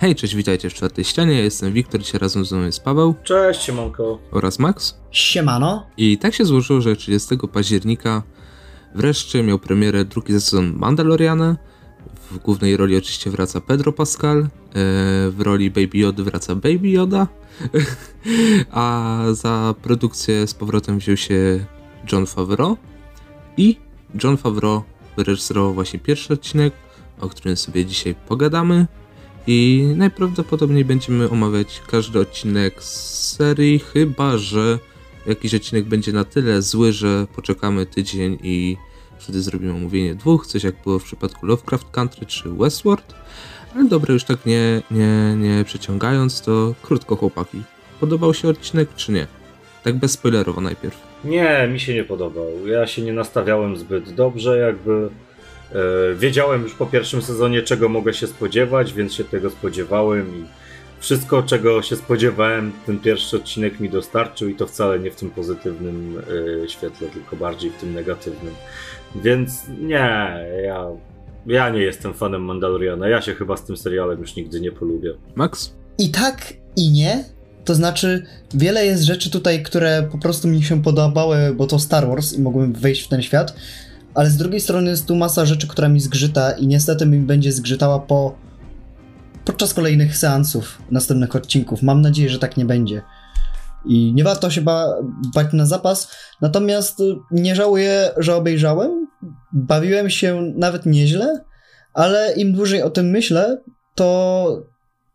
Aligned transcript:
Hej, 0.00 0.14
cześć, 0.14 0.34
witajcie 0.34 0.70
w 0.70 0.74
czwartej 0.74 1.04
ścianie, 1.04 1.34
ja 1.34 1.40
jestem 1.44 1.72
Wiktor, 1.72 2.00
dzisiaj 2.00 2.20
razem 2.20 2.44
ze 2.44 2.56
mną 2.56 2.66
jest 2.66 2.84
Paweł 2.84 3.14
Cześć, 3.22 3.62
siemanko. 3.62 4.18
oraz 4.30 4.58
Max. 4.58 4.98
Siemano. 5.10 5.86
I 5.96 6.18
tak 6.18 6.34
się 6.34 6.44
złożyło, 6.44 6.80
że 6.80 6.96
30 6.96 7.36
października 7.52 8.22
wreszcie 8.94 9.42
miał 9.42 9.58
premierę 9.58 10.04
drugi 10.04 10.32
sezon 10.32 10.72
Mandaloriana. 10.76 11.56
W 12.30 12.38
głównej 12.38 12.76
roli 12.76 12.96
oczywiście 12.96 13.30
wraca 13.30 13.60
Pedro 13.60 13.92
Pascal, 13.92 14.38
e, 14.38 14.46
w 15.30 15.36
roli 15.38 15.70
Baby 15.70 15.98
Yoda 15.98 16.22
wraca 16.22 16.54
Baby 16.54 16.88
Yoda, 16.88 17.26
a 18.70 19.18
za 19.32 19.74
produkcję 19.82 20.46
z 20.46 20.54
powrotem 20.54 20.98
wziął 20.98 21.16
się 21.16 21.66
John 22.12 22.26
Favreau 22.26 22.76
i 23.56 23.76
John 24.24 24.36
Favreau 24.36 24.82
wyreżyserował 25.16 25.74
właśnie 25.74 25.98
pierwszy 25.98 26.32
odcinek, 26.32 26.74
o 27.20 27.28
którym 27.28 27.56
sobie 27.56 27.84
dzisiaj 27.84 28.14
pogadamy. 28.14 28.86
I 29.50 29.84
najprawdopodobniej 29.96 30.84
będziemy 30.84 31.30
omawiać 31.30 31.82
każdy 31.86 32.20
odcinek 32.20 32.82
z 32.82 33.34
serii, 33.36 33.78
chyba 33.78 34.38
że 34.38 34.78
jakiś 35.26 35.54
odcinek 35.54 35.84
będzie 35.84 36.12
na 36.12 36.24
tyle 36.24 36.62
zły, 36.62 36.92
że 36.92 37.26
poczekamy 37.36 37.86
tydzień 37.86 38.38
i 38.42 38.76
wtedy 39.18 39.42
zrobimy 39.42 39.72
omówienie 39.72 40.14
dwóch, 40.14 40.46
coś 40.46 40.64
jak 40.64 40.74
było 40.84 40.98
w 40.98 41.04
przypadku 41.04 41.46
Lovecraft 41.46 41.90
Country 41.90 42.26
czy 42.26 42.50
Westworld. 42.50 43.14
Ale 43.74 43.84
dobra, 43.84 44.14
już 44.14 44.24
tak 44.24 44.46
nie, 44.46 44.82
nie, 44.90 45.36
nie 45.36 45.64
przeciągając, 45.64 46.42
to 46.42 46.74
krótko 46.82 47.16
chłopaki. 47.16 47.62
Podobał 48.00 48.34
się 48.34 48.48
odcinek 48.48 48.94
czy 48.94 49.12
nie? 49.12 49.26
Tak 49.84 49.96
bez 49.96 50.12
spoilerowo 50.12 50.60
najpierw. 50.60 50.96
Nie, 51.24 51.68
mi 51.72 51.80
się 51.80 51.94
nie 51.94 52.04
podobał. 52.04 52.66
Ja 52.66 52.86
się 52.86 53.02
nie 53.02 53.12
nastawiałem 53.12 53.76
zbyt 53.76 54.14
dobrze, 54.14 54.58
jakby. 54.58 55.08
E, 55.74 56.14
wiedziałem 56.14 56.62
już 56.62 56.74
po 56.74 56.86
pierwszym 56.86 57.22
sezonie, 57.22 57.62
czego 57.62 57.88
mogę 57.88 58.14
się 58.14 58.26
spodziewać, 58.26 58.92
więc 58.92 59.14
się 59.14 59.24
tego 59.24 59.50
spodziewałem 59.50 60.42
i 60.42 60.44
wszystko, 61.00 61.42
czego 61.42 61.82
się 61.82 61.96
spodziewałem, 61.96 62.72
ten 62.86 62.98
pierwszy 62.98 63.36
odcinek 63.36 63.80
mi 63.80 63.90
dostarczył 63.90 64.48
i 64.48 64.54
to 64.54 64.66
wcale 64.66 64.98
nie 64.98 65.10
w 65.10 65.16
tym 65.16 65.30
pozytywnym 65.30 66.22
e, 66.64 66.68
świetle, 66.68 67.08
tylko 67.08 67.36
bardziej 67.36 67.70
w 67.70 67.76
tym 67.76 67.94
negatywnym. 67.94 68.54
Więc 69.14 69.62
nie, 69.80 70.36
ja, 70.64 70.86
ja 71.46 71.70
nie 71.70 71.80
jestem 71.80 72.14
fanem 72.14 72.42
Mandaloriana. 72.42 73.08
Ja 73.08 73.22
się 73.22 73.34
chyba 73.34 73.56
z 73.56 73.64
tym 73.64 73.76
serialem 73.76 74.20
już 74.20 74.36
nigdy 74.36 74.60
nie 74.60 74.72
polubię. 74.72 75.14
Max? 75.34 75.74
I 75.98 76.10
tak, 76.10 76.52
i 76.76 76.90
nie. 76.90 77.24
To 77.64 77.74
znaczy, 77.74 78.26
wiele 78.54 78.86
jest 78.86 79.02
rzeczy 79.02 79.30
tutaj, 79.30 79.62
które 79.62 80.08
po 80.12 80.18
prostu 80.18 80.48
mi 80.48 80.62
się 80.62 80.82
podobały, 80.82 81.54
bo 81.56 81.66
to 81.66 81.78
Star 81.78 82.08
Wars 82.08 82.32
i 82.32 82.40
mogłem 82.42 82.72
wejść 82.72 83.02
w 83.04 83.08
ten 83.08 83.22
świat. 83.22 83.54
Ale 84.18 84.30
z 84.30 84.36
drugiej 84.36 84.60
strony 84.60 84.90
jest 84.90 85.06
tu 85.06 85.16
masa 85.16 85.46
rzeczy, 85.46 85.68
która 85.68 85.88
mi 85.88 86.00
zgrzyta 86.00 86.52
i 86.52 86.66
niestety 86.66 87.06
mi 87.06 87.18
będzie 87.18 87.52
zgrzytała 87.52 87.98
po 87.98 88.38
podczas 89.44 89.74
kolejnych 89.74 90.16
seansów, 90.16 90.82
następnych 90.90 91.36
odcinków. 91.36 91.82
Mam 91.82 92.00
nadzieję, 92.00 92.28
że 92.28 92.38
tak 92.38 92.56
nie 92.56 92.64
będzie. 92.64 93.02
I 93.86 94.12
nie 94.14 94.24
warto 94.24 94.50
się 94.50 94.60
ba 94.60 94.94
bać 95.34 95.52
na 95.52 95.66
zapas. 95.66 96.10
Natomiast 96.40 97.00
y, 97.00 97.16
nie 97.30 97.56
żałuję, 97.56 98.10
że 98.16 98.36
obejrzałem. 98.36 99.06
Bawiłem 99.52 100.10
się 100.10 100.52
nawet 100.56 100.86
nieźle, 100.86 101.44
ale 101.94 102.32
im 102.32 102.52
dłużej 102.52 102.82
o 102.82 102.90
tym 102.90 103.10
myślę, 103.10 103.62
to 103.94 104.62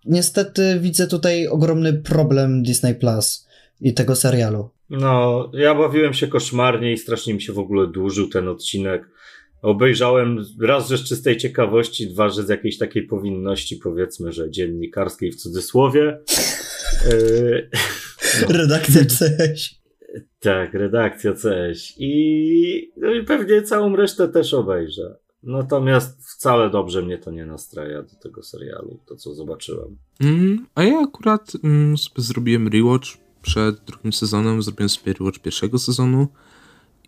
niestety 0.06 0.80
widzę 0.80 1.08
tutaj 1.08 1.48
ogromny 1.48 1.94
problem 1.94 2.64
Disney 2.64 2.96
Plus 2.96 3.48
i 3.82 3.94
tego 3.94 4.16
serialu. 4.16 4.70
No, 4.94 5.50
ja 5.54 5.76
bawiłem 5.76 6.14
się 6.14 6.28
koszmarnie 6.28 6.94
i 6.94 6.98
strasznie 6.98 7.34
mi 7.34 7.42
się 7.42 7.54
w 7.54 7.60
ogóle 7.60 7.88
dłużył 7.88 8.30
ten 8.30 8.48
odcinek. 8.48 9.10
Obejrzałem 9.62 10.46
raz, 10.62 10.90
że 10.90 10.98
z 10.98 11.04
czystej 11.04 11.38
ciekawości, 11.38 12.08
dwa, 12.08 12.30
że 12.30 12.44
z 12.44 12.50
jakiejś 12.50 12.78
takiej 12.78 13.04
powinności, 13.04 13.76
powiedzmy, 13.76 14.32
że 14.32 14.52
dziennikarskiej 14.52 15.32
w 15.32 15.36
cudzysłowie. 15.36 16.20
Yy, 17.10 17.70
no. 18.42 18.48
Redakcja 18.58 19.02
CS. 19.02 19.84
Tak, 20.40 20.74
redakcja 20.74 21.34
CS. 21.34 21.94
I, 21.98 22.92
no 22.98 23.14
i 23.14 23.24
pewnie 23.24 23.62
całą 23.62 23.96
resztę 23.96 24.28
też 24.28 24.54
obejrzę. 24.54 25.16
Natomiast 25.44 26.30
wcale 26.30 26.70
dobrze 26.70 27.02
mnie 27.02 27.18
to 27.18 27.32
nie 27.32 27.46
nastraja 27.46 28.02
do 28.02 28.16
tego 28.16 28.44
serialu, 28.44 29.00
to 29.06 29.16
co 29.16 29.34
zobaczyłem. 29.34 29.98
Mm, 30.22 30.66
a 30.76 30.84
ja 30.84 31.00
akurat 31.00 31.52
mm, 31.64 31.98
sobie 31.98 32.22
zrobiłem 32.22 32.68
rewatch 32.68 33.23
przed 33.44 33.84
drugim 33.84 34.14
sezonem, 34.14 34.64
zrobiłem 34.64 34.90
sobie 34.90 35.14
rewatch 35.14 35.40
pierwszego 35.40 35.80
sezonu 35.80 36.28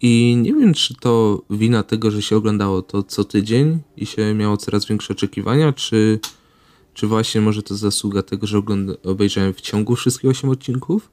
i 0.02 0.38
nie 0.42 0.54
wiem, 0.54 0.74
czy 0.74 0.96
to 0.96 1.42
wina 1.50 1.84
tego, 1.84 2.12
że 2.12 2.22
się 2.22 2.36
oglądało 2.36 2.82
to 2.82 3.04
co 3.04 3.24
tydzień 3.24 3.80
i 3.98 4.06
się 4.06 4.34
miało 4.34 4.58
coraz 4.58 4.86
większe 4.86 5.14
oczekiwania, 5.14 5.74
czy, 5.74 6.20
czy 6.94 7.08
właśnie 7.08 7.42
może 7.42 7.64
to 7.64 7.76
zasługa 7.76 8.24
tego, 8.24 8.48
że 8.48 8.62
obejrzałem 9.04 9.54
w 9.54 9.62
ciągu 9.62 9.96
wszystkich 9.96 10.30
8 10.30 10.50
odcinków, 10.50 11.12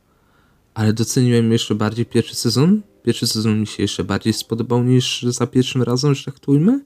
ale 0.74 0.92
doceniłem 0.92 1.52
jeszcze 1.52 1.74
bardziej 1.74 2.06
pierwszy 2.06 2.34
sezon. 2.34 2.82
Pierwszy 3.02 3.26
sezon 3.26 3.60
mi 3.60 3.66
się 3.66 3.82
jeszcze 3.82 4.04
bardziej 4.04 4.32
spodobał 4.32 4.84
niż 4.84 5.22
za 5.22 5.46
pierwszym 5.46 5.82
razem, 5.82 6.14
że 6.14 6.24
tak 6.24 6.38
to 6.38 6.52
ujmę. 6.52 6.80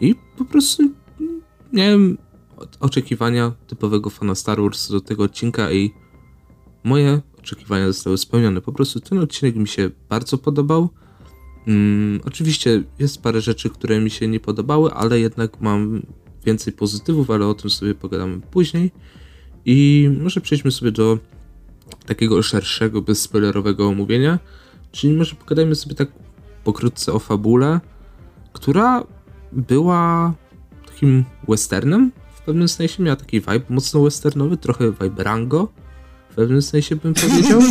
I 0.00 0.14
po 0.38 0.44
prostu 0.44 0.82
miałem 1.72 2.18
oczekiwania 2.80 3.52
typowego 3.66 4.10
fana 4.10 4.34
Star 4.34 4.60
Wars 4.62 4.90
do 4.90 5.00
tego 5.00 5.22
odcinka 5.22 5.72
i 5.72 5.90
moje 6.84 7.20
oczekiwania 7.46 7.86
zostały 7.86 8.18
spełnione. 8.18 8.60
Po 8.60 8.72
prostu 8.72 9.00
ten 9.00 9.18
odcinek 9.18 9.56
mi 9.56 9.68
się 9.68 9.90
bardzo 10.08 10.38
podobał. 10.38 10.88
Hmm, 11.64 12.20
oczywiście 12.24 12.82
jest 12.98 13.22
parę 13.22 13.40
rzeczy, 13.40 13.70
które 13.70 14.00
mi 14.00 14.10
się 14.10 14.28
nie 14.28 14.40
podobały, 14.40 14.92
ale 14.92 15.20
jednak 15.20 15.60
mam 15.60 16.02
więcej 16.44 16.72
pozytywów, 16.72 17.30
ale 17.30 17.46
o 17.46 17.54
tym 17.54 17.70
sobie 17.70 17.94
pogadamy 17.94 18.40
później. 18.40 18.90
I 19.64 20.10
może 20.22 20.40
przejdźmy 20.40 20.70
sobie 20.70 20.92
do 20.92 21.18
takiego 22.06 22.42
szerszego, 22.42 23.02
bezspoilerowego 23.02 23.88
omówienia. 23.88 24.38
Czyli 24.92 25.12
może 25.12 25.36
pogadajmy 25.36 25.74
sobie 25.74 25.94
tak 25.94 26.08
pokrótce 26.64 27.12
o 27.12 27.18
fabule, 27.18 27.80
która 28.52 29.04
była 29.52 30.34
takim 30.86 31.24
westernem 31.48 32.12
w 32.34 32.40
pewnym 32.42 32.68
sensie, 32.68 33.02
miała 33.02 33.16
taki 33.16 33.40
vibe 33.40 33.66
mocno 33.68 34.02
westernowy, 34.02 34.56
trochę 34.56 34.92
vibe 34.92 35.24
Rango 35.24 35.68
w 36.36 36.38
pewnym 36.38 36.62
sensie 36.62 36.96
bym 36.96 37.14
powiedział. 37.14 37.60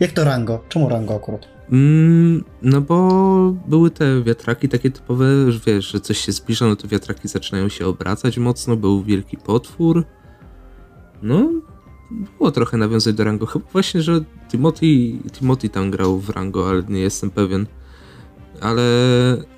Jak 0.00 0.12
to 0.12 0.24
Rango? 0.24 0.64
Czemu 0.68 0.88
Rango 0.88 1.14
akurat? 1.14 1.48
Mm, 1.72 2.44
no 2.62 2.80
bo 2.80 3.54
były 3.68 3.90
te 3.90 4.22
wiatraki 4.22 4.68
takie 4.68 4.90
typowe, 4.90 5.52
że 5.52 5.60
wiesz, 5.66 5.86
że 5.86 6.00
coś 6.00 6.18
się 6.18 6.32
zbliża, 6.32 6.66
no 6.66 6.76
to 6.76 6.88
wiatraki 6.88 7.28
zaczynają 7.28 7.68
się 7.68 7.86
obracać 7.86 8.38
mocno, 8.38 8.76
był 8.76 9.02
wielki 9.02 9.36
potwór. 9.36 10.04
No, 11.22 11.50
było 12.38 12.50
trochę 12.50 12.76
nawiązań 12.76 13.14
do 13.14 13.24
Rango. 13.24 13.46
Chyba 13.46 13.64
właśnie, 13.72 14.02
że 14.02 14.20
Timothy, 14.50 14.86
Timothy 15.32 15.68
tam 15.68 15.90
grał 15.90 16.18
w 16.18 16.30
Rango, 16.30 16.70
ale 16.70 16.82
nie 16.88 17.00
jestem 17.00 17.30
pewien. 17.30 17.66
Ale 18.60 18.82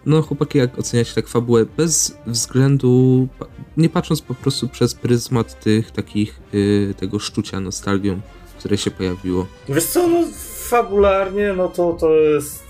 no 0.07 0.23
chłopaki, 0.23 0.59
jak 0.59 0.78
oceniacie 0.78 1.15
tak 1.15 1.28
fabułę 1.28 1.67
bez 1.77 2.19
względu, 2.27 3.28
nie 3.77 3.89
patrząc 3.89 4.23
po 4.23 4.35
prostu 4.35 4.69
przez 4.69 4.95
pryzmat 4.95 5.61
tych 5.61 5.91
takich, 5.91 6.41
yy, 6.53 6.95
tego 6.95 7.19
szczucia 7.19 7.61
nostalgią, 7.61 8.21
które 8.59 8.79
się 8.79 8.91
pojawiło. 8.91 9.47
Wiesz 9.69 9.85
co, 9.85 10.09
no 10.09 10.25
fabularnie, 10.69 11.53
no 11.57 11.69
to 11.69 11.93
to 11.93 12.15
jest 12.15 12.65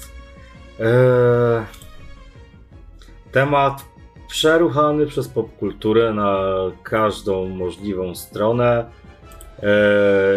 ee, 0.80 1.66
temat 3.32 3.84
przeruchany 4.28 5.06
przez 5.06 5.28
popkulturę 5.28 6.14
na 6.14 6.38
każdą 6.82 7.48
możliwą 7.48 8.14
stronę. 8.14 8.90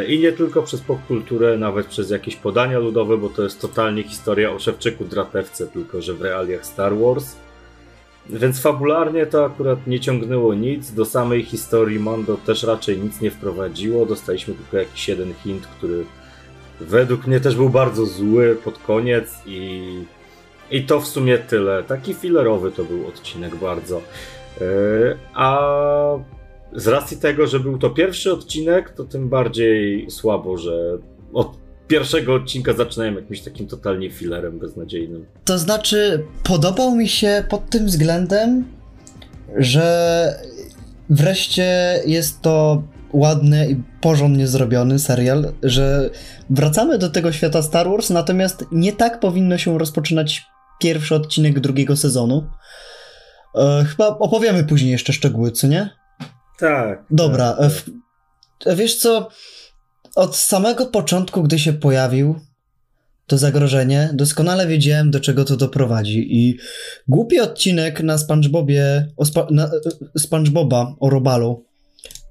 I 0.07 0.19
nie 0.19 0.31
tylko 0.31 0.63
przez 0.63 0.81
popkulturę, 0.81 1.57
nawet 1.57 1.87
przez 1.87 2.09
jakieś 2.09 2.35
podania 2.35 2.79
ludowe, 2.79 3.17
bo 3.17 3.29
to 3.29 3.43
jest 3.43 3.61
totalnie 3.61 4.03
historia 4.03 4.51
o 4.51 4.59
Szewczyku 4.59 5.05
Dratewce, 5.05 5.67
tylko 5.67 6.01
że 6.01 6.13
w 6.13 6.21
realiach 6.21 6.65
Star 6.65 6.97
Wars. 6.97 7.35
Więc 8.29 8.61
fabularnie 8.61 9.25
to 9.25 9.45
akurat 9.45 9.87
nie 9.87 9.99
ciągnęło 9.99 10.53
nic. 10.53 10.91
Do 10.91 11.05
samej 11.05 11.43
historii 11.43 11.99
Mando 11.99 12.37
też 12.37 12.63
raczej 12.63 12.99
nic 12.99 13.21
nie 13.21 13.31
wprowadziło. 13.31 14.05
Dostaliśmy 14.05 14.53
tylko 14.53 14.77
jakiś 14.77 15.07
jeden 15.07 15.33
hint, 15.33 15.67
który 15.67 16.05
według 16.79 17.27
mnie 17.27 17.39
też 17.39 17.55
był 17.55 17.69
bardzo 17.69 18.05
zły 18.05 18.57
pod 18.63 18.77
koniec 18.77 19.41
i, 19.45 19.83
i 20.71 20.83
to 20.83 20.99
w 20.99 21.07
sumie 21.07 21.37
tyle. 21.37 21.83
Taki 21.83 22.13
filerowy 22.13 22.71
to 22.71 22.83
był 22.83 23.07
odcinek 23.07 23.55
bardzo. 23.55 24.01
A 25.33 25.59
z 26.73 26.87
racji 26.87 27.17
tego, 27.17 27.47
że 27.47 27.59
był 27.59 27.77
to 27.77 27.89
pierwszy 27.89 28.33
odcinek, 28.33 28.89
to 28.89 29.03
tym 29.03 29.29
bardziej 29.29 30.11
słabo, 30.11 30.57
że 30.57 30.97
od 31.33 31.68
pierwszego 31.89 32.33
odcinka 32.33 32.73
zaczynałem 32.73 33.15
jakimś 33.15 33.41
takim 33.41 33.67
totalnie 33.67 34.11
filerem 34.11 34.59
beznadziejnym. 34.59 35.25
To 35.45 35.57
znaczy, 35.57 36.25
podobał 36.43 36.95
mi 36.95 37.07
się 37.07 37.43
pod 37.49 37.69
tym 37.69 37.85
względem, 37.85 38.65
że 39.57 40.39
wreszcie 41.09 41.99
jest 42.05 42.41
to 42.41 42.83
ładny 43.13 43.69
i 43.69 43.75
porządnie 44.01 44.47
zrobiony 44.47 44.99
serial, 44.99 45.53
że 45.63 46.09
wracamy 46.49 46.97
do 46.97 47.09
tego 47.09 47.31
świata 47.31 47.61
Star 47.61 47.89
Wars, 47.89 48.09
natomiast 48.09 48.65
nie 48.71 48.93
tak 48.93 49.19
powinno 49.19 49.57
się 49.57 49.79
rozpoczynać 49.79 50.45
pierwszy 50.79 51.15
odcinek 51.15 51.59
drugiego 51.59 51.97
sezonu. 51.97 52.49
E, 53.55 53.85
chyba 53.89 54.07
opowiemy 54.07 54.63
później 54.63 54.91
jeszcze 54.91 55.13
szczegóły, 55.13 55.51
co 55.51 55.67
nie? 55.67 55.89
Tak. 56.59 57.03
Dobra, 57.11 57.53
tak, 57.53 57.71
w, 57.71 57.85
wiesz 58.75 58.95
co? 58.95 59.29
Od 60.19 60.35
samego 60.35 60.85
początku, 60.85 61.43
gdy 61.43 61.59
się 61.59 61.73
pojawił 61.73 62.39
to 63.27 63.37
zagrożenie, 63.37 64.09
doskonale 64.13 64.67
wiedziałem, 64.67 65.11
do 65.11 65.19
czego 65.19 65.45
to 65.45 65.57
doprowadzi. 65.57 66.35
I 66.37 66.57
głupi 67.07 67.39
odcinek 67.39 68.03
na 68.03 68.17
SpongeBobie, 68.17 69.07
o 69.17 69.25
spa, 69.25 69.47
na, 69.51 69.71
SpongeBoba 70.17 70.95
o 70.99 71.09
Robalu, 71.09 71.65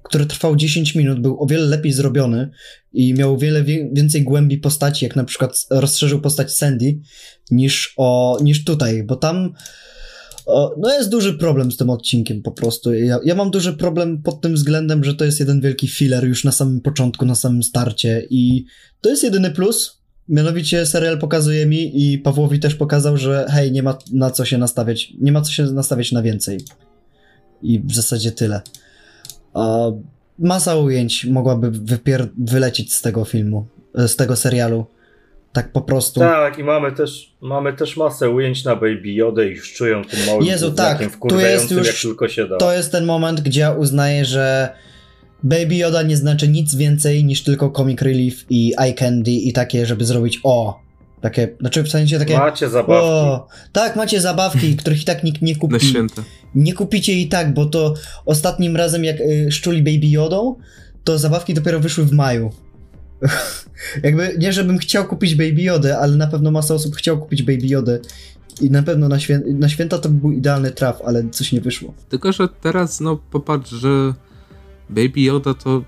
który 0.03 0.25
trwał 0.25 0.55
10 0.55 0.95
minut, 0.95 1.21
był 1.21 1.43
o 1.43 1.45
wiele 1.45 1.65
lepiej 1.65 1.91
zrobiony 1.91 2.49
i 2.93 3.13
miał 3.13 3.37
wiele 3.37 3.63
wie, 3.63 3.89
więcej 3.93 4.23
głębi 4.23 4.57
postaci, 4.57 5.05
jak 5.05 5.15
na 5.15 5.23
przykład 5.23 5.65
rozszerzył 5.69 6.21
postać 6.21 6.55
Sandy, 6.55 6.99
niż, 7.51 7.93
o, 7.97 8.37
niż 8.41 8.63
tutaj, 8.63 9.03
bo 9.03 9.15
tam 9.15 9.53
no 10.77 10.93
jest 10.93 11.09
duży 11.09 11.33
problem 11.33 11.71
z 11.71 11.77
tym 11.77 11.89
odcinkiem 11.89 12.41
po 12.41 12.51
prostu. 12.51 12.93
Ja, 12.93 13.19
ja 13.25 13.35
mam 13.35 13.51
duży 13.51 13.73
problem 13.73 14.21
pod 14.21 14.41
tym 14.41 14.53
względem, 14.53 15.03
że 15.03 15.15
to 15.15 15.25
jest 15.25 15.39
jeden 15.39 15.61
wielki 15.61 15.87
filler 15.87 16.27
już 16.27 16.43
na 16.43 16.51
samym 16.51 16.81
początku, 16.81 17.25
na 17.25 17.35
samym 17.35 17.63
starcie 17.63 18.27
i 18.29 18.65
to 19.01 19.09
jest 19.09 19.23
jedyny 19.23 19.51
plus, 19.51 19.99
Mianowicie 20.29 20.85
serial 20.85 21.19
pokazuje 21.19 21.65
mi 21.65 22.11
i 22.11 22.17
Pawłowi 22.17 22.59
też 22.59 22.75
pokazał, 22.75 23.17
że 23.17 23.45
hej, 23.49 23.71
nie 23.71 23.83
ma 23.83 23.97
na 24.13 24.31
co 24.31 24.45
się 24.45 24.57
nastawiać, 24.57 25.13
nie 25.21 25.31
ma 25.31 25.41
co 25.41 25.51
się 25.51 25.63
nastawiać 25.63 26.11
na 26.11 26.21
więcej. 26.21 26.59
I 27.61 27.79
w 27.79 27.95
zasadzie 27.95 28.31
tyle. 28.31 28.61
A 29.53 29.91
masa 30.39 30.75
ujęć 30.75 31.25
mogłaby 31.25 31.71
wypier- 31.71 32.29
wylecieć 32.37 32.93
z 32.93 33.01
tego 33.01 33.25
filmu, 33.25 33.67
e, 33.95 34.07
z 34.07 34.15
tego 34.15 34.35
serialu. 34.35 34.85
Tak 35.53 35.71
po 35.71 35.81
prostu. 35.81 36.19
Tak, 36.19 36.59
i 36.59 36.63
mamy 36.63 36.91
też, 36.91 37.35
mamy 37.41 37.73
też 37.73 37.97
masę 37.97 38.29
ujęć 38.29 38.63
na 38.63 38.75
Baby 38.75 39.11
Yoda 39.11 39.43
i 39.43 39.49
już 39.49 39.73
czują 39.73 40.05
tym 40.05 40.19
małym 40.25 40.45
Jezu, 40.45 40.71
tak, 40.71 41.17
tu 41.29 41.39
jest 41.39 41.71
już, 41.71 41.87
jak 41.87 41.95
tylko 41.95 42.27
się 42.27 42.47
da. 42.47 42.57
To 42.57 42.73
jest 42.73 42.91
ten 42.91 43.05
moment, 43.05 43.41
gdzie 43.41 43.61
ja 43.61 43.71
uznaję, 43.71 44.25
że 44.25 44.69
Baby 45.43 45.75
Yoda 45.75 46.01
nie 46.01 46.17
znaczy 46.17 46.47
nic 46.47 46.75
więcej 46.75 47.25
niż 47.25 47.43
tylko 47.43 47.69
comic 47.69 48.01
relief 48.01 48.45
i 48.49 48.73
eye 48.77 48.93
candy 48.93 49.31
i 49.31 49.53
takie, 49.53 49.85
żeby 49.85 50.05
zrobić 50.05 50.39
o. 50.43 50.79
Takie, 51.21 51.55
znaczy 51.59 51.83
w 51.83 51.89
sensie 51.89 52.19
takie. 52.19 52.37
Macie 52.37 52.69
zabawki. 52.69 53.05
O, 53.05 53.47
tak, 53.71 53.95
macie 53.95 54.21
zabawki, 54.21 54.75
których 54.79 55.01
i 55.01 55.05
tak 55.05 55.23
nikt 55.23 55.41
nie 55.41 55.55
kupi. 55.55 55.73
Na 55.73 55.79
święta. 55.79 56.23
Nie 56.55 56.73
kupicie 56.73 57.13
i 57.13 57.27
tak, 57.27 57.53
bo 57.53 57.65
to 57.65 57.93
ostatnim 58.25 58.75
razem 58.75 59.03
jak 59.03 59.19
y, 59.21 59.51
szczuli 59.51 59.81
Baby 59.81 60.07
Yodą, 60.07 60.55
to 61.03 61.17
zabawki 61.17 61.53
dopiero 61.53 61.79
wyszły 61.79 62.05
w 62.05 62.11
maju. 62.11 62.51
Jakby 64.03 64.35
nie, 64.37 64.53
żebym 64.53 64.77
chciał 64.77 65.05
kupić 65.05 65.35
Baby 65.35 65.61
Yodę, 65.61 65.99
ale 65.99 66.17
na 66.17 66.27
pewno 66.27 66.51
masa 66.51 66.73
osób 66.73 66.95
chciał 66.95 67.19
kupić 67.19 67.43
Baby 67.43 67.67
Yodę. 67.67 67.99
I 68.61 68.71
na 68.71 68.83
pewno 68.83 69.07
na, 69.07 69.19
świę 69.19 69.41
na 69.45 69.69
święta 69.69 69.97
to 69.97 70.09
był 70.09 70.31
idealny 70.31 70.71
traf, 70.71 71.01
ale 71.05 71.29
coś 71.29 71.51
nie 71.51 71.61
wyszło. 71.61 71.93
Tylko, 72.09 72.31
że 72.31 72.47
teraz, 72.61 72.99
no 72.99 73.19
popatrz, 73.31 73.71
że 73.71 74.13
Baby 74.89 75.21
Yoda 75.21 75.53
to 75.53 75.83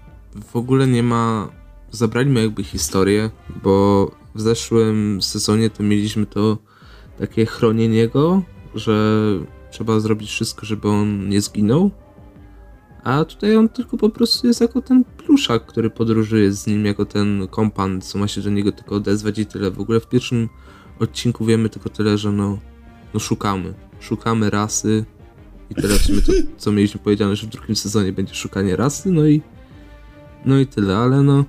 w 0.51 0.56
ogóle 0.56 0.88
nie 0.88 1.04
ma. 1.04 1.50
Zabraliśmy 1.92 2.42
jakby 2.42 2.63
historię, 2.63 3.30
bo 3.63 4.12
w 4.36 4.42
zeszłym 4.42 5.22
sezonie 5.22 5.69
to 5.69 5.83
mieliśmy 5.83 6.25
to 6.25 6.57
takie 7.19 7.45
chronienie 7.45 8.07
go, 8.07 8.44
że 8.75 9.18
trzeba 9.72 10.00
zrobić 10.00 10.30
wszystko, 10.30 10.66
żeby 10.66 10.89
on 10.89 11.30
nie 11.30 11.42
zginął. 11.42 11.92
A 13.03 13.25
tutaj 13.25 13.56
on 13.56 13.69
tylko 13.69 13.98
po 13.98 14.09
prostu 14.09 14.48
jest 14.48 14.62
jako 14.62 14.81
ten 14.81 15.03
pluszak, 15.03 15.65
który 15.65 15.89
podróżuje 15.89 16.51
z 16.51 16.68
nim, 16.68 16.86
jako 16.86 17.06
ten 17.06 17.48
kompan, 17.48 18.01
co 18.01 18.19
ma 18.19 18.27
się 18.27 18.42
do 18.42 18.50
niego 18.50 18.71
tylko 18.71 18.95
odezwać 18.95 19.39
i 19.39 19.45
tyle. 19.45 19.71
W 19.71 19.80
ogóle 19.80 20.00
w 20.00 20.07
pierwszym 20.07 20.50
odcinku 21.00 21.45
wiemy 21.45 21.69
tylko 21.69 21.89
tyle, 21.89 22.18
że 22.18 22.31
no, 22.31 22.59
no 23.13 23.19
szukamy. 23.19 23.74
Szukamy 24.00 24.50
rasy, 24.50 25.06
i 25.71 25.75
teraz 25.75 26.01
sumie 26.01 26.21
to, 26.21 26.31
co 26.57 26.71
mieliśmy 26.71 27.00
powiedziane, 27.00 27.36
że 27.36 27.48
w 27.48 27.50
drugim 27.50 27.75
sezonie 27.75 28.12
będzie 28.12 28.36
szukanie 28.36 28.75
rasy, 28.75 29.12
no 29.12 29.27
i 29.27 29.42
no 30.45 30.59
i 30.59 30.68
tyle, 30.68 30.97
ale 30.97 31.21
no 31.21 31.45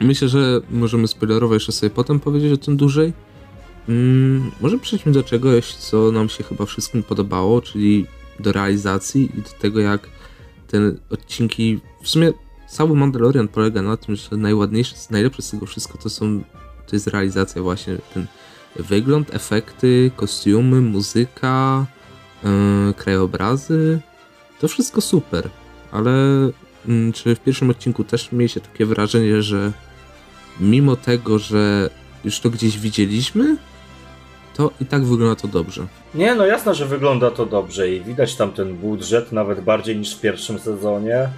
myślę, 0.00 0.28
że 0.28 0.60
możemy 0.70 1.08
spoilerować 1.08 1.54
jeszcze 1.54 1.72
sobie 1.72 1.90
potem 1.90 2.20
powiedzieć 2.20 2.52
o 2.52 2.56
tym 2.56 2.76
dłużej. 2.76 3.12
Mm, 3.88 4.50
może 4.60 4.78
przejdźmy 4.78 5.12
do 5.12 5.22
czegoś, 5.22 5.74
co 5.74 6.12
nam 6.12 6.28
się 6.28 6.44
chyba 6.44 6.66
wszystkim 6.66 7.02
podobało, 7.02 7.60
czyli 7.60 8.06
do 8.40 8.52
realizacji 8.52 9.30
i 9.38 9.42
do 9.42 9.48
tego, 9.60 9.80
jak 9.80 10.08
te 10.72 10.78
odcinki, 11.10 11.80
w 12.02 12.08
sumie 12.08 12.32
cały 12.68 12.96
Mandalorian 12.96 13.48
polega 13.48 13.82
na 13.82 13.96
tym, 13.96 14.16
że 14.16 14.36
najładniejsze, 14.36 14.94
najlepsze 15.10 15.42
z 15.42 15.50
tego 15.50 15.66
wszystko 15.66 15.98
to 15.98 16.10
są, 16.10 16.44
to 16.86 16.96
jest 16.96 17.06
realizacja 17.06 17.62
właśnie, 17.62 17.96
ten 18.14 18.26
wygląd, 18.76 19.34
efekty, 19.34 20.10
kostiumy, 20.16 20.80
muzyka, 20.80 21.86
yy, 22.42 22.94
krajobrazy, 22.94 24.00
to 24.60 24.68
wszystko 24.68 25.00
super, 25.00 25.50
ale 25.90 26.12
yy, 26.86 27.12
czy 27.12 27.34
w 27.34 27.40
pierwszym 27.40 27.70
odcinku 27.70 28.04
też 28.04 28.32
mieliście 28.32 28.60
takie 28.60 28.86
wrażenie, 28.86 29.42
że 29.42 29.72
mimo 30.60 30.96
tego, 30.96 31.38
że 31.38 31.90
już 32.24 32.40
to 32.40 32.50
gdzieś 32.50 32.78
widzieliśmy, 32.78 33.56
to 34.56 34.70
i 34.80 34.86
tak 34.86 35.04
wygląda 35.04 35.36
to 35.36 35.48
dobrze. 35.48 35.86
Nie, 36.14 36.34
no 36.34 36.46
jasne, 36.46 36.74
że 36.74 36.86
wygląda 36.86 37.30
to 37.30 37.46
dobrze 37.46 37.90
i 37.90 38.00
widać 38.00 38.36
tam 38.36 38.52
ten 38.52 38.74
budżet 38.74 39.32
nawet 39.32 39.60
bardziej 39.60 39.96
niż 39.96 40.16
w 40.16 40.20
pierwszym 40.20 40.58
sezonie. 40.58 41.28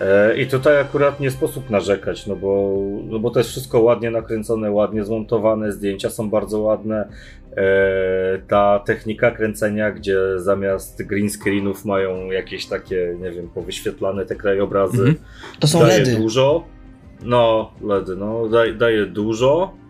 E, 0.00 0.36
I 0.36 0.46
tutaj 0.46 0.80
akurat 0.80 1.20
nie 1.20 1.30
sposób 1.30 1.70
narzekać, 1.70 2.26
no 2.26 2.36
bo, 2.36 2.78
no 3.04 3.18
bo 3.18 3.30
to 3.30 3.40
jest 3.40 3.50
wszystko 3.50 3.80
ładnie 3.80 4.10
nakręcone, 4.10 4.70
ładnie 4.70 5.04
zmontowane, 5.04 5.72
zdjęcia 5.72 6.10
są 6.10 6.30
bardzo 6.30 6.58
ładne. 6.58 7.08
E, 7.56 8.38
ta 8.48 8.78
technika 8.78 9.30
kręcenia, 9.30 9.90
gdzie 9.90 10.18
zamiast 10.36 11.02
green 11.02 11.30
screenów 11.30 11.84
mają 11.84 12.30
jakieś 12.30 12.66
takie, 12.66 13.16
nie 13.20 13.30
wiem, 13.30 13.48
powyświetlane 13.48 14.26
te 14.26 14.36
krajobrazy. 14.36 14.98
Mhm. 14.98 15.16
To 15.60 15.66
są 15.66 15.80
daje 15.80 15.98
LEDy. 15.98 16.16
dużo. 16.16 16.64
No, 17.22 17.72
LEDy, 17.82 18.16
no, 18.16 18.48
daje, 18.48 18.72
daje 18.72 19.06
dużo. 19.06 19.83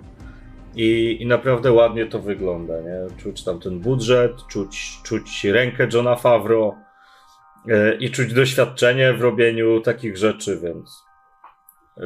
I, 0.76 1.16
I 1.20 1.26
naprawdę 1.26 1.72
ładnie 1.72 2.06
to 2.06 2.18
wygląda, 2.18 2.80
nie? 2.80 3.16
Czuć 3.16 3.44
tam 3.44 3.60
ten 3.60 3.80
budżet, 3.80 4.32
czuć, 4.48 5.00
czuć 5.02 5.44
rękę 5.44 5.88
Johna 5.92 6.16
Favreau 6.16 6.74
E, 7.68 7.94
i 7.94 8.10
czuć 8.10 8.34
doświadczenie 8.34 9.12
w 9.12 9.20
robieniu 9.20 9.80
takich 9.80 10.16
rzeczy, 10.16 10.60
więc 10.62 11.02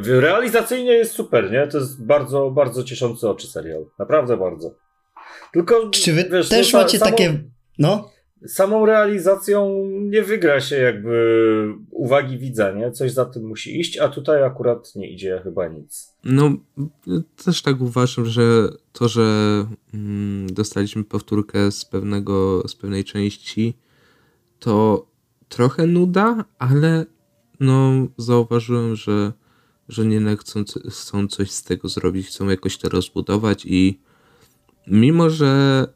realizacyjnie 0.07 0.93
jest 0.93 1.13
super, 1.13 1.53
nie? 1.53 1.67
To 1.67 1.79
jest 1.79 2.07
bardzo, 2.07 2.51
bardzo 2.51 2.85
cieszący 2.85 3.29
oczy 3.29 3.47
serial. 3.47 3.85
Naprawdę 3.99 4.37
bardzo. 4.37 4.71
Tylko, 5.53 5.91
Czy 5.91 6.13
wy 6.13 6.25
wiesz, 6.33 6.49
też 6.49 6.73
no, 6.73 6.79
macie 6.79 6.99
samą, 6.99 7.11
takie, 7.11 7.39
no? 7.79 8.11
Samą 8.47 8.87
realizacją 8.87 9.87
nie 9.87 10.23
wygra 10.23 10.61
się 10.61 10.77
jakby 10.77 11.75
uwagi 11.91 12.39
widza, 12.39 12.73
nie? 12.73 12.93
Coś 12.93 13.13
za 13.13 13.25
tym 13.25 13.47
musi 13.47 13.81
iść, 13.81 13.99
a 13.99 14.09
tutaj 14.09 14.43
akurat 14.43 14.97
nie 14.97 15.11
idzie 15.11 15.41
chyba 15.45 15.69
nic. 15.69 16.15
No, 16.25 16.53
też 17.45 17.63
tak 17.63 17.81
uważam, 17.81 18.27
że 18.27 18.69
to, 18.93 19.09
że 19.09 19.23
mm, 19.95 20.55
dostaliśmy 20.55 21.05
powtórkę 21.05 21.73
z 21.73 21.85
pewnego, 21.85 22.69
z 22.69 22.75
pewnej 22.75 23.05
części, 23.05 23.75
to 24.59 25.07
trochę 25.49 25.87
nuda, 25.87 26.45
ale 26.59 27.07
no 27.61 27.93
zauważyłem, 28.19 28.97
że, 28.97 29.33
że 29.89 30.07
nie 30.07 30.37
chcą, 30.37 30.65
chcą 30.91 31.29
coś 31.29 31.51
z 31.51 31.63
tego 31.63 31.89
zrobić, 31.89 32.27
chcą 32.27 32.49
jakoś 32.49 32.79
to 32.79 32.89
rozbudować 32.89 33.67
i 33.67 34.01
mimo, 34.87 35.31
że 35.31 35.87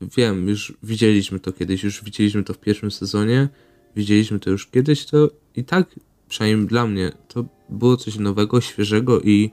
wiem, 0.00 0.48
już 0.48 0.74
widzieliśmy 0.82 1.40
to 1.40 1.52
kiedyś, 1.52 1.84
już 1.84 2.04
widzieliśmy 2.04 2.44
to 2.44 2.54
w 2.54 2.58
pierwszym 2.58 2.90
sezonie, 2.90 3.48
widzieliśmy 3.96 4.40
to 4.40 4.50
już 4.50 4.66
kiedyś, 4.66 5.06
to 5.06 5.30
i 5.56 5.64
tak, 5.64 5.94
przynajmniej 6.28 6.66
dla 6.66 6.86
mnie, 6.86 7.12
to 7.28 7.44
było 7.68 7.96
coś 7.96 8.16
nowego, 8.16 8.60
świeżego 8.60 9.20
i 9.20 9.50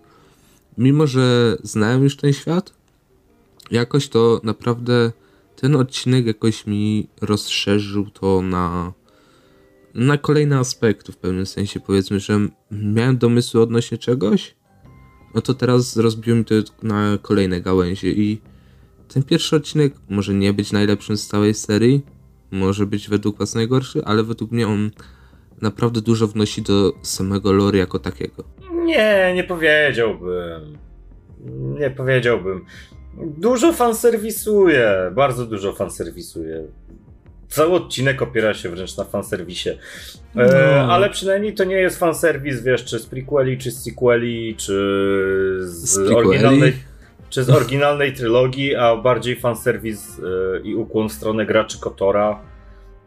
mimo, 0.78 1.08
że 1.08 1.58
znałem 1.64 2.04
już 2.04 2.18
ten 2.18 2.34
świat, 2.34 2.74
jakoś 3.72 4.10
to 4.10 4.42
naprawdę 4.44 5.12
ten 5.56 5.76
odcinek 5.76 6.26
jakoś 6.26 6.68
mi 6.68 7.08
rozszerzył 7.22 8.10
to 8.10 8.42
na 8.42 8.94
na 9.94 10.18
kolejne 10.18 10.60
aspekty 10.60 11.12
w 11.12 11.18
pewnym 11.18 11.46
sensie. 11.46 11.80
Powiedzmy, 11.80 12.20
że 12.20 12.40
miałem 12.72 13.18
domysły 13.18 13.62
odnośnie 13.62 13.98
czegoś, 13.98 14.56
no 15.36 15.42
to 15.42 15.54
teraz 15.54 15.98
rozbiłem 15.98 16.46
to 16.46 16.56
na 16.84 17.18
kolejne 17.22 17.62
gałęzie 17.62 18.12
i 18.12 18.42
ten 19.14 19.24
pierwszy 19.24 19.56
odcinek 19.56 19.94
może 20.10 20.34
nie 20.34 20.54
być 20.54 20.72
najlepszym 20.72 21.18
z 21.18 21.28
całej 21.28 21.54
serii, 21.54 22.06
może 22.52 22.86
być 22.86 23.10
według 23.10 23.38
was 23.38 23.56
najgorszy, 23.56 24.06
ale 24.06 24.24
według 24.24 24.52
mnie 24.52 24.68
on 24.68 24.92
naprawdę 25.62 26.02
dużo 26.02 26.28
wnosi 26.28 26.62
do 26.62 26.94
samego 27.02 27.52
lore 27.52 27.78
jako 27.78 28.00
takiego. 28.00 28.44
Nie, 28.86 29.34
nie 29.36 29.44
powiedziałbym. 29.44 30.78
Nie 31.80 31.90
powiedziałbym. 31.90 32.66
Dużo 33.38 33.74
fanserwisuje, 33.74 35.12
bardzo 35.16 35.46
dużo 35.46 35.74
fanserwisuje 35.74 36.64
cały 37.54 37.72
odcinek 37.72 38.22
opiera 38.22 38.54
się 38.54 38.70
wręcz 38.70 38.98
na 38.98 39.04
fanserwisie. 39.04 39.70
E, 39.70 39.76
no. 40.36 40.94
Ale 40.94 41.10
przynajmniej 41.10 41.54
to 41.54 41.64
nie 41.64 41.76
jest 41.76 42.00
fanserwis, 42.00 42.62
wiesz, 42.62 42.86
czy 42.86 43.00
z 43.00 43.06
prequeli, 43.06 43.58
czy 43.58 43.72
z 43.72 43.84
sequeli, 43.84 44.56
czy 44.56 44.74
z, 45.62 45.90
z 45.90 45.98
oryginalnej 45.98 46.74
czy 47.34 47.44
z 47.44 47.50
oryginalnej 47.50 48.14
trylogii, 48.14 48.76
a 48.76 48.96
bardziej 48.96 49.36
fanserwis 49.36 50.20
e, 50.20 50.60
i 50.62 50.76
ukłon 50.76 51.10
w 51.10 51.12
stronę 51.12 51.46
graczy 51.46 51.80
Kotora. 51.80 52.40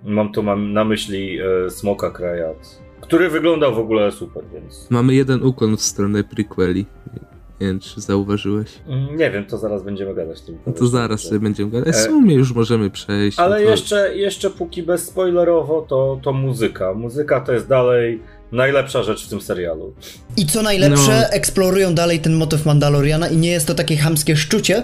Mam 0.05 0.33
tu 0.33 0.43
mam 0.43 0.73
na 0.73 0.85
myśli 0.85 1.39
e, 1.41 1.71
Smoka 1.71 2.11
Krajat, 2.11 2.81
który 3.01 3.29
wyglądał 3.29 3.75
w 3.75 3.79
ogóle 3.79 4.13
super, 4.13 4.45
więc... 4.55 4.91
Mamy 4.91 5.15
jeden 5.15 5.43
ukłon 5.43 5.77
w 5.77 5.81
stronę 5.81 6.25
prequeli. 6.25 6.87
Nie 7.61 7.67
wiem, 7.67 7.81
czy 7.81 8.01
zauważyłeś. 8.01 8.69
Nie 9.17 9.31
wiem, 9.31 9.45
to 9.45 9.59
zaraz 9.59 9.83
będziemy 9.83 10.15
gadać 10.15 10.41
tym. 10.41 10.59
No 10.67 10.73
to 10.73 10.87
zaraz 10.87 11.21
sobie 11.21 11.41
będziemy 11.41 11.71
gadać. 11.71 11.95
W 11.95 11.99
E, 11.99 12.03
sumie 12.03 12.35
już 12.35 12.55
możemy 12.55 12.91
przejść. 12.91 13.39
Ale 13.39 13.59
no 13.59 13.65
to... 13.65 13.71
jeszcze, 13.71 14.17
jeszcze 14.17 14.51
póki 14.51 14.83
bezspoilerowo, 14.83 15.87
to, 15.89 16.21
to 16.23 16.33
muzyka. 16.33 16.95
Muzyka 16.95 17.41
to 17.41 17.53
jest 17.53 17.69
dalej 17.69 18.23
najlepsza 18.53 19.03
rzecz 19.03 19.27
w 19.27 19.29
tym 19.29 19.41
serialu. 19.41 19.95
I 20.37 20.47
co 20.47 20.63
najlepsze, 20.63 21.21
No. 21.31 21.37
eksplorują 21.37 21.95
dalej 21.95 22.21
ten 22.21 22.35
motyw 22.37 22.67
Mandaloriana 22.67 23.29
i 23.29 23.37
nie 23.37 23.51
jest 23.51 23.67
to 23.67 23.75
takie 23.75 23.97
chamskie 23.97 24.37
szczucie, 24.37 24.83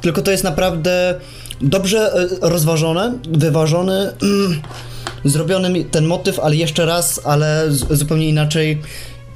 tylko 0.00 0.22
to 0.22 0.30
jest 0.30 0.44
naprawdę 0.44 1.20
dobrze 1.60 2.12
e, 2.14 2.28
rozważone, 2.50 3.18
wyważony, 3.28 4.12
mm, 4.22 4.60
zrobiony 5.24 5.84
ten 5.84 6.06
motyw, 6.06 6.38
ale 6.40 6.56
jeszcze 6.56 6.86
raz, 6.86 7.20
ale 7.24 7.64
zupełnie 7.90 8.28
inaczej 8.28 8.82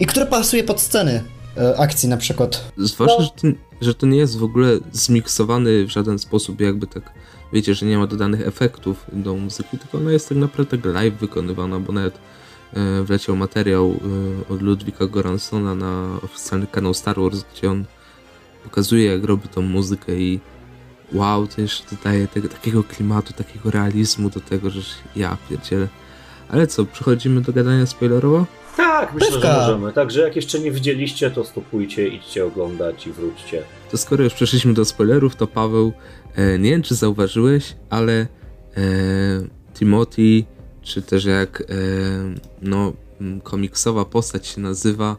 i 0.01 0.07
które 0.07 0.27
pasuje 0.27 0.65
pod 0.65 0.81
sceny 0.81 1.23
e, 1.57 1.77
akcji 1.79 2.09
na 2.09 2.17
przykład. 2.17 2.73
Zwłaszcza, 2.77 3.17
No. 3.19 3.25
że, 3.25 3.31
to, 3.53 3.59
że 3.81 3.95
to 3.95 4.07
nie 4.07 4.19
jest 4.19 4.39
w 4.39 4.43
ogóle 4.45 4.79
zmiksowany 4.93 5.85
w 5.87 5.91
żaden 5.91 6.19
sposób, 6.19 6.61
jakby 6.61 6.87
tak, 6.87 7.13
wiecie, 7.53 7.75
że 7.75 7.87
nie 7.87 7.99
ma 7.99 8.07
dodanych 8.07 8.47
efektów 8.47 9.05
do 9.13 9.35
muzyki, 9.35 9.79
tylko 9.79 9.99
ona 9.99 10.13
jest 10.13 10.29
tak 10.29 10.39
naprawdę 10.39 10.79
tak 10.79 10.95
live 10.95 11.15
wykonywana, 11.15 11.81
bo 11.81 11.93
nawet 11.93 12.15
wleciał 13.05 13.37
materiał 13.37 13.95
e, 14.49 14.53
od 14.55 14.63
Ludwika 14.63 15.07
Goransona 15.07 15.75
na 15.75 16.19
oficjalny 16.23 16.67
kanał 16.67 16.95
Star 16.95 17.17
Wars, 17.21 17.45
gdzie 17.55 17.71
on 17.71 17.85
pokazuje, 18.65 19.05
jak 19.05 19.25
robi 19.25 19.49
tą 19.49 19.63
muzykę 19.63 20.17
i 20.17 20.41
wow, 21.13 21.47
to 21.47 21.61
jeszcze 21.61 21.97
dodaje 21.97 22.29
tego, 22.29 22.49
takiego 22.49 22.85
klimatu, 22.85 23.33
takiego 23.33 23.71
realizmu 23.71 24.31
do 24.31 24.41
tego, 24.41 24.71
że 24.71 24.81
ja 25.17 25.37
pierdzielę. 25.51 25.89
Ale 26.49 26.67
co, 26.67 26.85
przechodzimy 26.85 27.41
do 27.41 27.53
gadania 27.53 27.87
spoilerowo? 27.87 28.47
Tak, 28.77 29.15
myślę, 29.15 29.33
Pewka. 29.33 29.53
że 29.53 29.61
możemy. 29.61 29.93
Także 29.93 30.21
jak 30.21 30.37
jeszcze 30.37 30.61
nie 30.61 30.71
widzieliście, 30.71 31.31
to 31.31 31.45
stopujcie, 31.45 32.09
idźcie 32.09 32.45
oglądać 32.45 33.07
i 33.07 33.13
wróćcie. 33.13 33.63
To 33.91 33.97
skoro 33.97 34.25
już 34.25 34.35
przeszliśmy 34.35 34.75
do 34.75 34.85
spoilerów, 34.85 35.37
to 35.37 35.47
Paweł, 35.47 35.93
e, 36.35 36.59
nie 36.59 36.71
wiem 36.71 36.83
czy 36.83 36.95
zauważyłeś, 36.95 37.77
ale 37.91 38.13
e, 38.13 38.27
Timothy, 39.75 40.45
czy 40.89 41.03
też 41.03 41.25
jak 41.25 41.61
e, 41.61 41.65
no, 42.63 42.93
komiksowa 43.43 44.05
postać 44.05 44.47
się 44.47 44.61
nazywa, 44.61 45.17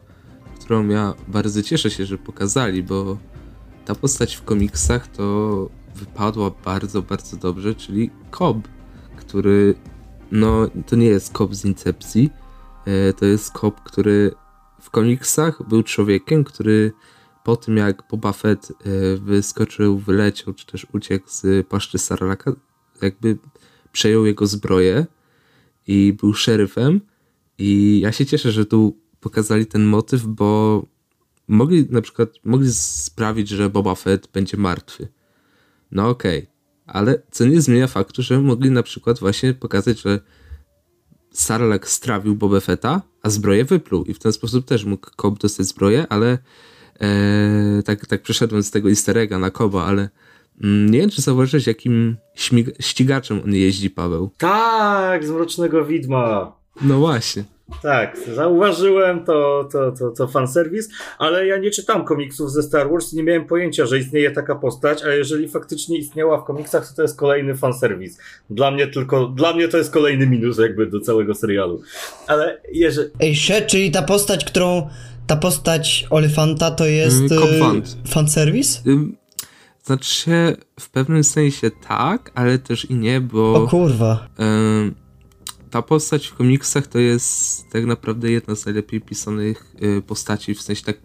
którą 0.59 0.87
ja 0.87 1.13
bardzo 1.27 1.63
cieszę 1.63 1.91
się, 1.91 2.05
że 2.05 2.17
pokazali, 2.17 2.83
bo 2.83 3.17
ta 3.85 3.95
postać 3.95 4.35
w 4.35 4.43
komiksach 4.43 5.07
to 5.07 5.69
wypadła 5.95 6.51
bardzo, 6.65 7.01
bardzo 7.01 7.37
dobrze, 7.37 7.75
czyli 7.75 8.09
Cobb, 8.31 8.67
który 9.17 9.75
no 10.31 10.67
to 10.87 10.95
nie 10.95 11.05
jest 11.05 11.33
Cobb 11.33 11.55
z 11.55 11.65
Incepcji, 11.65 12.29
e, 12.85 13.13
to 13.13 13.25
jest 13.25 13.51
Cobb, 13.51 13.81
który 13.83 14.31
w 14.81 14.89
komiksach 14.89 15.67
był 15.67 15.83
człowiekiem, 15.83 16.43
który 16.43 16.91
po 17.43 17.55
tym 17.55 17.77
jak 17.77 18.03
Boba 18.11 18.33
Fett 18.33 18.71
e, 18.71 19.17
wyskoczył, 19.17 19.97
wyleciał, 19.97 20.53
czy 20.53 20.65
też 20.65 20.87
uciekł 20.93 21.25
z 21.29 21.67
paszczy 21.67 21.97
Sarlaka, 21.97 22.51
jakby 23.01 23.37
przejął 23.91 24.25
jego 24.25 24.47
zbroję 24.47 25.05
i 25.89 26.13
był 26.13 26.33
szeryfem 26.33 27.01
i 27.57 27.99
ja 28.03 28.11
się 28.11 28.25
cieszę, 28.25 28.51
że 28.51 28.65
tu 28.65 28.97
pokazali 29.19 29.65
ten 29.65 29.83
motyw, 29.85 30.25
bo 30.25 30.83
mogli 31.47 31.87
na 31.89 32.01
przykład 32.01 32.29
mogli 32.43 32.73
sprawić, 32.73 33.49
że 33.49 33.69
Boba 33.69 33.95
Fett 33.95 34.27
będzie 34.33 34.57
martwy. 34.57 35.07
No 35.91 36.09
okej, 36.09 36.47
ale 36.85 37.21
co 37.31 37.45
nie 37.45 37.61
zmienia 37.61 37.87
faktu, 37.87 38.21
że 38.21 38.41
mogli 38.41 38.71
na 38.71 38.83
przykład 38.83 39.19
właśnie 39.19 39.53
pokazać, 39.53 40.01
że 40.01 40.19
Sarlak 41.31 41.87
strawił 41.87 42.35
Boba 42.35 42.59
Fetta, 42.59 43.01
a 43.21 43.29
zbroję 43.29 43.65
wypluł 43.65 44.03
i 44.03 44.13
w 44.13 44.19
ten 44.19 44.33
sposób 44.33 44.65
też 44.65 44.85
mógł 44.85 45.09
Cobb 45.15 45.39
dostać 45.39 45.65
zbroję, 45.65 46.07
ale 46.09 46.37
e, 47.01 47.83
tak, 47.85 48.05
tak 48.05 48.21
przeszedłem 48.21 48.63
z 48.63 48.71
tego 48.71 48.89
easter 48.89 49.17
egga 49.17 49.39
na 49.39 49.51
Koba, 49.51 49.85
ale 49.85 50.09
nie 50.63 50.99
wiem, 50.99 51.09
czy 51.09 51.21
zauważyłeś, 51.21 51.67
jakim 51.67 52.17
śmig- 52.37 52.71
ścigaczem 52.79 53.41
on 53.45 53.53
jeździ, 53.55 53.89
Paweł. 53.89 54.29
Tak, 54.37 55.25
z 55.25 55.31
Mrocznego 55.31 55.85
Widma. 55.85 56.55
No 56.81 56.97
właśnie. 56.99 57.43
Tak, 57.81 58.17
zauważyłem 58.35 59.25
to, 59.25 59.69
to, 59.71 59.91
to, 59.91 60.09
to 60.11 60.27
fanserwis, 60.27 60.89
ale 61.17 61.47
ja 61.47 61.57
nie 61.57 61.71
czytam 61.71 62.05
komiksów 62.05 62.51
ze 62.51 62.63
Star 62.63 62.91
Wars 62.91 63.13
i 63.13 63.15
nie 63.15 63.23
miałem 63.23 63.45
pojęcia, 63.45 63.85
że 63.85 63.99
istnieje 63.99 64.31
taka 64.31 64.55
postać, 64.55 65.03
a 65.03 65.07
jeżeli 65.13 65.47
faktycznie 65.47 65.97
istniała 65.97 66.41
w 66.41 66.45
komiksach, 66.45 66.87
to 66.89 66.95
to 66.95 67.01
jest 67.01 67.17
kolejny 67.17 67.55
fanserwis. 67.55 68.17
Dla 68.49 68.71
mnie 68.71 68.87
tylko, 68.87 69.25
dla 69.27 69.53
mnie 69.53 69.67
to 69.67 69.77
jest 69.77 69.91
kolejny 69.91 70.27
minus 70.27 70.57
jakby 70.57 70.85
do 70.87 70.99
całego 70.99 71.35
serialu. 71.35 71.81
Ale 72.27 72.61
jeżeli... 72.71 73.09
Ej, 73.19 73.35
She, 73.35 73.61
czyli 73.61 73.91
ta 73.91 74.01
postać, 74.01 74.45
którą, 74.45 74.89
ta 75.27 75.35
postać 75.35 76.07
Olifanta 76.09 76.71
to 76.71 76.85
jest 76.85 77.31
Mm, 77.31 77.43
y, 77.53 77.59
Vanth. 77.59 77.89
fanserwis? 78.07 78.81
Ym, 78.87 79.17
Znaczy 79.89 80.57
w 80.79 80.89
pewnym 80.89 81.23
sensie 81.23 81.71
tak, 81.71 82.31
ale 82.35 82.59
też 82.59 82.85
i 82.85 82.95
nie, 82.95 83.21
bo... 83.21 83.63
O 83.63 83.67
kurwa. 83.67 84.27
Ym, 84.83 84.95
ta 85.69 85.81
postać 85.81 86.27
w 86.27 86.35
komiksach 86.35 86.87
to 86.87 86.99
jest 86.99 87.69
tak 87.69 87.85
naprawdę 87.85 88.31
jedna 88.31 88.55
z 88.55 88.65
najlepiej 88.65 89.01
pisanych 89.01 89.75
y, 89.83 90.01
postaci, 90.01 90.55
w 90.55 90.61
sensie 90.61 90.83
tak 90.83 90.97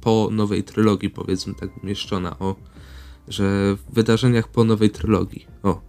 po 0.00 0.28
nowej 0.30 0.62
trylogii, 0.62 1.10
powiedzmy, 1.10 1.54
tak 1.54 1.82
umieszczona, 1.82 2.38
o, 2.38 2.56
że 3.28 3.76
w 3.76 3.94
wydarzeniach 3.94 4.48
po 4.48 4.64
nowej 4.64 4.90
trylogii, 4.90 5.46
o, 5.62 5.80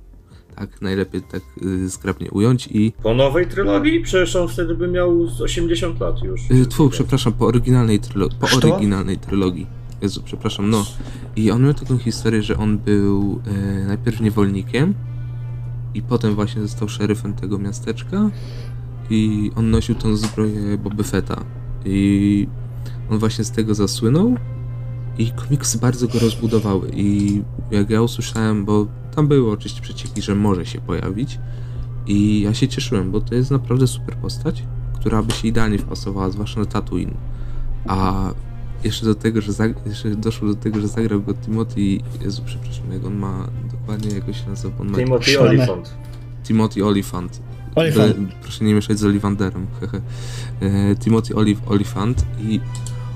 tak 0.55 0.81
najlepiej 0.81 1.21
tak 1.21 1.41
y, 1.61 1.89
zgrabnie 1.89 2.31
ująć 2.31 2.67
i, 2.67 2.93
Po 3.03 3.13
nowej 3.13 3.47
trylogii? 3.47 4.01
Przecież 4.01 4.35
on 4.35 4.47
wtedy 4.47 4.75
by 4.75 4.87
miał 4.87 5.27
z 5.27 5.41
80 5.41 5.99
lat 5.99 6.23
już. 6.23 6.41
y, 6.51 6.65
tfu, 6.65 6.89
przepraszam, 6.89 7.33
po 7.33 7.45
oryginalnej 7.45 7.99
trylogii, 7.99 8.37
po 8.39 8.47
Co? 8.47 8.57
oryginalnej 8.57 9.17
trylogii, 9.17 9.67
Jezu, 10.01 10.21
przepraszam, 10.25 10.69
no, 10.69 10.85
i 11.35 11.51
on 11.51 11.63
miał 11.63 11.73
taką 11.73 11.97
historię, 11.97 12.43
że 12.43 12.57
on 12.57 12.77
był 12.77 13.41
y, 13.81 13.85
najpierw 13.87 14.21
niewolnikiem, 14.21 14.93
i 15.93 16.01
potem 16.01 16.35
właśnie 16.35 16.61
został 16.61 16.89
szeryfem 16.89 17.33
tego 17.33 17.57
miasteczka 17.57 18.29
i 19.09 19.51
on 19.55 19.71
nosił 19.71 19.95
tą 19.95 20.15
zbroję 20.15 20.77
Boba 20.77 21.03
Fetta. 21.03 21.43
I 21.85 22.47
on 23.09 23.19
właśnie 23.19 23.43
z 23.43 23.51
tego 23.51 23.75
zasłynął 23.75 24.35
i 25.17 25.31
komiksy 25.31 25.77
bardzo 25.77 26.07
go 26.07 26.19
rozbudowały. 26.19 26.91
I 26.93 27.41
jak 27.71 27.89
ja 27.89 28.01
usłyszałem, 28.01 28.65
bo 28.65 28.87
tam 29.15 29.27
były 29.27 29.51
oczywiście 29.51 29.81
przecieki, 29.81 30.21
że 30.21 30.35
może 30.35 30.65
się 30.65 30.81
pojawić 30.81 31.39
i 32.07 32.41
ja 32.41 32.53
się 32.53 32.67
cieszyłem, 32.67 33.11
bo 33.11 33.21
to 33.21 33.35
jest 33.35 33.51
naprawdę 33.51 33.87
super 33.87 34.15
postać, 34.15 34.63
która 34.99 35.23
by 35.23 35.31
się 35.31 35.47
idealnie 35.47 35.77
wpasowała, 35.77 36.29
zwłaszcza 36.29 36.59
na 36.59 36.65
Tatooine. 36.65 37.13
A 37.87 38.29
jeszcze 38.83 39.05
do 39.05 39.15
tego, 39.15 39.41
że 39.41 39.51
zag- 39.51 39.87
jeszcze 39.87 40.09
doszło 40.09 40.47
do 40.47 40.55
tego, 40.55 40.81
że 40.81 40.87
zagrał 40.87 41.21
go 41.21 41.33
Timothy, 41.33 41.81
Jezu, 42.21 42.41
przepraszam, 42.45 42.91
jak 42.93 43.05
on 43.05 43.15
ma 43.15 43.47
dokładnie, 43.71 44.11
jak 44.11 44.35
się 44.35 44.49
nazywa, 44.49 44.75
on 44.81 44.89
ma 44.89 44.97
Timothy. 44.97 45.39
Olyphant. 45.39 45.93
Timothy 46.43 46.85
Olyphant. 46.85 47.41
Olifant. 47.75 48.11
E, 48.17 48.41
Proszę 48.41 48.65
nie 48.65 48.73
mieszać 48.73 48.99
z 48.99 49.03
Olivanderem. 49.05 49.67
hehe. 49.79 50.01
E, 50.61 50.95
Timothy 50.95 51.35
Oliv 51.35 51.59
Olyphant 51.67 52.25
i 52.41 52.59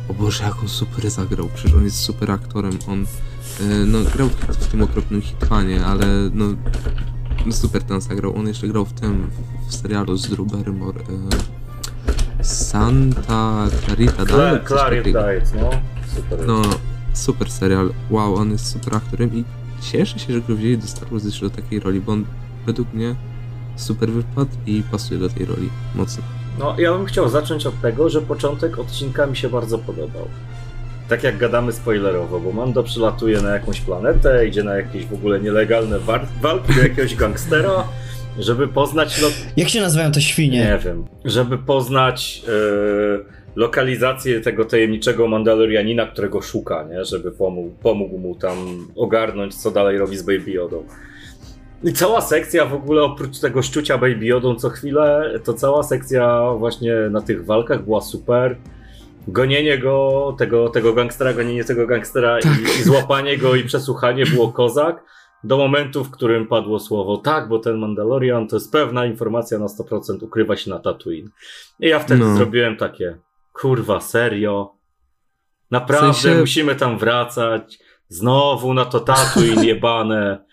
o 0.09 0.13
Boże, 0.13 0.43
jak 0.43 0.59
on 0.61 0.67
super 0.69 1.09
zagrał. 1.09 1.49
Przecież 1.53 1.73
on 1.77 1.83
jest 1.83 1.97
super 1.99 2.31
aktorem. 2.31 2.73
On 2.87 3.05
e, 3.61 3.85
no, 3.85 3.99
grał 4.15 4.29
w, 4.29 4.33
w 4.35 4.67
tym 4.67 4.81
okropnym 4.81 5.21
Hitmanie, 5.21 5.85
ale 5.85 6.05
no, 6.33 6.45
no 7.45 7.51
super 7.53 7.83
ten 7.83 8.01
zagrał. 8.01 8.35
On 8.37 8.47
jeszcze 8.47 8.67
grał 8.67 8.85
w 8.85 8.93
tym, 8.93 9.27
w, 9.67 9.71
w 9.71 9.75
serialu 9.75 10.17
z 10.17 10.29
Drew 10.29 10.51
Barrymore. 10.51 11.03
Santa 12.43 13.67
Clarita 13.85 14.23
Cla- 14.23 14.51
Diet, 14.51 14.69
takiego. 14.69 15.23
Diet, 15.23 15.53
no. 15.61 15.69
Super. 16.15 16.47
No, 16.47 16.61
super 17.13 17.51
serial. 17.51 17.89
Wow, 18.09 18.35
on 18.35 18.51
jest 18.51 18.67
super 18.71 18.95
aktorem 18.95 19.33
i 19.35 19.43
cieszę 19.81 20.19
się, 20.19 20.33
że 20.33 20.41
go 20.41 20.55
wzięli 20.55 20.77
do 20.77 20.87
Star 20.87 21.09
Wars 21.09 21.25
jeszcze 21.25 21.49
do 21.49 21.55
takiej 21.55 21.79
roli, 21.79 22.01
bo 22.01 22.11
on 22.11 22.25
według 22.65 22.93
mnie 22.93 23.15
super 23.75 24.09
wypadł 24.11 24.51
i 24.65 24.83
pasuje 24.91 25.19
do 25.19 25.29
tej 25.29 25.45
roli 25.45 25.69
mocno. 25.95 26.23
No, 26.59 26.75
ja 26.79 26.91
bym 26.97 27.05
chciał 27.05 27.29
zacząć 27.29 27.65
od 27.65 27.81
tego, 27.81 28.09
że 28.09 28.21
początek 28.21 28.79
odcinka 28.79 29.25
mi 29.27 29.37
się 29.37 29.49
bardzo 29.49 29.77
podobał. 29.77 30.27
Tak 31.09 31.23
jak 31.23 31.37
gadamy 31.37 31.73
spoilerowo, 31.73 32.39
bo 32.39 32.51
Mando 32.51 32.83
przylatuje 32.83 33.41
na 33.41 33.49
jakąś 33.49 33.81
planetę, 33.81 34.47
idzie 34.47 34.63
na 34.63 34.75
jakieś 34.75 35.05
w 35.05 35.13
ogóle 35.13 35.39
nielegalne 35.39 35.99
walki 36.41 36.73
do 36.75 36.81
jakiegoś 36.81 37.15
gangstera, 37.15 37.83
żeby 38.39 38.67
poznać 38.67 39.21
lo- 39.21 39.27
Jak 39.57 39.69
się 39.69 39.81
nazywają 39.81 40.11
te 40.11 40.21
świnie? 40.21 40.59
nie 40.59 40.79
wiem, 40.85 41.05
żeby 41.25 41.57
poznać 41.57 42.41
e, 42.47 42.51
lokalizację 43.55 44.41
tego 44.41 44.65
tajemniczego 44.65 45.27
Mandalorianina, 45.27 46.05
którego 46.05 46.41
szuka, 46.41 46.83
nie? 46.91 47.05
żeby 47.05 47.31
pomógł, 47.31 47.69
pomógł 47.83 48.17
mu 48.17 48.35
tam 48.35 48.87
ogarnąć, 48.95 49.55
co 49.55 49.71
dalej 49.71 49.97
robi 49.97 50.17
z 50.17 50.21
Baby 50.23 50.51
Yodą. 50.51 50.83
I 51.83 51.93
cała 51.93 52.21
sekcja 52.21 52.65
w 52.65 52.73
ogóle, 52.73 53.01
oprócz 53.03 53.39
tego 53.39 53.61
szczucia 53.61 53.97
Baby 53.97 54.25
Yodą 54.25 54.55
co 54.55 54.69
chwilę, 54.69 55.33
to 55.43 55.53
cała 55.53 55.83
sekcja 55.83 56.51
właśnie 56.57 56.93
na 57.11 57.21
tych 57.21 57.45
walkach 57.45 57.83
była 57.83 58.01
super. 58.01 58.57
Gonienie 59.27 59.77
go, 59.77 60.35
tego, 60.37 60.69
tego 60.69 60.93
gangstera, 60.93 61.33
gonienie 61.33 61.63
tego 61.63 61.87
gangstera 61.87 62.39
i, 62.39 62.79
i 62.79 62.83
złapanie 62.83 63.37
go 63.37 63.55
i 63.55 63.63
przesłuchanie 63.63 64.25
było 64.25 64.51
kozak. 64.51 65.03
Do 65.43 65.57
momentu, 65.57 66.03
w 66.03 66.11
którym 66.11 66.47
padło 66.47 66.79
słowo 66.79 67.17
tak, 67.17 67.47
bo 67.49 67.59
ten 67.59 67.77
Mandalorian 67.77 68.47
to 68.47 68.55
jest 68.55 68.71
pewna 68.71 69.05
informacja 69.05 69.59
na 69.59 69.65
100% 69.65 70.23
ukrywa 70.23 70.55
się 70.57 70.69
na 70.69 70.79
Tatooine. 70.79 71.29
I 71.79 71.87
ja 71.87 71.99
wtedy 71.99 72.19
No. 72.19 72.35
zrobiłem 72.35 72.77
takie, 72.77 73.17
kurwa, 73.53 73.99
serio? 74.01 74.75
Naprawdę 75.71 76.13
W 76.13 76.17
sensie- 76.17 76.39
musimy 76.39 76.75
tam 76.75 76.97
wracać? 76.99 77.79
Znowu 78.09 78.73
na 78.73 78.85
to 78.85 78.99
Tatooine 78.99 79.63
jebane, 79.73 80.45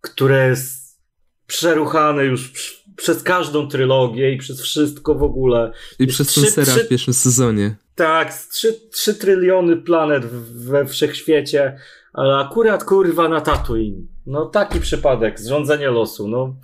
które 0.00 0.48
jest 0.48 0.98
przeruchane 1.46 2.24
już 2.24 2.52
przez 2.96 3.22
każdą 3.22 3.68
trylogię 3.68 4.32
i 4.32 4.38
przez 4.38 4.62
wszystko 4.62 5.14
w 5.14 5.22
ogóle. 5.22 5.72
I 5.98 6.06
przez 6.06 6.28
Trzy- 6.28 6.62
trzy- 6.64 6.84
w 6.84 6.88
pierwszym 6.88 7.14
sezonie. 7.14 7.76
Tak, 7.94 8.34
3, 8.34 8.80
3 8.92 9.14
tryliony 9.14 9.76
planet 9.76 10.26
we 10.54 10.86
wszechświecie, 10.86 11.76
ale 12.12 12.36
akurat 12.36 12.84
kurwa 12.84 13.28
na 13.28 13.40
Tatooine. 13.40 14.06
No 14.26 14.46
taki 14.46 14.80
przypadek, 14.80 15.40
zrządzenie 15.40 15.90
losu, 15.90 16.28
no. 16.28 16.54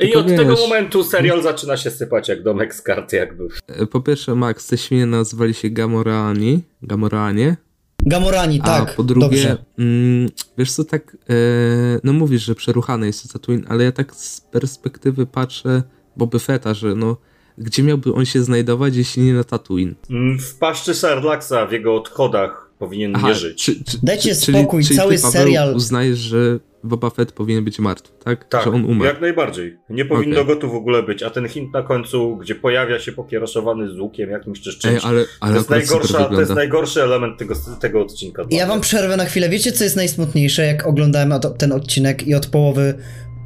E, 0.00 0.06
I 0.06 0.14
od 0.14 0.26
tego 0.26 0.50
wiesz, 0.56 0.60
momentu 0.60 1.04
serial 1.04 1.42
zaczyna 1.42 1.76
się 1.76 1.90
sypać 1.90 2.28
jak 2.28 2.42
domek 2.42 2.74
z 2.74 2.82
karty 2.82 3.16
jakby. 3.16 3.48
e, 3.66 3.86
Po 3.86 4.00
pierwsze, 4.00 4.34
Max, 4.34 4.66
te 4.66 4.78
świnie 4.78 5.06
nazywali 5.06 5.54
się 5.54 5.70
Gamoraani, 5.70 6.62
Gamoraanie, 6.82 7.56
Gamorani, 8.06 8.60
a 8.62 8.64
tak. 8.66 8.96
po 8.96 9.02
drugie, 9.02 9.56
mm, 9.78 10.28
wiesz 10.58 10.72
co, 10.72 10.84
tak, 10.84 11.16
e, 11.30 11.34
no 12.04 12.12
mówisz, 12.12 12.42
że 12.42 12.54
przeruchane 12.54 13.06
jest 13.06 13.22
to 13.22 13.38
Tatooine, 13.38 13.64
ale 13.68 13.84
ja 13.84 13.92
tak 13.92 14.14
z 14.14 14.40
perspektywy 14.40 15.26
patrzę 15.26 15.82
Boby 16.16 16.38
Fetta, 16.38 16.74
że 16.74 16.94
no, 16.94 17.16
gdzie 17.58 17.82
miałby 17.82 18.14
on 18.14 18.24
się 18.26 18.42
znajdować, 18.42 18.96
jeśli 18.96 19.22
nie 19.22 19.34
na 19.34 19.44
Tatooine? 19.44 19.94
Mm, 20.10 20.38
W 20.38 20.54
paszczy 20.58 20.94
Sherlocksa, 20.94 21.66
w 21.66 21.72
jego 21.72 21.94
odchodach 21.96 22.69
powinien 22.80 23.12
nie 23.24 23.34
żyć. 23.34 23.64
Czy, 23.64 23.84
czy, 23.84 23.98
Dajcie 24.02 24.34
czy, 24.34 24.40
czyli- 24.46 24.58
spokój, 24.58 24.84
czyli 24.84 24.96
cały 24.96 25.16
ty, 25.16 25.22
Paweł, 25.22 25.42
serial- 25.42 25.74
uznajesz, 25.76 26.18
że 26.18 26.58
Boba 26.84 27.10
Fett 27.10 27.32
powinien 27.32 27.64
być 27.64 27.78
martwy, 27.78 28.12
tak? 28.24 28.48
Tak, 28.48 28.64
Że 28.64 28.70
on 28.70 28.84
umarł. 28.84 29.04
jak 29.04 29.20
najbardziej. 29.20 29.76
Nie 29.90 30.04
powinno 30.04 30.40
Okej. 30.40 30.54
go 30.54 30.60
tu 30.60 30.70
w 30.70 30.74
ogóle 30.74 31.02
być, 31.02 31.22
a 31.22 31.30
ten 31.30 31.48
hint 31.48 31.74
na 31.74 31.82
końcu, 31.82 32.36
gdzie 32.36 32.54
pojawia 32.54 32.98
się 32.98 33.12
popieraszowany 33.12 33.90
z 33.94 33.98
łukiem 34.00 34.30
jakimś 34.30 34.60
czy 34.60 34.72
z 34.72 34.74
Ej, 34.74 34.80
czymś, 34.80 35.04
ale, 35.04 35.24
ale 35.40 35.52
to, 35.52 35.58
jest 35.58 35.70
najgorsza, 35.70 36.24
to 36.24 36.40
jest 36.40 36.54
najgorszy 36.54 37.02
element 37.02 37.38
tego, 37.38 37.54
tego 37.80 38.02
odcinka. 38.02 38.44
Ja 38.50 38.66
wam 38.66 38.80
przerwę 38.80 39.16
na 39.16 39.24
chwilę. 39.24 39.48
Wiecie, 39.48 39.72
co 39.72 39.84
jest 39.84 39.96
najsmutniejsze, 39.96 40.62
jak 40.66 40.86
oglądałem 40.86 41.32
ten 41.58 41.72
odcinek 41.72 42.26
i 42.26 42.34
od 42.34 42.46
połowy 42.46 42.94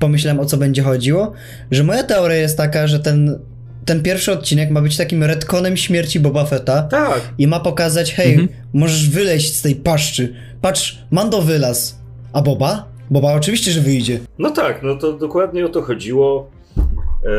pomyślałem, 0.00 0.40
o 0.40 0.44
co 0.44 0.56
będzie 0.56 0.82
chodziło? 0.82 1.32
Że 1.70 1.84
moja 1.84 2.02
teoria 2.02 2.36
jest 2.36 2.56
taka, 2.56 2.86
że 2.86 2.98
ten, 3.00 3.38
ten 3.84 4.02
pierwszy 4.02 4.32
odcinek 4.32 4.70
ma 4.70 4.80
być 4.80 4.96
takim 4.96 5.24
retconem 5.24 5.76
śmierci 5.76 6.20
Boba 6.20 6.44
Fetta 6.44 6.82
Tak, 6.82 7.20
i 7.38 7.46
ma 7.46 7.60
pokazać, 7.60 8.14
hej, 8.14 8.30
Mhm. 8.32 8.48
możesz 8.72 9.08
wyleźć 9.10 9.56
z 9.56 9.62
tej 9.62 9.74
paszczy. 9.76 10.34
Patrz, 10.60 10.98
Mando 11.10 11.42
wylaz. 11.42 11.98
A 12.32 12.42
Boba? 12.42 12.88
Boba 13.10 13.32
oczywiście, 13.34 13.70
że 13.72 13.80
wyjdzie. 13.80 14.20
No 14.38 14.50
tak, 14.50 14.82
no 14.82 14.94
to 14.96 15.12
dokładnie 15.12 15.66
o 15.66 15.68
to 15.68 15.82
chodziło. 15.82 16.50
E, 16.78 17.30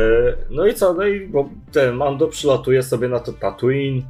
No 0.50 0.66
i 0.66 0.74
co, 0.74 0.94
no 0.94 1.06
i 1.06 1.26
bo 1.26 1.48
ten 1.72 1.94
Mando 1.94 2.26
przylatuje 2.28 2.82
sobie 2.82 3.08
na 3.08 3.18
to 3.20 3.32
Tatooine. 3.32 4.02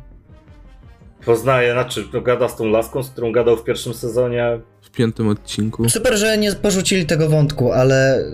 Poznaje, 1.25 1.73
znaczy 1.73 2.04
no, 2.12 2.20
gada 2.20 2.49
z 2.49 2.56
tą 2.56 2.64
laską, 2.64 3.02
z 3.02 3.11
którą 3.11 3.32
gadał 3.32 3.56
w 3.56 3.64
pierwszym 3.64 3.94
sezonie. 3.94 4.61
W 4.82 4.90
piątym 4.90 5.28
odcinku. 5.28 5.88
Super, 5.88 6.16
że 6.16 6.38
nie 6.38 6.52
porzucili 6.52 7.06
tego 7.06 7.28
wątku, 7.28 7.73
ale 7.73 8.25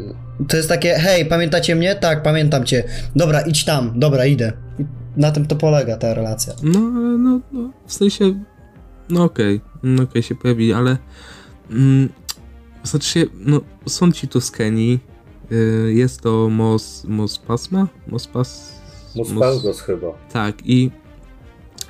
to 0.48 0.56
jest 0.56 0.68
takie, 0.68 0.94
hej, 0.94 1.26
pamiętacie 1.26 1.76
mnie? 1.76 1.94
Tak, 1.94 2.22
pamiętam 2.22 2.64
cię. 2.64 2.84
Dobra, 3.16 3.40
idź 3.40 3.64
tam, 3.64 3.92
dobra, 3.94 4.26
idę. 4.26 4.52
I 4.78 4.84
na 5.16 5.30
tym 5.30 5.46
to 5.46 5.56
polega 5.56 5.96
ta 5.96 6.14
relacja. 6.14 6.52
No, 6.62 6.80
no, 7.18 7.40
no, 7.52 7.70
w 7.86 7.92
sensie, 7.92 8.34
no 9.08 9.25
okej, 9.25 9.60
no 9.82 10.02
okej, 10.02 10.23
się 10.23 10.34
pojawi, 10.34 10.73
ale 10.73 10.97
mm, 11.71 12.08
znaczy 12.84 13.08
się, 13.08 13.25
no, 13.34 13.60
są 13.86 14.12
ci 14.12 14.28
Tuskeni, 14.28 14.99
y, 15.52 15.92
jest 15.95 16.21
to 16.21 16.49
Mos, 16.49 17.04
Mos 17.04 17.38
Pasma? 17.38 17.88
Mos 18.06 18.26
Pas... 18.26 18.73
Muspelgos 19.14 19.80
chyba. 19.80 20.08
Tak, 20.32 20.54
i 20.64 20.90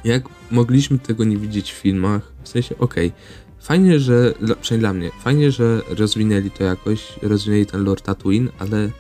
jak 0.05 0.23
mogliśmy 0.51 0.99
tego 0.99 1.25
nie 1.25 1.37
widzieć 1.37 1.73
w 1.73 1.77
filmach, 1.77 2.33
w 2.43 2.49
sensie, 2.49 2.79
okej, 2.79 3.12
fajnie, 3.61 4.01
że, 4.01 4.35
przynajmniej 4.61 4.81
dla 4.81 4.93
mnie, 4.93 5.11
fajnie, 5.21 5.51
że 5.51 5.83
rozwinęli 5.88 6.51
to 6.51 6.65
jakoś, 6.65 7.12
rozwinęli 7.23 7.67
ten 7.67 7.85
lore 7.85 8.01
Tatooine, 8.01 8.49
ale 8.59 8.91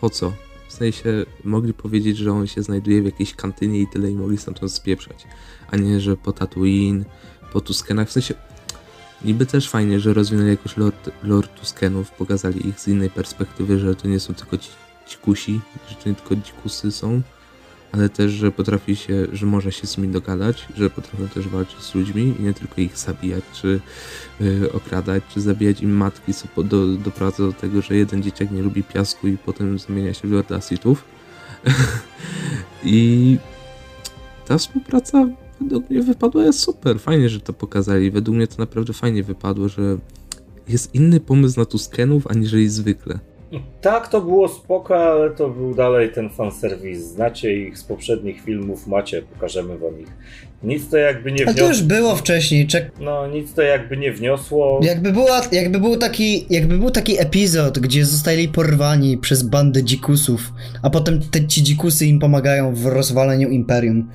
po 0.00 0.10
co? 0.10 0.32
W 0.68 0.72
sensie, 0.72 1.26
mogli 1.44 1.74
powiedzieć, 1.74 2.16
że 2.16 2.32
on 2.32 2.46
się 2.46 2.62
znajduje 2.62 3.02
w 3.02 3.04
jakiejś 3.04 3.34
kantynie 3.34 3.80
i 3.80 3.86
tyle 3.86 4.10
i 4.10 4.14
mogli 4.14 4.38
stamtąd 4.38 4.72
spieprzać, 4.72 5.26
a 5.70 5.76
nie, 5.76 6.00
że 6.00 6.16
po 6.16 6.32
Tatooine, 6.32 7.04
po 7.52 7.60
Tuskenach, 7.60 8.08
w 8.08 8.12
sensie, 8.12 8.34
niby 9.24 9.46
też 9.46 9.70
fajnie, 9.70 10.00
że 10.00 10.14
rozwinęli 10.14 10.50
jakoś 10.50 10.76
lore, 10.76 10.96
lore 11.22 11.48
Tuskenów, 11.48 12.10
pokazali 12.10 12.68
ich 12.68 12.80
z 12.80 12.88
innej 12.88 13.10
perspektywy, 13.10 13.78
że 13.78 13.96
to 13.96 14.08
nie 14.08 14.20
są 14.20 14.34
tylko 14.34 14.58
ci, 14.58 14.70
dzikusi, 15.08 15.60
że 15.88 15.94
to 15.94 16.08
nie 16.08 16.14
tylko 16.14 16.36
dzikusy 16.36 16.92
są, 16.92 17.22
ale 17.92 18.08
też, 18.08 18.32
że 18.32 18.50
potrafi 18.50 18.96
się, 18.96 19.26
że 19.32 19.46
może 19.46 19.72
się 19.72 19.86
z 19.86 19.98
nimi 19.98 20.12
dogadać, 20.12 20.68
że 20.76 20.90
potrafią 20.90 21.28
też 21.28 21.48
walczyć 21.48 21.80
z 21.80 21.94
ludźmi 21.94 22.34
i 22.40 22.42
nie 22.42 22.54
tylko 22.54 22.80
ich 22.80 22.98
zabijać, 22.98 23.44
czy 23.52 23.80
y, 24.40 24.72
okradać, 24.72 25.22
czy 25.34 25.40
zabijać 25.40 25.80
im 25.80 25.96
matki, 25.96 26.34
co 26.34 26.62
do, 26.62 26.86
doprowadza 26.86 27.42
do 27.46 27.52
tego, 27.52 27.82
że 27.82 27.96
jeden 27.96 28.22
dzieciak 28.22 28.50
nie 28.50 28.62
lubi 28.62 28.82
piasku 28.82 29.28
i 29.28 29.38
potem 29.38 29.78
zamienia 29.78 30.14
się 30.14 30.28
w 30.28 30.32
Lorda 30.32 30.60
Sithów. 30.60 31.04
I 32.84 33.38
ta 34.46 34.58
współpraca 34.58 35.28
według 35.60 35.90
mnie 35.90 36.02
wypadła 36.02 36.44
jest 36.44 36.58
super. 36.58 37.00
Fajnie, 37.00 37.28
że 37.28 37.40
to 37.40 37.52
pokazali. 37.52 38.10
Według 38.10 38.36
mnie 38.36 38.46
to 38.46 38.54
naprawdę 38.58 38.92
fajnie 38.92 39.22
wypadło, 39.22 39.68
że 39.68 39.96
jest 40.68 40.94
inny 40.94 41.20
pomysł 41.20 41.60
na 41.60 41.66
Tuskenów, 41.66 42.26
aniżeli 42.26 42.68
zwykle. 42.68 43.18
Tak, 43.80 44.08
to 44.08 44.20
było 44.20 44.48
spoko, 44.48 45.12
ale 45.12 45.30
to 45.30 45.48
był 45.48 45.74
dalej 45.74 46.12
ten 46.12 46.30
fanserwis. 46.30 46.98
Znacie 46.98 47.56
ich 47.56 47.78
z 47.78 47.84
poprzednich 47.84 48.40
filmów, 48.40 48.86
macie, 48.86 49.22
pokażemy 49.22 49.78
wam 49.78 50.00
ich. 50.00 50.08
Nic 50.62 50.88
to 50.88 50.96
jakby 50.96 51.32
nie 51.32 51.46
Ale 51.46 51.54
to 51.54 51.68
już 51.68 51.82
wniosło. 51.82 51.96
było 51.96 52.16
wcześniej, 52.16 52.66
czek... 52.66 52.90
No, 53.00 53.26
nic 53.26 53.54
to 53.54 53.62
jakby 53.62 53.96
nie 53.96 54.12
wniosło. 54.12 54.80
Jakby, 54.82 55.12
była, 55.12 55.40
jakby, 55.52 55.80
był 55.80 55.96
taki, 55.96 56.46
jakby 56.50 56.78
był 56.78 56.90
taki 56.90 57.20
epizod, 57.20 57.78
gdzie 57.78 58.04
zostali 58.04 58.48
porwani 58.48 59.18
przez 59.18 59.42
bandę 59.42 59.84
dzikusów, 59.84 60.52
a 60.82 60.90
potem 60.90 61.20
te 61.20 61.46
ci 61.46 61.62
dzikusy 61.62 62.06
im 62.06 62.18
pomagają 62.18 62.74
w 62.74 62.86
rozwaleniu 62.86 63.48
Imperium. 63.48 64.08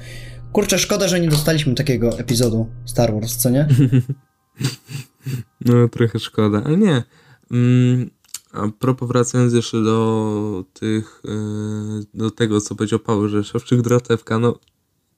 Kurczę, 0.52 0.80
szkoda, 0.80 1.08
że 1.08 1.20
nie 1.20 1.28
dostaliśmy 1.30 1.76
takiego 1.76 2.20
epizodu 2.20 2.68
Star 2.86 3.14
Wars, 3.14 3.38
co 3.38 3.50
nie? 3.50 3.68
No, 5.66 5.88
trochę 5.88 6.20
szkoda, 6.20 6.62
ale 6.66 6.78
nie. 6.78 7.04
Mm, 7.52 8.10
a 8.58 8.68
propos 8.80 9.08
wracając 9.08 9.54
jeszcze 9.54 9.84
do 9.84 10.64
tych, 10.74 11.22
yy, 11.24 11.32
do 12.14 12.32
tego, 12.32 12.62
co 12.62 12.76
powiedział 12.76 13.00
Paweł, 13.00 13.28
że 13.28 13.44
szewczyk 13.44 13.82
drotewka, 13.82 14.40
no 14.40 14.60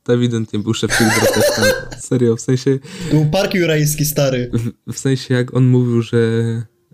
to 0.03 0.13
ewidentnie 0.13 0.59
był 0.59 0.73
szewczyk 0.73 1.07
drotewka. 1.21 1.61
Serio, 1.99 2.35
w 2.35 2.41
sensie, 2.41 2.79
To 3.09 3.15
był 3.15 3.25
park 3.31 3.53
jurajski 3.53 4.05
stary. 4.05 4.51
w, 4.87 4.93
w 4.93 4.97
sensie 4.99 5.33
jak 5.33 5.53
on 5.55 5.67
mówił, 5.67 6.01
że 6.01 6.17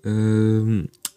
yy, 0.05 0.11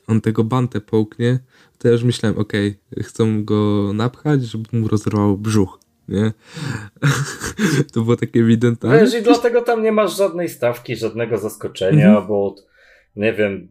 on 0.06 0.20
tego 0.20 0.44
bantę 0.44 0.80
połknie, 0.80 1.38
to 1.78 1.88
ja 1.88 1.92
już 1.92 2.02
myślałem, 2.02 2.38
okej, 2.38 2.78
chcą 3.02 3.44
go 3.44 3.90
napchać, 3.94 4.42
żeby 4.44 4.78
mu 4.78 4.88
rozerwało 4.88 5.36
brzuch, 5.36 5.78
nie? 6.08 6.32
to 7.92 8.00
było 8.02 8.16
takie 8.16 8.40
ewidentne. 8.40 8.90
ale- 8.90 9.00
Wiesz, 9.00 9.14
i 9.14 9.22
dlatego 9.22 9.62
tam 9.62 9.82
nie 9.82 9.92
masz 9.92 10.16
żadnej 10.16 10.48
stawki, 10.48 10.96
żadnego 10.96 11.38
zaskoczenia, 11.38 12.08
Mhm. 12.08 12.26
bo 12.28 12.46
od, 12.46 12.66
nie 13.16 13.32
wiem, 13.32 13.68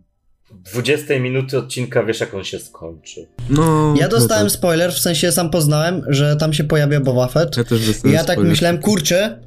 20 0.51 1.19
minuty 1.19 1.57
odcinka 1.57 2.03
wiesz, 2.03 2.19
jak 2.19 2.33
on 2.33 2.43
się 2.43 2.60
skończy. 2.60 3.27
No, 3.49 3.95
Ja 3.99 4.07
dostałem 4.07 4.43
no 4.43 4.49
tak. 4.49 4.57
spoiler, 4.57 4.91
w 4.93 4.99
sensie 4.99 5.31
sam 5.31 5.49
poznałem, 5.49 6.01
że 6.07 6.36
tam 6.36 6.53
się 6.53 6.63
pojawia 6.63 6.99
Boba 6.99 7.27
Fett. 7.27 7.57
Ja 7.57 7.63
też 7.63 7.83
I 7.83 7.88
dostałem 7.88 8.13
ja 8.15 8.23
tak 8.23 8.33
spoiler. 8.36 8.49
myślałem, 8.51 8.77
kurczę, 8.77 9.39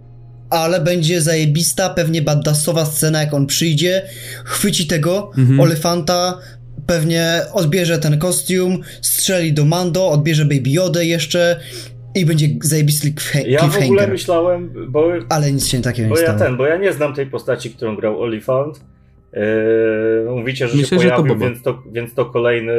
ale 0.50 0.80
będzie 0.80 1.20
zajebista, 1.22 1.90
pewnie 1.90 2.22
badassowa 2.22 2.84
scena, 2.84 3.20
jak 3.20 3.34
on 3.34 3.46
przyjdzie, 3.46 4.02
chwyci 4.44 4.86
tego 4.86 5.30
Mhm. 5.38 5.60
olefanta, 5.60 6.38
pewnie 6.86 7.40
odbierze 7.52 7.98
ten 7.98 8.18
kostium, 8.18 8.80
strzeli 9.02 9.52
do 9.52 9.64
Mando, 9.64 10.08
odbierze 10.10 10.44
Baby 10.44 10.70
Yodę 10.70 11.06
jeszcze 11.06 11.60
i 12.14 12.26
będzie 12.26 12.46
zajebisty 12.62 13.12
cliffha- 13.12 13.46
Ja 13.48 13.60
w 13.60 13.64
ogóle 13.64 13.78
cliffhanger. 13.78 14.10
myślałem, 14.10 14.74
bo, 14.88 15.08
Ale 15.28 15.52
nic 15.52 15.66
się 15.66 15.82
takiego 15.82 16.08
nie 16.08 16.14
bo 16.14 16.20
ja 16.20 16.24
stało. 16.26 16.38
ten, 16.38 16.56
bo 16.56 16.66
ja 16.66 16.76
nie 16.78 16.92
znam 16.92 17.14
tej 17.14 17.26
postaci, 17.26 17.70
którą 17.70 17.96
grał 17.96 18.20
Olifant. 18.22 18.80
Yy, 19.32 20.30
mówicie, 20.36 20.68
że 20.68 20.76
Myślę, 20.76 20.98
się 20.98 21.02
że 21.02 21.10
to 21.10 21.16
pojawił, 21.16 21.34
Boba. 21.34 21.46
więc 21.50 21.62
to, 21.62 21.82
więc 21.92 22.14
to 22.14 22.24
kolejny 22.26 22.72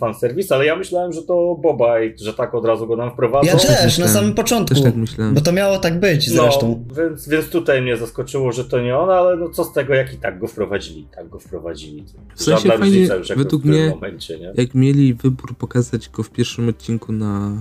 fanserwis, 0.00 0.52
ale 0.52 0.66
ja 0.66 0.76
myślałem, 0.76 1.12
że 1.12 1.22
to 1.22 1.58
Boba 1.62 2.00
i 2.00 2.18
że 2.18 2.34
tak 2.34 2.54
od 2.54 2.64
razu 2.64 2.86
go 2.86 2.96
nam 2.96 3.10
wprowadzą. 3.10 3.46
Ja 3.46 3.52
też, 3.56 3.68
na 3.78 3.84
myślałem. 3.84 4.14
samym 4.14 4.34
początku. 4.34 4.74
Też 4.74 4.84
tak 4.84 4.96
myślałem. 4.96 5.34
Bo 5.34 5.40
to 5.40 5.52
miało 5.52 5.78
tak 5.78 6.00
być 6.00 6.30
zresztą. 6.30 6.84
No, 6.88 6.94
więc, 7.04 7.28
więc 7.28 7.48
tutaj 7.48 7.82
mnie 7.82 7.96
zaskoczyło, 7.96 8.52
że 8.52 8.64
to 8.64 8.80
nie 8.80 8.96
on, 8.98 9.10
ale 9.10 9.36
no 9.36 9.48
co 9.48 9.64
z 9.64 9.72
tego, 9.72 9.94
jak 9.94 10.14
i 10.14 10.16
tak 10.16 10.38
go 10.38 10.46
wprowadzili. 10.46 11.06
Tak 11.16 11.28
go 11.28 11.38
wprowadzili. 11.38 12.04
W 12.34 12.42
sensie 12.42 12.68
Żadna 12.68 12.78
fajnie, 12.84 13.08
różnica 13.08 13.34
według 13.34 13.62
w 13.62 13.64
tym 13.64 13.72
mnie- 13.74 13.88
momencie, 13.90 14.38
nie? 14.38 14.52
Jak 14.54 14.74
mieli 14.74 15.14
wybór 15.14 15.56
pokazać 15.56 16.08
go 16.08 16.22
w 16.22 16.30
pierwszym 16.30 16.68
odcinku 16.68 17.12
na 17.12 17.52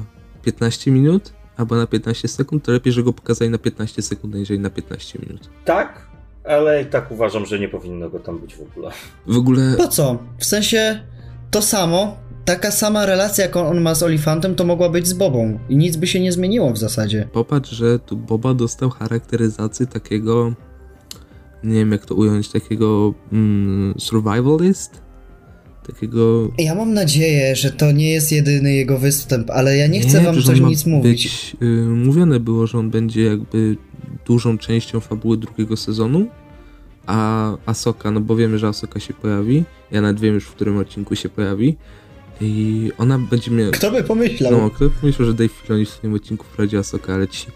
15 0.44 0.92
minut 0.92 1.34
albo 1.58 1.76
na 1.76 1.88
15 1.88 2.28
sekund, 2.28 2.64
to 2.64 2.72
lepiej, 2.72 2.94
że 2.94 3.04
go 3.04 3.14
pokazali 3.14 3.52
na 3.52 3.58
15 3.58 4.02
sekund, 4.02 4.36
aniżeli 4.36 4.60
na 4.60 4.70
15 4.70 5.20
minut. 5.28 5.50
Tak, 5.66 6.08
ale 6.44 6.82
i 6.82 6.86
tak 6.86 7.12
uważam, 7.12 7.46
że 7.46 7.60
nie 7.60 7.70
powinno 7.70 8.10
go 8.10 8.20
tam 8.20 8.40
być 8.40 8.56
w 8.56 8.62
ogóle. 8.62 8.92
W 9.28 9.38
ogóle 9.38 9.76
Po 9.78 9.88
co? 9.88 10.18
W 10.38 10.46
sensie 10.46 11.00
to 11.52 11.62
samo, 11.62 12.18
taka 12.46 12.72
sama 12.72 13.06
relacja, 13.06 13.46
jaką 13.46 13.68
on 13.70 13.82
ma 13.82 13.96
z 13.96 14.04
Olifantem, 14.04 14.56
to 14.56 14.64
mogła 14.66 14.90
być 14.90 15.08
z 15.08 15.14
Bobą. 15.14 15.60
I 15.70 15.78
nic 15.78 15.96
by 15.96 16.08
się 16.08 16.20
nie 16.20 16.32
zmieniło 16.32 16.72
w 16.74 16.78
zasadzie. 16.78 17.28
popatrz, 17.34 17.72
że 17.72 18.00
tu 18.00 18.18
Boba 18.18 18.54
dostał 18.54 18.90
charakteryzację 18.90 19.88
takiego, 19.88 20.54
nie 21.64 21.74
wiem 21.74 21.92
jak 21.92 22.06
to 22.06 22.16
ująć, 22.16 22.50
takiego 22.52 23.14
mm, 23.32 23.94
survivalist? 24.00 25.03
Takiego... 25.88 26.52
Ja 26.58 26.76
mam 26.76 26.94
nadzieję, 26.94 27.56
że 27.56 27.72
to 27.72 27.92
nie 27.92 28.12
jest 28.12 28.32
jedyny 28.32 28.74
jego 28.74 28.98
występ, 28.98 29.50
ale 29.50 29.78
ja 29.78 29.88
nie 29.88 30.00
chcę 30.00 30.22
wam 30.22 30.42
coś 30.42 30.60
nic 30.60 30.86
mówić. 30.86 31.24
Być, 31.24 31.56
y, 31.62 31.66
mówione 31.86 32.40
było, 32.40 32.68
że 32.68 32.78
on 32.78 32.90
będzie 32.90 33.24
jakby 33.24 33.78
dużą 34.26 34.58
częścią 34.58 35.00
fabuły 35.00 35.38
drugiego 35.38 35.78
sezonu, 35.78 36.28
a 37.06 37.52
Asoka, 37.66 38.12
no 38.12 38.20
bo 38.20 38.36
wiemy, 38.36 38.60
że 38.60 38.68
Asoka 38.68 39.00
się 39.00 39.14
pojawi, 39.14 39.64
ja 39.92 40.02
nawet 40.02 40.20
wiem 40.20 40.34
już 40.34 40.46
w 40.46 40.52
którym 40.52 40.78
odcinku 40.78 41.16
się 41.16 41.30
pojawi 41.30 41.78
i 42.42 42.92
ona 42.98 43.20
będzie 43.20 43.52
miała... 43.52 43.72
Kto 43.72 43.92
by 43.92 44.04
pomyślał? 44.04 44.52
No, 44.52 44.70
kto 44.70 44.90
pomyślał, 44.90 45.28
że 45.28 45.34
Dave 45.34 45.52
Filoni 45.52 45.86
w 45.86 45.98
tym 45.98 46.14
odcinku 46.14 46.46
wprowadzi 46.46 46.78
Asoka, 46.78 47.14
ale 47.14 47.28
ci... 47.28 47.48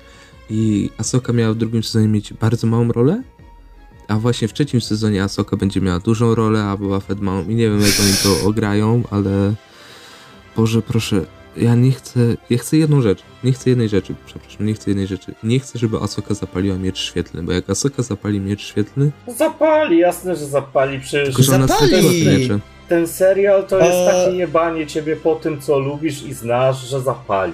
I 0.49 0.89
Asoka 0.97 1.33
miała 1.33 1.53
w 1.53 1.57
drugim 1.57 1.83
sezonie 1.83 2.07
mieć 2.07 2.33
bardzo 2.33 2.67
małą 2.67 2.91
rolę, 2.91 3.23
a 4.07 4.15
właśnie 4.15 4.47
w 4.47 4.53
trzecim 4.53 4.81
sezonie 4.81 5.23
Asoka 5.23 5.57
będzie 5.57 5.81
miała 5.81 5.99
dużą 5.99 6.35
rolę, 6.35 6.63
a 6.63 6.77
Boba 6.77 6.99
Fett 6.99 7.21
małą. 7.21 7.43
I 7.49 7.55
nie 7.55 7.69
wiem, 7.69 7.81
jak 7.81 7.93
oni 8.01 8.13
to 8.41 8.47
ograją, 8.47 9.03
ale... 9.11 9.53
Boże, 10.57 10.81
proszę, 10.81 11.25
ja 11.57 11.75
nie 11.75 11.91
chcę... 11.91 12.19
Ja 12.49 12.57
chcę 12.57 12.77
jedną 12.77 13.01
rzecz. 13.01 13.19
Nie 13.43 13.51
chcę 13.51 13.69
jednej 13.69 13.89
rzeczy, 13.89 14.15
przepraszam, 14.25 14.65
nie 14.67 14.73
chcę 14.73 14.89
jednej 14.91 15.07
rzeczy. 15.07 15.33
Nie 15.43 15.59
chcę, 15.59 15.79
żeby 15.79 15.97
Asoka 15.97 16.33
zapaliła 16.33 16.77
miecz 16.77 16.99
świetlny, 16.99 17.43
bo 17.43 17.51
jak 17.51 17.69
Asoka 17.69 18.03
zapali 18.03 18.39
miecz 18.39 18.61
świetlny, 18.61 19.11
Zapali, 19.37 19.97
jasne, 19.99 20.35
że 20.35 20.45
zapali. 20.45 20.99
Przecież 20.99 21.25
tylko 21.27 21.43
że 21.43 21.55
ona 21.55 21.67
Zapali! 21.67 22.25
miecze. 22.25 22.59
ten 22.89 23.07
serial 23.07 23.67
to 23.67 23.77
jest 23.79 23.91
Eee. 23.97 24.07
takie 24.25 24.37
jebanie 24.37 24.87
ciebie 24.87 25.15
po 25.15 25.35
tym, 25.35 25.61
co 25.61 25.79
lubisz 25.79 26.23
i 26.23 26.33
znasz, 26.33 26.89
że 26.89 27.01
zapali. 27.01 27.53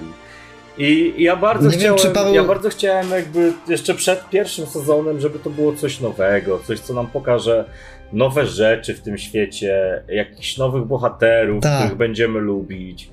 I 0.78 1.14
ja 1.18 1.36
bardzo 1.36 1.64
Nie 1.64 1.70
wiem, 1.70 1.80
chciałem, 1.80 1.98
czy 1.98 2.08
Paweł- 2.20 2.34
ja 2.34 2.44
bardzo 2.44 2.68
chciałem 2.68 3.10
jakby 3.10 3.52
jeszcze 3.68 3.94
przed 3.94 4.28
pierwszym 4.30 4.66
sezonem, 4.66 5.20
żeby 5.20 5.38
to 5.38 5.50
było 5.50 5.72
coś 5.72 6.00
nowego, 6.00 6.58
coś 6.58 6.80
co 6.80 6.94
nam 6.94 7.06
pokaże 7.06 7.64
nowe 8.12 8.46
rzeczy 8.46 8.94
w 8.94 9.00
tym 9.00 9.18
świecie, 9.18 10.02
jakichś 10.08 10.58
nowych 10.58 10.84
bohaterów, 10.84 11.62
Tak. 11.62 11.78
których 11.80 11.98
będziemy 11.98 12.40
lubić. 12.40 13.10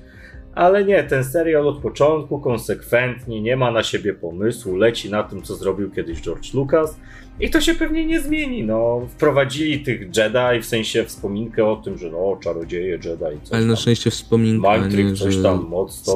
Ale 0.54 0.84
nie, 0.84 1.02
ten 1.04 1.24
serial 1.24 1.68
od 1.68 1.78
początku 1.78 2.40
konsekwentnie 2.40 3.40
nie 3.40 3.56
ma 3.56 3.70
na 3.70 3.82
siebie 3.82 4.14
pomysłu, 4.14 4.76
leci 4.76 5.10
na 5.10 5.22
tym, 5.22 5.42
co 5.42 5.54
zrobił 5.54 5.90
kiedyś 5.90 6.20
George 6.20 6.54
Lucas. 6.54 6.96
I 7.40 7.50
to 7.50 7.60
się 7.60 7.74
pewnie 7.74 8.06
nie 8.06 8.20
zmieni. 8.20 8.64
No, 8.64 9.06
wprowadzili 9.08 9.80
tych 9.80 10.00
Jedi, 10.00 10.62
w 10.62 10.66
sensie 10.66 11.04
wspominkę 11.04 11.64
o 11.66 11.76
tym, 11.76 11.98
że 11.98 12.10
no, 12.10 12.36
czarodzieje 12.42 12.88
Jedi, 12.90 13.40
coś 13.42 13.52
Ale 13.52 13.60
tam. 13.60 13.68
na 13.68 13.76
szczęście 13.76 14.10
wspominka, 14.10 14.68
a 14.68 14.86
nie, 14.86 15.14
coś 15.14 15.36
tam, 15.42 15.66
moc 15.68 16.02
to. 16.02 16.12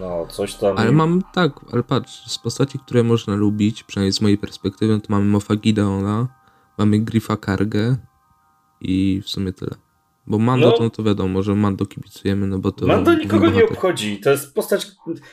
No, 0.00 0.26
coś 0.26 0.54
tam. 0.54 0.78
Ale 0.78 0.92
mam 0.92 1.22
tak, 1.34 1.52
ale 1.72 1.82
patrz, 1.82 2.26
z 2.26 2.38
postaci, 2.38 2.78
które 2.78 3.02
można 3.02 3.34
lubić, 3.34 3.82
przynajmniej 3.82 4.12
z 4.12 4.20
mojej 4.20 4.38
perspektywy, 4.38 5.00
to 5.00 5.06
mamy 5.08 5.24
Mofa 5.24 5.56
Gideona, 5.56 6.28
mamy 6.78 6.98
Griffa 6.98 7.36
Kargę 7.36 7.96
i 8.80 9.22
w 9.24 9.28
sumie 9.28 9.52
tyle. 9.52 9.70
Bo 10.26 10.38
Mando 10.38 10.66
No. 10.66 10.72
to, 10.78 10.90
to 10.90 11.02
wiadomo, 11.02 11.42
że 11.42 11.54
Mando 11.54 11.86
kibicujemy, 11.86 12.46
no 12.46 12.58
bo 12.58 12.72
to... 12.72 12.86
Mando 12.86 13.14
nikogo 13.14 13.50
nie 13.50 13.64
obchodzi. 13.64 14.20
To 14.20 14.30
jest 14.30 14.54
postać. 14.54 14.86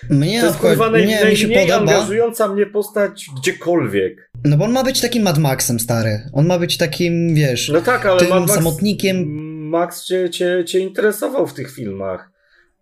Mnie, 0.10 0.40
To 0.40 0.46
jest 0.48 0.60
kurwa 0.60 0.90
naj, 0.90 1.08
nie, 1.08 1.26
mi 1.26 1.38
się 1.38 1.48
najmniej 1.48 1.68
podoba, 1.68 1.92
angażująca 1.94 2.48
mnie 2.48 2.66
postać 2.66 3.30
gdziekolwiek. 3.38 4.32
no 4.46 4.58
bo 4.58 4.66
on 4.66 4.72
ma 4.72 4.84
być 4.84 5.02
takim 5.02 5.24
Mad 5.24 5.38
Maxem, 5.38 5.80
stary. 5.80 6.30
On 6.34 6.48
ma 6.48 6.60
być 6.60 6.78
takim, 6.78 7.36
wiesz, 7.36 7.70
No 7.70 7.82
tak, 7.82 8.06
ale 8.06 8.20
tym 8.20 8.30
Mad 8.30 8.40
Max, 8.40 8.54
samotnikiem. 8.54 9.26
Max 9.70 10.06
cię, 10.06 10.30
cię, 10.30 10.64
cię 10.68 10.80
interesował 10.80 11.48
w 11.48 11.54
tych 11.54 11.72
filmach. 11.72 12.32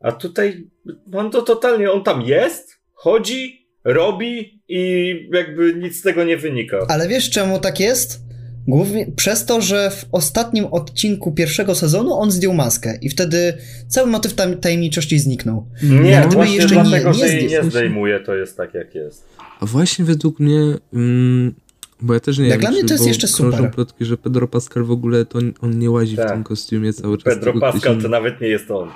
A 0.01 0.11
tutaj 0.11 0.67
Mando 1.07 1.41
totalnie, 1.41 1.91
on 1.91 2.03
tam 2.03 2.21
jest, 2.21 2.77
chodzi, 2.93 3.67
robi 3.83 4.61
i 4.67 5.13
jakby 5.33 5.73
nic 5.73 5.99
z 5.99 6.01
tego 6.01 6.23
nie 6.23 6.37
wynika. 6.37 6.77
Ale 6.89 7.07
wiesz 7.07 7.29
czemu 7.29 7.59
tak 7.59 7.79
jest? 7.79 8.19
Głównie 8.67 9.11
przez 9.15 9.45
to, 9.45 9.61
że 9.61 9.89
w 9.91 10.05
ostatnim 10.11 10.65
odcinku 10.65 11.31
pierwszego 11.31 11.75
sezonu 11.75 12.13
on 12.13 12.31
zdjął 12.31 12.53
maskę 12.53 12.97
i 13.01 13.09
wtedy 13.09 13.53
cały 13.87 14.07
motyw 14.11 14.33
tam 14.33 14.57
tajemniczości 14.57 15.19
zniknął. 15.19 15.65
Nie, 15.83 16.09
Jak 16.11 16.33
właśnie 16.33 16.55
jeszcze 16.55 16.75
nie- 16.75 16.83
dlatego, 16.83 17.09
nie 17.11 17.15
że 17.19 17.27
jej 17.27 17.47
nie 17.47 17.63
zdejmuje, 17.63 18.19
to 18.19 18.35
jest 18.35 18.57
tak 18.57 18.73
jak 18.73 18.95
jest. 18.95 19.25
A 19.59 19.65
właśnie 19.65 20.05
według 20.05 20.39
mnie, 20.39 20.59
mm, 20.93 21.55
bo 22.01 22.13
ja 22.13 22.19
też 22.19 22.37
nie 22.37 22.43
Jak 22.47 22.51
wiem, 22.53 22.61
dla 22.61 22.69
mnie 22.71 22.81
czy- 22.81 22.87
to 22.87 22.93
jest 22.93 23.07
jeszcze 23.07 23.27
super. 23.27 23.71
plotki, 23.71 24.05
że 24.05 24.17
Pedro 24.17 24.47
Pascal 24.47 24.83
w 24.83 24.91
ogóle 24.91 25.25
to 25.25 25.37
on, 25.39 25.53
on 25.61 25.79
nie 25.79 25.91
łazi 25.91 26.15
Tak. 26.15 26.27
w 26.27 26.31
tym 26.31 26.43
kostiumie 26.43 26.93
cały 26.93 27.17
czas. 27.17 27.33
Pedro 27.33 27.59
Pascal 27.59 28.01
to 28.01 28.09
nawet 28.09 28.41
nie 28.41 28.47
jest 28.47 28.71
on. 28.71 28.89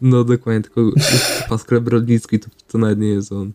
No 0.00 0.24
dokładnie, 0.24 0.62
tylko 0.62 0.90
Pascal 1.48 1.80
Brodnicki 1.80 2.38
to, 2.38 2.48
to 2.68 2.78
nawet 2.78 2.98
nie 2.98 3.08
jest 3.08 3.32
on. 3.32 3.52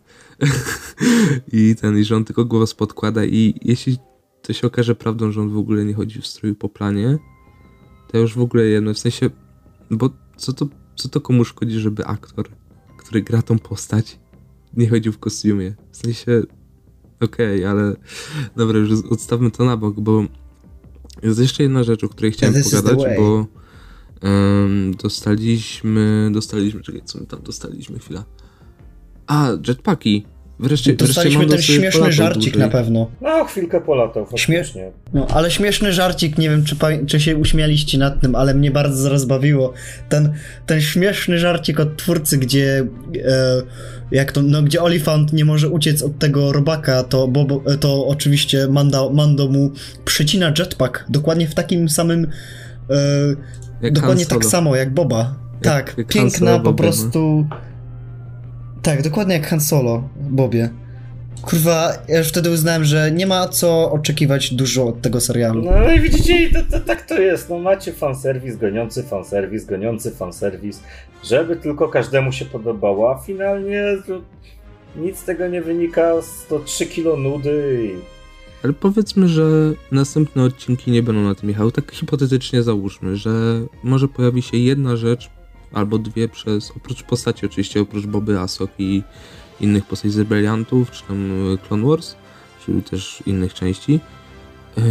I 1.54 1.76
ten, 1.82 1.98
i 1.98 2.04
że 2.04 2.16
on 2.16 2.26
tylko 2.26 2.46
głos 2.46 2.74
podkłada 2.74 3.26
i 3.26 3.60
jeśli 3.62 3.98
to 4.42 4.54
się 4.54 4.68
okaże 4.68 4.96
prawdą, 4.96 5.32
że 5.32 5.42
on 5.42 5.50
w 5.50 5.58
ogóle 5.58 5.86
nie 5.86 5.94
chodzi 5.94 6.22
w 6.22 6.28
stroju 6.28 6.56
po 6.56 6.70
planie, 6.70 7.18
to 8.12 8.18
już 8.18 8.34
w 8.34 8.42
ogóle 8.42 8.64
jedno, 8.64 8.94
w 8.94 9.00
sensie, 9.00 9.30
bo 9.92 10.10
co 10.38 10.54
to, 10.54 10.68
co 10.96 11.10
to 11.10 11.22
komu 11.22 11.46
szkodzi, 11.46 11.80
żeby 11.80 12.06
aktor, 12.06 12.50
który 12.98 13.22
gra 13.22 13.42
tą 13.42 13.60
postać, 13.60 14.20
nie 14.74 14.90
chodził 14.90 15.12
w 15.12 15.20
kostiumie? 15.20 15.76
W 15.92 15.98
sensie, 15.98 16.42
okej, 17.22 17.66
ale 17.66 17.96
dobra, 18.56 18.80
już 18.80 18.90
odstawmy 19.10 19.52
to 19.52 19.66
na 19.66 19.78
bok, 19.78 20.00
bo 20.00 20.24
jest 21.24 21.40
jeszcze 21.40 21.64
jedna 21.64 21.84
rzecz, 21.84 22.04
o 22.04 22.10
której 22.10 22.32
chciałem 22.32 22.64
pogadać, 22.64 23.00
bo 23.18 23.48
dostaliśmy, 25.04 26.30
dostaliśmy, 26.34 26.82
czekaj, 26.82 27.02
co 27.06 27.20
my 27.20 27.26
tam 27.26 27.42
dostaliśmy, 27.44 28.00
chwila. 28.00 28.24
A, 29.28 29.50
jetpacki. 29.68 30.26
Wreszcie, 30.60 30.94
Dostaliśmy 30.94 31.46
wreszcie 31.46 31.74
ten 31.74 31.82
śmieszny 31.82 32.12
żarcik 32.12 32.54
dłużej. 32.54 32.60
na 32.60 32.68
pewno. 32.70 33.12
No, 33.22 33.46
chwilkę 33.46 33.82
polatał 33.82 34.26
faktycznie. 34.26 34.92
No, 35.14 35.28
ale 35.28 35.52
śmieszny 35.52 35.94
żarcik, 35.94 36.38
nie 36.38 36.50
wiem 36.50 36.64
czy, 36.66 36.76
czy 37.08 37.20
się 37.20 37.38
uśmialiście 37.38 37.98
nad 37.98 38.22
tym, 38.22 38.36
ale 38.36 38.54
mnie 38.54 38.72
bardzo 38.72 39.10
rozbawiło. 39.10 39.74
Ten, 40.10 40.34
ten 40.66 40.82
śmieszny 40.82 41.40
żarcik 41.40 41.80
od 41.80 41.98
twórcy, 41.98 42.38
gdzie 42.38 42.88
e, 43.26 43.62
jak 44.12 44.32
to, 44.32 44.42
no 44.42 44.62
gdzie 44.64 44.82
Olifant 44.82 45.34
nie 45.34 45.46
może 45.46 45.70
uciec 45.70 46.04
od 46.04 46.20
tego 46.20 46.52
robaka, 46.52 47.04
to, 47.04 47.28
Bobo, 47.28 47.64
to 47.80 48.08
oczywiście 48.08 48.68
Mando, 48.68 49.10
Mando 49.10 49.48
mu 49.48 49.72
przycina 50.06 50.54
jetpack, 50.60 51.06
dokładnie 51.10 51.48
w 51.48 51.56
takim 51.56 51.90
samym 51.90 52.28
e, 52.90 52.96
Jak 53.82 53.94
dokładnie 53.94 54.26
tak 54.26 54.46
samo 54.46 54.76
jak 54.76 54.94
Boba. 54.94 55.36
tak, 55.62 55.94
jak 55.98 56.08
piękna 56.08 56.48
Solo 56.48 56.60
po 56.60 56.74
prostu. 56.74 57.46
Tak, 58.82 59.02
dokładnie 59.02 59.34
jak 59.34 59.48
Han 59.48 59.62
Solo, 59.62 60.10
Bobie. 60.16 60.70
Kurwa, 61.42 61.94
ja 62.08 62.18
już 62.18 62.28
wtedy 62.28 62.50
uznałem, 62.50 62.84
że 62.84 63.12
nie 63.12 63.28
ma 63.28 63.48
co 63.48 63.92
oczekiwać 63.92 64.54
dużo 64.54 64.88
od 64.88 65.02
tego 65.02 65.22
serialu. 65.22 65.62
No 65.62 65.92
i 65.92 66.00
widzicie, 66.00 66.44
i 66.44 66.54
to, 66.54 66.60
to, 66.72 66.80
tak 66.80 67.02
to 67.02 67.22
jest. 67.22 67.50
No 67.50 67.60
macie 67.60 67.94
fanserwis, 67.94 68.58
goniący 68.58 69.04
fanserwis, 69.04 69.66
goniący 69.66 70.12
fanserwis, 70.12 70.82
żeby 71.24 71.56
tylko 71.56 71.90
każdemu 71.90 72.32
się 72.32 72.46
podobało, 72.46 73.12
a 73.16 73.18
finalnie 73.18 73.84
to 74.08 74.22
nic 74.96 75.20
z 75.20 75.24
tego 75.24 75.48
nie 75.48 75.62
wynika, 75.62 76.12
to 76.50 76.60
3 76.60 76.86
kilo 76.86 77.18
nudy 77.18 77.80
i... 77.84 78.15
Ale 78.66 78.74
powiedzmy, 78.74 79.28
że 79.28 79.74
następne 79.92 80.44
odcinki 80.44 80.92
nie 80.92 81.04
będą 81.04 81.24
na 81.24 81.36
tym 81.36 81.50
jechały. 81.50 81.72
Tak 81.72 81.92
hipotetycznie 81.92 82.64
załóżmy, 82.64 83.18
że 83.18 83.66
może 83.84 84.08
pojawi 84.08 84.42
się 84.42 84.58
jedna 84.58 84.96
rzecz 84.96 85.30
albo 85.74 85.98
dwie 85.98 86.30
przez, 86.30 86.72
oprócz 86.72 87.04
postaci 87.04 87.46
oczywiście, 87.46 87.82
oprócz 87.82 88.06
Boby 88.06 88.40
Asok 88.40 88.72
i 88.80 89.04
innych 89.62 89.86
postaci 89.86 90.10
z 90.10 90.18
Rebeliantów, 90.18 90.92
czy 90.92 91.04
tam 91.04 91.32
e, 91.54 91.58
Clone 91.58 91.88
Wars, 91.88 92.16
czy 92.66 92.82
też 92.82 93.24
innych 93.26 93.54
części, 93.54 94.00
e, 94.78 94.82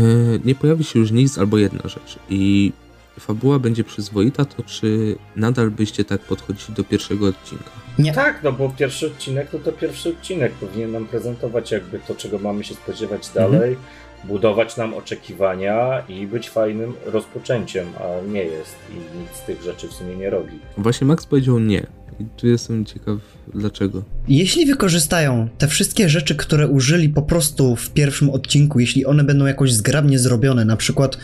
nie 0.44 0.54
pojawi 0.54 0.84
się 0.84 0.98
już 0.98 1.10
nic 1.10 1.38
albo 1.38 1.58
jedna 1.58 1.88
rzecz 1.88 2.18
i 2.30 2.72
fabuła 3.20 3.58
będzie 3.58 3.84
przyzwoita, 3.84 4.44
to 4.44 4.62
czy 4.62 5.16
nadal 5.36 5.70
byście 5.70 6.04
tak 6.04 6.20
podchodzili 6.20 6.74
do 6.74 6.84
pierwszego 6.84 7.26
odcinka? 7.26 7.83
Nie. 7.98 8.12
Tak, 8.12 8.40
no 8.42 8.52
bo 8.52 8.68
pierwszy 8.68 9.06
odcinek 9.06 9.50
to 9.50 9.58
to 9.58 9.72
pierwszy 9.72 10.08
odcinek. 10.08 10.52
Powinien 10.52 10.92
nam 10.92 11.06
prezentować 11.06 11.70
jakby 11.70 11.98
to, 11.98 12.14
czego 12.14 12.38
mamy 12.38 12.64
się 12.64 12.74
spodziewać 12.74 13.28
dalej, 13.34 13.76
budować 14.24 14.76
nam 14.76 14.94
oczekiwania 14.94 16.02
i 16.08 16.26
być 16.26 16.50
fajnym 16.50 16.92
rozpoczęciem, 17.06 17.86
a 17.98 18.32
nie 18.32 18.44
jest 18.44 18.76
i 18.90 19.18
nic 19.18 19.30
z 19.32 19.42
tych 19.42 19.62
rzeczy 19.62 19.88
w 19.88 19.92
sumie 19.92 20.16
nie 20.16 20.30
robi. 20.30 20.58
Właśnie 20.78 21.06
Max 21.06 21.26
powiedział 21.26 21.58
nie. 21.58 21.86
I 22.20 22.24
tu 22.36 22.46
jestem 22.46 22.84
ciekaw 22.84 23.18
dlaczego. 23.54 24.02
Jeśli 24.28 24.66
wykorzystają 24.66 25.48
te 25.58 25.68
wszystkie 25.68 26.08
rzeczy, 26.08 26.34
które 26.34 26.68
użyli 26.68 27.08
po 27.08 27.22
prostu 27.22 27.76
w 27.76 27.90
pierwszym 27.90 28.30
odcinku, 28.30 28.80
jeśli 28.80 29.06
one 29.06 29.24
będą 29.24 29.46
jakoś 29.46 29.72
zgrabnie 29.72 30.18
zrobione, 30.18 30.64
na 30.64 30.76
przykład 30.76 31.18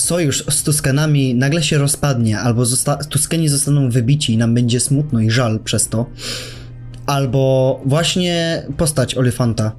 sojusz 0.00 0.44
z 0.50 0.62
Tuskanami 0.62 1.34
nagle 1.34 1.62
się 1.62 1.78
rozpadnie, 1.78 2.38
albo 2.38 2.64
zosta- 2.64 3.04
Tuskeni 3.04 3.48
zostaną 3.48 3.90
wybici 3.90 4.32
i 4.32 4.36
nam 4.36 4.54
będzie 4.54 4.80
smutno 4.80 5.20
i 5.20 5.30
żal 5.30 5.60
przez 5.60 5.88
to, 5.88 6.06
albo 7.06 7.80
właśnie 7.86 8.62
postać 8.76 9.16
Olifanta 9.16 9.72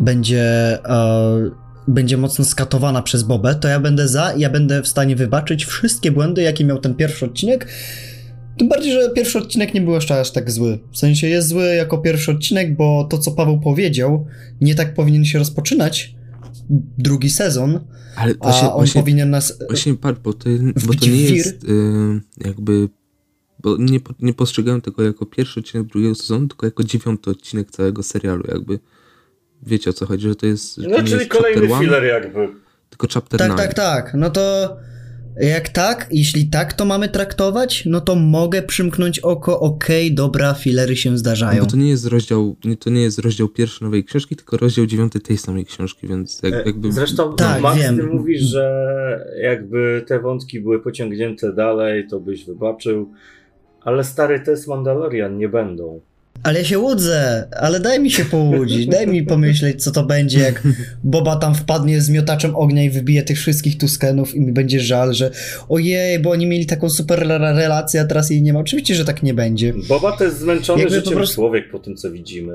będzie 0.00 0.42
e, 0.84 1.62
będzie 1.88 2.16
mocno 2.16 2.44
skatowana 2.44 3.02
przez 3.02 3.22
Bobę, 3.22 3.54
to 3.54 3.68
ja 3.68 3.80
będę 3.80 4.08
za 4.08 4.34
ja 4.36 4.50
będę 4.50 4.82
w 4.82 4.88
stanie 4.88 5.16
wybaczyć 5.16 5.64
wszystkie 5.64 6.12
błędy, 6.12 6.42
jakie 6.42 6.64
miał 6.64 6.78
ten 6.78 6.94
pierwszy 6.94 7.24
odcinek. 7.24 7.68
Tym 8.58 8.68
bardziej, 8.68 8.92
że 8.92 9.10
pierwszy 9.10 9.38
odcinek 9.38 9.74
nie 9.74 9.80
był 9.80 9.94
jeszcze 9.94 10.20
aż 10.20 10.30
tak 10.30 10.50
zły. 10.50 10.78
W 10.92 10.98
sensie 10.98 11.26
jest 11.28 11.48
zły 11.48 11.74
jako 11.74 11.98
pierwszy 11.98 12.30
odcinek, 12.30 12.76
bo 12.76 13.04
to, 13.04 13.18
co 13.18 13.32
Paweł 13.32 13.60
powiedział, 13.60 14.26
nie 14.60 14.74
tak 14.74 14.94
powinien 14.94 15.24
się 15.24 15.38
rozpoczynać 15.38 16.14
drugi 16.98 17.30
sezon, 17.30 17.80
Ale 18.16 18.34
a 18.40 18.72
on 18.72 18.78
właśnie, 18.78 19.00
powinien 19.00 19.30
nas... 19.30 19.58
właśnie 19.68 19.94
patrz, 19.94 20.20
bo 20.20 20.32
to, 20.32 20.48
bo 20.86 20.94
to 20.94 21.06
nie 21.06 21.22
jest 21.22 21.64
y, 21.64 22.20
jakby... 22.36 22.88
Bo 23.62 23.76
nie, 23.76 24.00
nie 24.20 24.34
postrzegałem 24.34 24.80
tego 24.80 25.02
jako 25.02 25.26
pierwszy 25.26 25.60
odcinek 25.60 25.86
drugiego 25.86 26.14
sezonu, 26.14 26.48
tylko 26.48 26.66
jako 26.66 26.84
dziewiąty 26.84 27.30
odcinek 27.30 27.70
całego 27.70 28.02
serialu, 28.02 28.44
jakby. 28.48 28.78
Wiecie 29.66 29.90
o 29.90 29.92
co 29.92 30.06
chodzi, 30.06 30.28
że 30.28 30.36
to 30.36 30.46
jest... 30.46 30.76
Że 30.76 30.82
to 30.82 30.90
No, 30.90 30.96
czyli 30.96 31.12
jest 31.12 31.30
kolejny 31.30 31.68
filler 31.78 32.04
jakby. 32.04 32.48
Tylko 32.90 33.06
chapter 33.14 33.38
Tak, 33.38 33.48
nine. 33.48 33.58
tak, 33.58 33.74
tak. 33.74 34.14
No 34.14 34.30
to 34.30 34.76
jak 35.40 35.68
tak, 35.68 36.08
jeśli 36.10 36.46
tak 36.46 36.72
to 36.72 36.84
mamy 36.84 37.08
traktować, 37.08 37.84
no 37.86 38.00
to 38.00 38.14
mogę 38.14 38.62
przymknąć 38.62 39.18
oko, 39.18 39.60
okej, 39.60 40.14
dobra, 40.14 40.54
filery 40.54 40.96
się 40.96 41.10
No 41.10 41.18
zdarzają. 41.18 41.64
bo 41.64 41.70
to 41.70 41.76
nie 41.76 41.88
jest 41.88 42.06
rozdział, 42.06 42.56
nie, 42.64 42.76
to 42.76 42.90
nie 42.90 43.02
jest 43.02 43.18
rozdział 43.18 43.48
pierwszy 43.48 43.84
nowej 43.84 44.04
książki, 44.04 44.36
tylko 44.36 44.56
rozdział 44.56 44.86
dziewiąty 44.86 45.20
tej 45.20 45.38
samej 45.38 45.64
książki, 45.64 46.08
więc 46.08 46.40
jak, 46.42 46.54
E, 46.54 46.62
jakby... 46.66 46.92
Zresztą 46.92 47.36
Tak, 47.36 47.60
Max, 47.60 47.78
wiem. 47.78 47.96
ty 47.96 48.02
mówisz, 48.02 48.40
że 48.42 49.26
jakby 49.42 50.04
te 50.06 50.20
wątki 50.20 50.60
były 50.60 50.80
pociągnięte 50.82 51.52
dalej, 51.52 52.06
to 52.08 52.20
byś 52.20 52.44
wybaczył. 52.44 53.10
Ale 53.80 54.04
stary, 54.04 54.40
to 54.40 54.50
jest 54.50 54.68
Mandalorian, 54.68 55.38
nie 55.38 55.48
będą. 55.48 56.00
Ale 56.42 56.58
ja 56.58 56.64
się 56.64 56.78
łudzę, 56.78 57.48
ale 57.60 57.80
daj 57.80 58.00
mi 58.00 58.10
się 58.10 58.24
połudzić, 58.24 58.86
daj 58.86 59.06
mi 59.06 59.22
pomyśleć, 59.22 59.84
co 59.84 59.90
to 59.90 60.02
będzie, 60.04 60.38
jak 60.40 60.62
Boba 61.04 61.36
tam 61.36 61.54
wpadnie 61.54 62.00
z 62.00 62.08
miotaczem 62.10 62.56
ognia 62.56 62.84
i 62.84 62.90
wybije 62.90 63.22
tych 63.22 63.38
wszystkich 63.38 63.78
Tuskenów 63.78 64.34
i 64.34 64.40
mi 64.40 64.52
będzie 64.52 64.80
żal, 64.80 65.14
że 65.14 65.30
ojej, 65.68 66.18
bo 66.18 66.30
oni 66.30 66.46
mieli 66.46 66.66
taką 66.66 66.90
super 66.90 67.18
re- 67.22 67.38
relację, 67.54 68.00
a 68.00 68.04
teraz 68.04 68.30
jej 68.30 68.42
nie 68.42 68.52
ma. 68.52 68.58
Oczywiście, 68.60 68.94
że 68.94 69.04
tak 69.04 69.22
nie 69.22 69.34
będzie. 69.34 69.72
Boba 69.88 70.16
to 70.16 70.24
jest 70.24 70.38
zmęczony 70.38 70.82
Jakby 70.82 70.94
po 70.96 71.00
życiem 71.04 71.16
prostu- 71.16 71.34
człowiek 71.34 71.70
po 71.70 71.78
tym, 71.78 71.96
co 71.96 72.10
widzimy. 72.10 72.52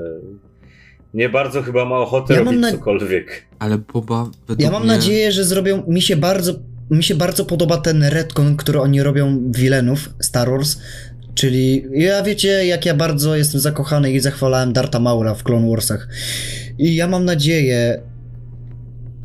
Nie 1.14 1.28
bardzo 1.28 1.62
chyba 1.62 1.84
ma 1.84 1.98
ochotę 1.98 2.34
Ja 2.34 2.38
mam 2.38 2.46
robić 2.46 2.60
na- 2.62 2.70
cokolwiek. 2.72 3.42
Ale 3.58 3.78
Boba 3.78 4.30
Ja 4.58 4.70
mam 4.70 4.82
mnie... 4.82 4.92
nadzieję, 4.92 5.32
że 5.32 5.44
zrobią. 5.44 5.82
Mi 5.86 6.02
się 6.02 6.16
bardzo. 6.16 6.54
Mi 6.90 7.02
się 7.04 7.14
bardzo 7.14 7.44
podoba 7.44 7.76
ten 7.76 8.02
retcon, 8.04 8.56
który 8.56 8.80
oni 8.80 9.02
robią 9.02 9.52
wilenów 9.52 10.10
Star 10.20 10.50
Wars. 10.50 10.78
Czyli 11.38 11.84
ja 11.92 12.22
wiecie, 12.22 12.66
jak 12.66 12.86
ja 12.86 12.94
bardzo 12.94 13.36
jestem 13.36 13.60
zakochany 13.60 14.12
i 14.12 14.20
zachwalałem 14.20 14.72
Darta 14.72 15.00
Maula 15.00 15.34
w 15.34 15.42
Clone 15.42 15.70
Warsach. 15.70 16.08
I 16.78 16.94
ja 16.94 17.08
mam 17.08 17.24
nadzieję. 17.24 18.02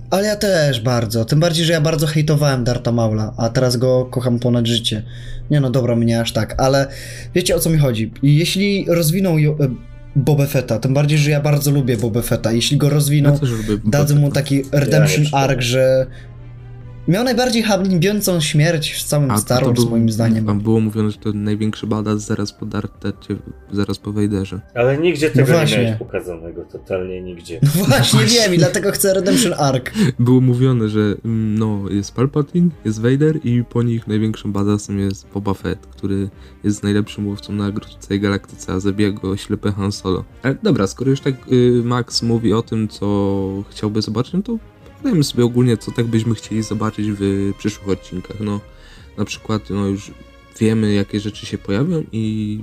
Ale 0.09 0.27
ja 0.27 0.35
też 0.35 0.81
bardzo. 0.81 1.25
Tym 1.25 1.39
bardziej, 1.39 1.65
że 1.65 1.73
ja 1.73 1.81
bardzo 1.81 2.07
hejtowałem 2.07 2.63
Darta 2.63 2.91
Maula, 2.91 3.33
a 3.37 3.49
teraz 3.49 3.77
go 3.77 4.05
kocham 4.05 4.39
ponad 4.39 4.67
życie. 4.67 5.03
Nie 5.51 5.59
no, 5.59 5.69
dobra, 5.69 5.95
mnie 5.95 6.21
aż 6.21 6.31
tak, 6.31 6.55
ale 6.57 6.87
wiecie 7.35 7.55
o 7.55 7.59
co 7.59 7.69
mi 7.69 7.77
chodzi. 7.77 8.11
Jeśli 8.23 8.85
rozwiną 8.87 9.37
e, 9.37 9.41
Boba 10.15 10.45
Fetta, 10.45 10.79
tym 10.79 10.93
bardziej, 10.93 11.17
że 11.17 11.31
ja 11.31 11.41
bardzo 11.41 11.71
lubię 11.71 11.97
Boba 11.97 12.21
Fetta, 12.21 12.51
jeśli 12.51 12.77
go 12.77 12.89
rozwiną, 12.89 13.39
Ja 13.41 13.77
dadzą 13.85 14.15
mu 14.15 14.31
taki 14.31 14.63
redemption 14.71 15.25
czytałem. 15.25 15.49
arc, 15.49 15.61
że 15.61 16.07
miał 17.07 17.23
najbardziej 17.23 17.63
hańbiącą 17.63 18.39
śmierć 18.39 18.93
w 18.93 19.03
całym 19.03 19.31
A 19.31 19.37
Star 19.37 19.65
Wars, 19.65 19.79
był- 19.79 19.89
moim 19.89 20.09
zdaniem. 20.11 20.45
Tam 20.45 20.59
było 20.59 20.79
mówione, 20.79 21.11
że 21.11 21.17
to 21.17 21.31
największy 21.33 21.87
badass 21.87 22.21
zaraz 22.21 22.53
po 22.53 22.65
Dartecie, 22.65 23.35
zaraz 23.71 23.97
po 23.99 24.11
Wejderze. 24.11 24.61
Ale 24.75 24.97
nigdzie 24.97 25.29
tego 25.29 25.47
nie 25.51 25.57
właśnie. 25.57 25.83
miałeś 25.83 25.99
pokazanego, 25.99 26.65
totalnie 26.71 27.21
nigdzie. 27.21 27.59
No 27.63 27.85
właśnie, 27.85 28.19
wiem 28.25 28.53
i 28.53 28.57
dlatego 28.57 28.91
chcę 28.91 29.13
redemption 29.13 29.53
arc. 29.57 29.85
Było 30.19 30.41
mówione, 30.41 30.89
że 30.89 31.15
mm, 31.25 31.59
no, 31.59 31.81
jest 31.89 32.15
Palpatine, 32.15 32.69
jest 32.85 33.01
Vader 33.01 33.39
i 33.43 33.63
po 33.63 33.83
nich 33.83 34.07
największym 34.07 34.51
badassem 34.51 34.99
jest 34.99 35.27
Boba 35.33 35.53
Fett, 35.53 35.79
który 35.91 36.29
jest 36.63 36.83
najlepszym 36.83 37.27
łowcą 37.27 37.53
w 37.73 37.97
całej 37.99 38.19
galaktyce, 38.19 38.73
a 38.73 38.79
zabija 38.79 39.11
go 39.11 39.37
ślepy 39.37 39.71
Han 39.71 39.91
Solo. 39.91 40.23
Ale 40.43 40.55
dobra, 40.63 40.87
skoro 40.87 41.09
już 41.11 41.19
tak 41.21 41.33
y, 41.51 41.81
Max 41.83 42.23
mówi 42.23 42.53
o 42.53 42.61
tym, 42.61 42.87
co 42.87 43.63
chciałby 43.69 44.01
zobaczyć, 44.01 44.33
no 44.33 44.41
to 44.41 44.57
pogadajmy 45.03 45.23
sobie 45.23 45.45
ogólnie, 45.45 45.77
co 45.77 45.91
tak 45.91 46.05
byśmy 46.05 46.35
chcieli 46.35 46.63
zobaczyć 46.63 47.07
w 47.11 47.51
przyszłych 47.57 47.89
odcinkach. 47.89 48.39
No, 48.39 48.59
na 49.17 49.25
przykład, 49.25 49.69
no 49.69 49.87
już 49.87 50.11
wiemy, 50.59 50.93
jakie 50.93 51.19
rzeczy 51.19 51.45
się 51.45 51.57
pojawią 51.57 52.03
i 52.11 52.59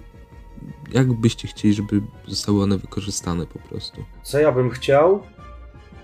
jak 0.92 1.12
byście 1.12 1.48
chcieli, 1.48 1.74
żeby 1.74 2.00
zostały 2.28 2.62
one 2.62 2.78
wykorzystane 2.78 3.46
po 3.46 3.58
prostu. 3.58 4.04
Co 4.22 4.38
ja 4.38 4.52
bym 4.52 4.70
chciał? 4.70 5.22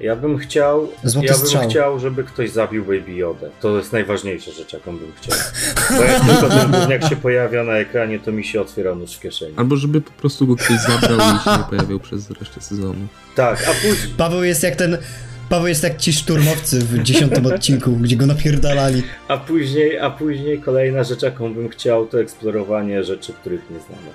Ja 0.01 0.17
bym 0.17 0.39
chciał. 0.39 0.89
Złoty 1.05 1.27
ja 1.27 1.35
bym 1.35 1.47
strzał. 1.47 1.69
chciał, 1.69 1.99
żeby 1.99 2.25
ktoś 2.25 2.51
zabił 2.51 2.85
Baby 2.85 3.13
Yoda. 3.13 3.47
To 3.61 3.77
jest 3.77 3.93
najważniejsza 3.93 4.51
rzecz, 4.51 4.73
jaką 4.73 4.99
bym 4.99 5.13
chciał. 5.17 5.39
Bo 5.99 6.05
jak 6.05 6.25
tylko 6.25 6.49
ten 6.49 6.71
gówniak 6.73 7.09
się 7.09 7.17
pojawia 7.17 7.65
na 7.65 7.73
ekranie, 7.73 8.19
to 8.19 8.33
mi 8.33 8.45
się 8.45 8.61
otwiera 8.61 8.95
nóż 8.95 9.17
w 9.17 9.21
kieszeni. 9.21 9.53
Albo 9.57 9.77
żeby 9.77 10.01
po 10.01 10.11
prostu 10.11 10.47
go 10.47 10.57
ktoś 10.57 10.81
zabrał 10.81 11.19
i 11.19 11.45
się 11.45 11.51
nie 11.51 11.65
pojawiał 11.71 12.01
przez 12.01 12.31
resztę 12.31 12.61
sezonu. 12.61 13.07
Tak, 13.35 13.63
a 13.69 13.73
później. 13.73 14.15
Paweł 14.17 14.45
jest 14.45 14.63
jak 14.63 14.77
ten... 14.77 14.99
Paweł 15.49 15.67
jest 15.69 15.83
jak 15.83 15.97
ci 15.97 16.13
szturmowcy 16.13 16.79
w 16.79 17.03
dziesiątym 17.03 17.47
odcinku, 17.55 17.91
gdzie 17.93 18.17
go 18.17 18.27
napierdalali. 18.27 19.03
A 19.29 19.37
później, 19.37 19.99
a 19.99 20.11
później 20.11 20.61
kolejna 20.61 21.05
rzecz, 21.05 21.23
jaką 21.23 21.55
bym 21.55 21.69
chciał, 21.69 22.07
to 22.07 22.21
eksplorowanie 22.21 23.05
rzeczy, 23.05 23.33
których 23.33 23.61
nie 23.71 23.77
znamy. 23.81 24.09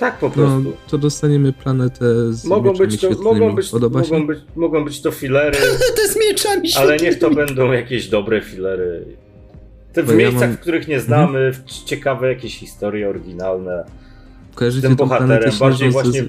Tak 0.00 0.18
po 0.18 0.26
No, 0.26 0.32
prostu. 0.32 0.72
to 0.88 0.98
dostaniemy 0.98 1.52
planetę 1.52 2.32
z 2.32 2.44
mogą, 2.44 2.72
być 2.72 2.90
to, 3.00 3.06
świetlnymi. 3.06 3.24
mogą, 3.40 3.54
być, 3.54 3.68
Podoba 3.70 4.04
się? 4.04 4.12
mogą, 4.12 4.26
być, 4.26 4.38
mogą 4.56 4.84
być 4.84 5.00
to 5.00 5.10
filery, 5.10 5.58
Te 5.96 6.08
z 6.08 6.16
mieczami 6.16 6.68
ale 6.76 6.96
niech 6.96 7.18
to 7.18 7.30
będą 7.30 7.72
jakieś 7.72 8.08
dobre 8.08 8.40
filery. 8.42 9.04
Te 9.92 10.02
w 10.02 10.06
Bo 10.06 10.12
ja 10.12 10.18
miejscach, 10.18 10.34
mam- 10.40 10.42
Mhm. 10.50 10.56
w 10.56 10.60
których 10.60 10.88
nie 10.88 11.00
znamy, 11.00 11.52
w 11.52 11.84
ciekawe 11.84 12.28
jakieś 12.28 12.58
historie 12.58 13.08
oryginalne. 13.08 13.84
Z 14.52 14.56
Kojarzycie 14.56 14.88
tym 14.88 14.96
tą 14.96 15.08
planetę 15.08 15.26
bohaterem, 15.28 15.58
bardziej 15.58 15.90
z- 15.90 15.92
właśnie, 15.92 16.24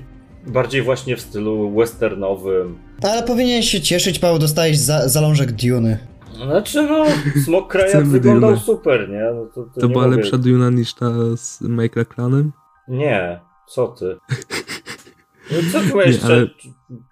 bardziej 0.48 0.82
właśnie 0.82 1.16
w 1.18 1.22
stylu 1.22 1.76
westernowym. 1.76 2.78
Ale 3.04 3.24
powinieneś 3.24 3.70
się 3.70 3.82
cieszyć, 3.82 4.20
Paweł, 4.20 4.40
dostałeś 4.40 4.78
za, 4.78 5.10
zalążek 5.10 5.52
Duny. 5.52 5.98
Znaczy 6.46 6.84
no, 6.84 7.06
Smok 7.46 7.72
Krajak 7.72 7.90
Chcemy 7.90 8.06
wyglądał 8.06 8.50
Dune. 8.50 8.62
super, 8.62 9.10
nie? 9.10 9.24
No 9.36 9.46
to, 9.46 9.64
to, 9.76 9.82
To 9.82 9.88
nie 9.88 9.94
była 9.94 10.06
mówię- 10.08 10.18
lepsza 10.18 10.38
Duna 10.38 10.70
niż 10.70 10.94
ta 10.94 11.12
z 11.38 11.62
Michael 11.62 12.06
Clanem? 12.16 12.52
Nie, 12.88 13.40
co 13.70 13.88
ty? 13.88 14.16
No 15.52 15.58
co 15.72 15.92
tu 15.92 16.02
jeszcze? 16.02 16.26
ale- 16.26 16.48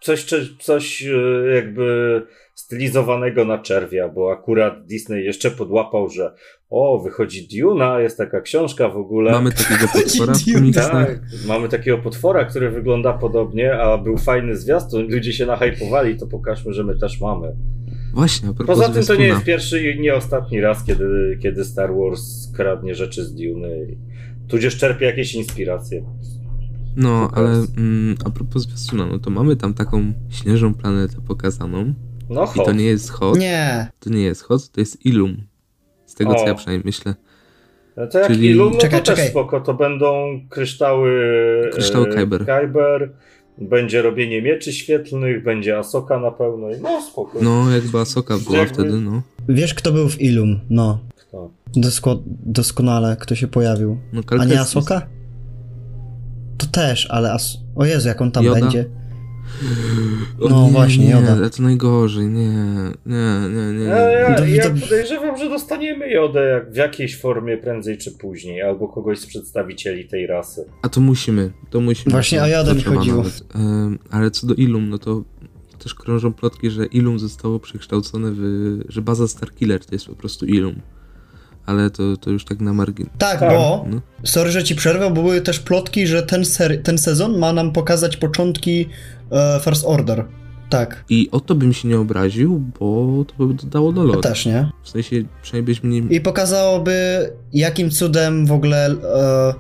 Coś, 0.02 0.24
coś, 0.24 0.56
coś 0.62 1.04
e, 1.04 1.56
jakby 1.56 2.22
stylizowanego 2.64 3.46
na 3.46 3.58
czerwia, 3.58 4.10
bo 4.10 4.32
akurat 4.32 4.86
Disney 4.86 5.26
jeszcze 5.26 5.52
podłapał, 5.52 6.10
że 6.10 6.34
o, 6.70 7.00
wychodzi 7.00 7.48
Duna, 7.48 8.00
jest 8.00 8.18
taka 8.18 8.42
książka 8.42 8.90
w 8.90 8.98
ogóle. 8.98 9.32
Mamy 9.32 9.52
takiego 9.52 9.88
potwora 9.94 10.34
tak, 10.74 11.22
mamy 11.48 11.70
takiego 11.70 11.98
potwora, 11.98 12.46
który 12.46 12.70
wygląda 12.72 13.14
podobnie, 13.14 13.74
a 13.74 13.98
był 13.98 14.18
fajny 14.18 14.56
zwiastun, 14.56 15.08
ludzie 15.12 15.34
się 15.34 15.46
nahypowali, 15.46 16.18
to 16.18 16.28
pokażmy, 16.28 16.74
że 16.74 16.84
my 16.84 17.00
też 17.00 17.22
mamy. 17.22 17.56
Właśnie, 18.14 18.50
Poza 18.68 18.90
tym 18.90 19.04
to 19.04 19.16
nie 19.16 19.26
jest 19.26 19.44
pierwszy 19.44 19.92
i 19.92 20.00
nie 20.00 20.16
ostatni 20.16 20.62
raz, 20.62 20.84
kiedy, 20.84 21.38
kiedy 21.42 21.64
Star 21.66 21.96
Wars 21.96 22.52
kradnie 22.56 22.96
rzeczy 22.96 23.26
z 23.26 23.36
Duny, 23.36 23.98
tudzież 24.48 24.78
czerpie 24.78 25.06
jakieś 25.06 25.36
inspiracje. 25.36 26.04
No, 26.96 27.32
ale 27.34 27.50
mm, 27.78 28.16
a 28.26 28.30
propos 28.30 28.62
zwiastuna, 28.62 29.06
no 29.06 29.20
to 29.20 29.30
mamy 29.30 29.56
tam 29.56 29.74
taką 29.74 30.14
śnieżną 30.30 30.74
planetę 30.74 31.16
pokazaną. 31.28 31.94
No 32.30 32.54
I 32.56 32.66
to 32.66 32.72
nie 32.72 32.86
jest 32.86 33.10
Hot, 33.10 33.38
Nie. 33.40 33.88
to 34.00 34.10
nie 34.10 34.22
jest 34.24 34.42
Hot, 34.42 34.70
to 34.72 34.80
jest 34.82 35.06
Ilum. 35.06 35.38
Z 36.06 36.16
tego, 36.16 36.36
co 36.36 36.44
O. 36.44 36.48
ja 36.48 36.56
przynajmniej 36.56 36.86
myślę. 36.86 37.16
No 37.98 38.08
to 38.08 38.20
jak 38.20 38.28
Czyli- 38.28 38.48
Ilum, 38.50 38.74
no 38.74 38.80
Czekaj, 38.80 39.00
to 39.00 39.06
też 39.06 39.16
czekaj. 39.16 39.32
spoko, 39.32 39.62
to 39.62 39.74
będą 39.74 40.40
kryształy... 40.50 41.12
Kryształy 41.74 42.08
e, 42.10 42.14
Kyber. 42.16 42.46
Kyber, 42.46 43.12
będzie 43.58 44.02
robienie 44.02 44.42
mieczy 44.42 44.74
świetlnych, 44.74 45.44
będzie 45.44 45.78
Asoka 45.78 46.20
na 46.20 46.32
pełno 46.32 46.70
i 46.72 46.82
no 46.82 47.02
spoko. 47.02 47.40
No, 47.42 47.72
jakby 47.72 48.00
Asoka 48.00 48.38
była 48.38 48.58
Jakby- 48.58 48.74
wtedy, 48.74 48.92
no. 49.02 49.22
Wiesz, 49.50 49.74
kto 49.74 49.92
był 49.92 50.10
w 50.10 50.22
Ilum? 50.22 50.60
No. 50.70 51.00
Kto? 51.16 51.50
Dosko 51.76 52.20
doskonale, 52.46 53.18
kto 53.20 53.36
się 53.36 53.48
pojawił. 53.48 53.98
no 54.14 54.22
A 54.40 54.46
nie. 54.46 54.60
Asoka? 54.62 55.02
To 56.58 56.66
też, 56.68 57.08
ale 57.12 57.32
As... 57.34 57.58
O 57.76 57.86
Jezu, 57.86 58.08
jak 58.08 58.22
on 58.22 58.32
tam 58.32 58.44
Yoda? 58.46 58.60
będzie. 58.60 58.86
O 60.40 60.50
No 60.50 60.66
nie, 60.66 60.72
właśnie, 60.72 61.06
nie, 61.08 61.18
ale 61.32 61.50
to 61.50 61.64
najgorzej, 61.64 62.26
nie, 62.28 62.50
nie, 63.06 63.40
nie, 63.56 63.80
nie. 63.80 63.86
Ja, 63.86 64.12
ja, 64.12 64.36
To- 64.36 64.46
ja 64.46 64.70
podejrzewam, 64.82 65.38
że 65.38 65.50
dostaniemy 65.50 66.10
Jodę 66.10 66.46
jak 66.46 66.72
w 66.72 66.76
jakiejś 66.76 67.22
formie 67.22 67.58
prędzej 67.58 67.98
czy 67.98 68.12
później, 68.12 68.62
albo 68.62 68.88
kogoś 68.88 69.20
z 69.20 69.26
przedstawicieli 69.26 70.08
tej 70.08 70.28
rasy. 70.28 70.66
A 70.82 70.90
to 70.90 71.02
musimy, 71.02 71.52
to 71.70 71.82
musimy. 71.82 72.12
Właśnie 72.12 72.44
o 72.44 72.48
Jodę 72.48 72.76
mi 72.76 72.82
chodziło. 72.84 73.24
Em, 73.56 74.00
ale 74.12 74.32
co 74.32 74.48
do 74.48 74.54
Ilum, 74.54 74.90
no 74.90 74.98
to 74.98 75.24
też 75.80 75.96
krążą 75.96 76.34
plotki, 76.34 76.70
że 76.70 76.86
Ilum 76.86 77.20
zostało 77.20 77.60
przekształcone 77.60 78.32
w... 78.32 78.42
że 78.90 79.02
baza 79.02 79.28
Starkiller 79.28 79.86
to 79.86 79.96
jest 79.96 80.06
po 80.08 80.16
prostu 80.16 80.46
Ilum. 80.46 80.76
Ale 81.66 81.90
to, 81.90 82.18
to 82.18 82.30
już 82.30 82.46
tak 82.46 82.60
na 82.62 82.74
margin. 82.74 83.10
Tak, 83.18 83.40
Tak. 83.40 83.50
bo... 83.50 83.86
No. 83.90 84.02
Sorry, 84.24 84.52
że 84.52 84.64
ci 84.64 84.76
przerwę, 84.76 85.10
bo 85.10 85.22
były 85.22 85.42
też 85.42 85.60
plotki, 85.60 86.08
że 86.08 86.24
ten, 86.24 86.46
ser... 86.46 86.84
ten 86.84 86.98
sezon 86.98 87.38
ma 87.38 87.54
nam 87.54 87.72
pokazać 87.72 88.18
początki 88.18 88.90
e, 89.32 89.60
First 89.64 89.84
Order. 89.86 90.26
Tak. 90.70 91.04
I 91.10 91.30
o 91.32 91.40
to 91.40 91.56
bym 91.56 91.74
się 91.74 91.88
nie 91.88 92.00
obraził, 92.00 92.60
bo 92.80 93.26
to 93.26 93.46
by 93.48 93.54
dodało 93.54 93.92
do 93.92 94.02
Ja 94.02 94.08
loru. 94.08 94.22
też, 94.22 94.46
nie? 94.46 94.72
W 94.84 94.90
sensie, 94.90 95.24
przynajmniej 95.42 95.76
byśmy 95.76 95.90
nie... 95.90 96.00
I 96.16 96.22
pokazałoby, 96.22 97.30
jakim 97.54 97.90
cudem 97.90 98.46
w 98.46 98.52
ogóle, 98.52 98.88
e, 98.88 99.54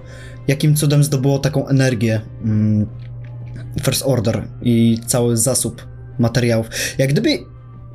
jakim 0.47 0.75
cudem 0.75 1.03
zdobyło 1.03 1.39
taką 1.39 1.67
energię 1.67 2.21
mm, 2.45 2.85
First 3.83 4.03
Order 4.05 4.47
i 4.61 4.97
cały 5.05 5.37
zasób 5.37 5.87
materiałów. 6.19 6.67
Jak 6.97 7.09
gdyby 7.09 7.29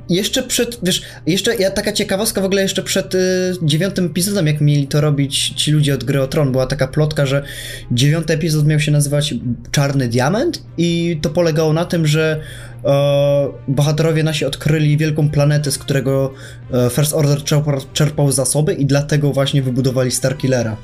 jeszcze 0.09 0.43
przed, 0.43 0.79
wiesz, 0.83 1.01
jeszcze 1.27 1.55
ja, 1.55 1.71
taka 1.71 1.91
ciekawostka 1.91 2.41
w 2.41 2.45
ogóle 2.45 2.61
jeszcze 2.61 2.83
przed 2.83 3.15
y, 3.15 3.53
dziewiątym 3.61 4.05
epizodem, 4.05 4.47
jak 4.47 4.61
mieli 4.61 4.87
to 4.87 5.01
robić 5.01 5.49
ci 5.49 5.71
ludzie 5.71 5.93
od 5.93 6.03
Gry 6.03 6.21
o 6.21 6.27
Tron, 6.27 6.51
była 6.51 6.67
taka 6.67 6.87
plotka, 6.87 7.25
że 7.25 7.43
dziewiąty 7.91 8.33
epizod 8.33 8.67
miał 8.67 8.79
się 8.79 8.91
nazywać 8.91 9.33
Czarny 9.71 10.07
Diament 10.07 10.63
i 10.77 11.19
to 11.21 11.29
polegało 11.29 11.73
na 11.73 11.85
tym, 11.85 12.07
że 12.07 12.41
e, 12.85 13.47
bohaterowie 13.67 14.23
nasi 14.23 14.45
odkryli 14.45 14.97
wielką 14.97 15.29
planetę, 15.29 15.71
z 15.71 15.77
którego 15.77 16.33
e, 16.73 16.89
First 16.89 17.13
Order 17.13 17.43
czerpał, 17.43 17.81
czerpał 17.93 18.31
zasoby 18.31 18.73
i 18.73 18.85
dlatego 18.85 19.31
właśnie 19.31 19.61
wybudowali 19.61 20.11
Starkillera. 20.11 20.77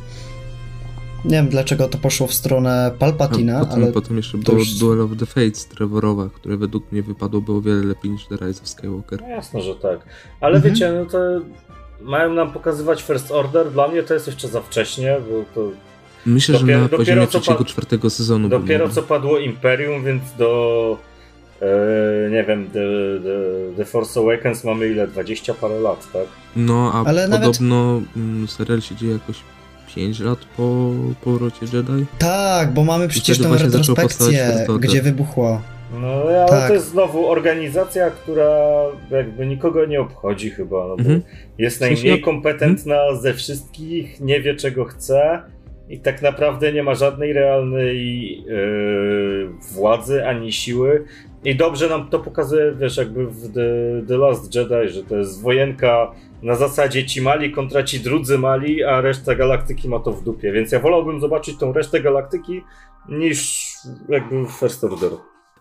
Nie 1.25 1.31
wiem 1.37 1.49
dlaczego 1.49 1.87
to 1.87 1.97
poszło 1.97 2.27
w 2.27 2.33
stronę 2.33 2.91
Palpatina, 2.99 3.57
A 3.57 3.65
potem, 3.65 3.83
ale 3.83 3.91
potem 3.93 4.17
jeszcze 4.17 4.37
było 4.37 4.57
już- 4.57 4.73
Duel 4.73 5.01
of 5.01 5.09
the 5.19 5.25
Fates 5.25 5.65
Trevorowa, 5.67 6.29
które 6.35 6.57
według 6.57 6.91
mnie 6.91 7.01
wypadłoby 7.03 7.51
o 7.51 7.61
wiele 7.61 7.83
lepiej 7.83 8.11
niż 8.11 8.25
The 8.25 8.35
Rise 8.35 8.61
of 8.61 8.69
Skywalker. 8.69 9.21
No 9.21 9.27
jasno, 9.27 9.61
że 9.61 9.75
tak. 9.75 9.99
Ale 10.41 10.55
Mhm. 10.55 10.73
wiecie, 10.73 10.91
no 10.91 11.05
to 11.05 11.17
mają 12.01 12.33
nam 12.33 12.51
pokazywać 12.53 13.01
First 13.03 13.31
Order. 13.31 13.71
Dla 13.71 13.87
mnie 13.87 14.03
to 14.03 14.13
jest 14.13 14.27
jeszcze 14.27 14.47
za 14.47 14.61
wcześnie, 14.61 15.17
bo 15.29 15.43
to 15.55 15.71
Myślę, 16.25 16.55
Dopiero- 16.55 16.67
że 16.67 16.73
na 16.77 16.83
dopiero 16.83 16.97
poziomie 16.97 17.27
trzeciego, 17.27 17.57
pa- 17.57 17.63
czwartego 17.65 18.09
sezonu 18.09 18.49
dopiero 18.49 18.89
co 18.89 19.03
padło 19.03 19.39
Imperium, 19.39 20.03
więc 20.03 20.23
do 20.37 20.97
e, 21.61 22.29
nie 22.31 22.43
wiem, 22.43 22.67
The, 22.73 22.79
The, 23.23 23.75
The 23.77 23.85
Force 23.85 24.19
Awakens 24.19 24.63
mamy 24.63 24.87
ile? 24.87 25.07
20 25.07 25.53
parę 25.53 25.79
lat, 25.79 26.07
tak? 26.13 26.25
No, 26.55 26.91
a 26.93 27.03
Ale 27.09 27.27
nawet- 27.27 27.45
podobno 27.47 28.01
mm, 28.15 28.47
serial 28.47 28.81
się 28.81 28.95
dzieje 28.95 29.13
jakoś 29.13 29.35
5 29.95 30.19
lat 30.19 30.39
po 30.57 30.91
powrocie 31.23 31.65
Jedi. 31.73 32.05
tak, 32.19 32.73
bo 32.73 32.83
mamy 32.83 33.07
przecież 33.07 33.37
powstawać 33.37 33.61
retrospekcję, 33.61 34.65
gdzie 34.79 35.01
wybuchło. 35.01 35.61
No 36.01 36.07
ale 36.07 36.45
Tak. 36.49 36.67
to 36.67 36.73
jest 36.73 36.89
znowu 36.91 37.29
organizacja, 37.29 38.09
która 38.09 38.49
jakby 39.11 39.45
nikogo 39.45 39.85
nie 39.85 40.01
obchodzi 40.01 40.49
chyba, 40.49 40.87
no 40.87 40.95
bo 40.95 41.01
Mhm. 41.01 41.21
jest 41.57 41.81
najmniej 41.81 42.21
kompetentna 42.21 43.15
ze 43.21 43.33
wszystkich, 43.33 44.21
nie 44.21 44.41
wie 44.41 44.55
czego 44.55 44.85
chce 44.85 45.41
i 45.89 45.99
tak 45.99 46.21
naprawdę 46.21 46.73
nie 46.73 46.83
ma 46.83 46.95
żadnej 46.95 47.33
realnej 47.33 48.29
yy, 48.43 49.49
władzy 49.73 50.25
ani 50.27 50.51
siły. 50.51 51.03
I 51.43 51.55
dobrze 51.55 51.89
nam 51.89 52.09
to 52.09 52.19
pokazuje, 52.19 52.73
wiesz, 52.79 52.97
jakby 52.97 53.27
w 53.27 53.53
The, 53.53 53.61
The 54.07 54.17
Last 54.17 54.55
Jedi, 54.55 54.89
że 54.93 55.03
to 55.03 55.15
jest 55.17 55.41
wojenka 55.41 56.11
na 56.45 56.55
zasadzie 56.55 57.05
ci 57.05 57.21
mali 57.21 57.51
kontra 57.51 57.83
ci 57.83 57.99
drudzy 57.99 58.37
mali, 58.37 58.83
a 58.83 59.01
reszta 59.01 59.35
galaktyki 59.35 59.89
ma 59.89 59.99
to 59.99 60.11
w 60.11 60.23
dupie. 60.23 60.51
Więc 60.51 60.71
ja 60.71 60.79
wolałbym 60.79 61.19
zobaczyć 61.19 61.57
tą 61.57 61.73
resztę 61.73 62.01
galaktyki 62.01 62.61
niż 63.09 63.69
jakby 64.09 64.45
First 64.59 64.83
Order. 64.83 65.11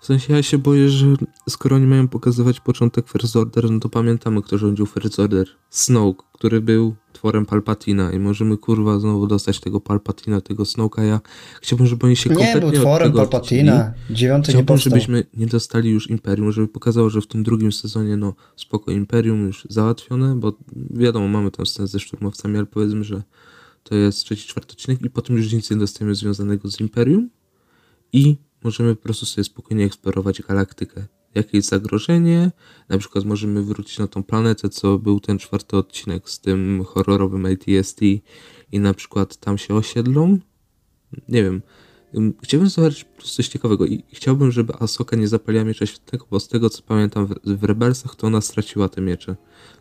W 0.04 0.06
sensie 0.06 0.32
ja 0.32 0.42
się 0.42 0.58
boję, 0.58 0.88
że 0.88 1.06
skoro 1.48 1.76
oni 1.76 1.86
mają 1.86 2.08
pokazywać 2.08 2.60
początek 2.60 3.08
First 3.08 3.36
Order, 3.36 3.70
no 3.70 3.80
to 3.80 3.88
pamiętamy, 3.88 4.42
kto 4.42 4.58
rządził 4.58 4.86
First 4.86 5.20
Order. 5.20 5.46
Snoke, 5.70 6.24
który 6.32 6.60
był 6.60 6.94
tworem 7.12 7.46
Palpatina 7.46 8.12
i 8.12 8.18
możemy 8.18 8.56
kurwa 8.56 8.98
znowu 8.98 9.26
dostać 9.26 9.60
tego 9.60 9.80
Palpatina, 9.80 10.40
tego 10.40 10.62
Snoke'a. 10.62 11.02
Ja 11.02 11.20
chciałbym, 11.62 11.86
żeby 11.86 12.06
oni 12.06 12.16
się 12.16 12.30
Nie 12.30 12.36
kompletnie 12.36 12.60
był 12.60 12.68
od 12.68 12.74
tworem. 12.74 13.12
Palpatina. 13.12 13.94
Dziewiąty 14.10 14.48
nie 14.48 14.52
Chciałbym, 14.52 14.66
powstał. 14.66 14.90
żebyśmy 14.90 15.24
nie 15.34 15.46
dostali 15.46 15.90
już 15.90 16.10
Imperium, 16.10 16.52
żeby 16.52 16.68
pokazało, 16.68 17.10
że 17.10 17.20
w 17.20 17.26
tym 17.26 17.42
drugim 17.42 17.72
sezonie, 17.72 18.16
no 18.16 18.34
spoko, 18.56 18.90
Imperium 18.90 19.46
już 19.46 19.66
załatwione, 19.70 20.36
bo 20.36 20.58
wiadomo, 20.90 21.28
mamy 21.28 21.50
tam 21.50 21.66
scenę 21.66 21.88
ze 21.88 22.00
szturmowcami, 22.00 22.56
ale 22.56 22.66
powiedzmy, 22.66 23.04
że 23.04 23.22
to 23.82 23.94
jest 23.94 24.18
trzeci, 24.18 24.48
czwarty 24.48 24.72
odcinek 24.72 25.02
i 25.02 25.10
potem 25.10 25.36
już 25.36 25.52
nic 25.52 25.70
nie 25.70 25.76
dostajemy 25.76 26.14
związanego 26.14 26.70
z 26.70 26.80
Imperium 26.80 27.30
i 28.12 28.36
możemy 28.64 28.96
po 28.96 29.02
prostu 29.02 29.26
sobie 29.26 29.44
spokojnie 29.44 29.84
eksplorować 29.84 30.42
galaktykę. 30.42 31.06
Jakie 31.34 31.58
jest 31.58 31.68
zagrożenie, 31.68 32.50
na 32.88 32.98
przykład 32.98 33.24
możemy 33.24 33.62
wrócić 33.62 33.98
na 33.98 34.06
tą 34.06 34.22
planetę, 34.22 34.68
co 34.68 34.98
był 34.98 35.20
ten 35.20 35.38
czwarty 35.38 35.76
odcinek 35.76 36.30
z 36.30 36.40
tym 36.40 36.84
horrorowym 36.86 37.46
ATST 37.46 38.02
i 38.72 38.80
na 38.80 38.94
przykład 38.94 39.36
tam 39.36 39.58
się 39.58 39.74
osiedlą. 39.74 40.38
Nie 41.28 41.42
wiem, 41.42 41.62
Ym, 42.16 42.34
Chciałbym 42.42 42.68
zobaczyć 42.68 43.04
po 43.04 43.22
coś 43.22 43.48
ciekawego 43.48 43.86
i 43.86 44.04
chciałbym, 44.12 44.52
żeby 44.52 44.72
Asoka 44.80 45.16
nie 45.16 45.28
zapaliła 45.28 45.64
miecza 45.64 45.86
świetnego, 45.86 46.26
bo 46.30 46.40
z 46.40 46.48
tego 46.48 46.70
co 46.70 46.82
pamiętam 46.82 47.26
w, 47.26 47.34
w 47.44 47.64
Rebelsach, 47.64 48.16
to 48.16 48.26
ona 48.26 48.40
straciła 48.40 48.88
te 48.88 49.00
miecze, 49.00 49.36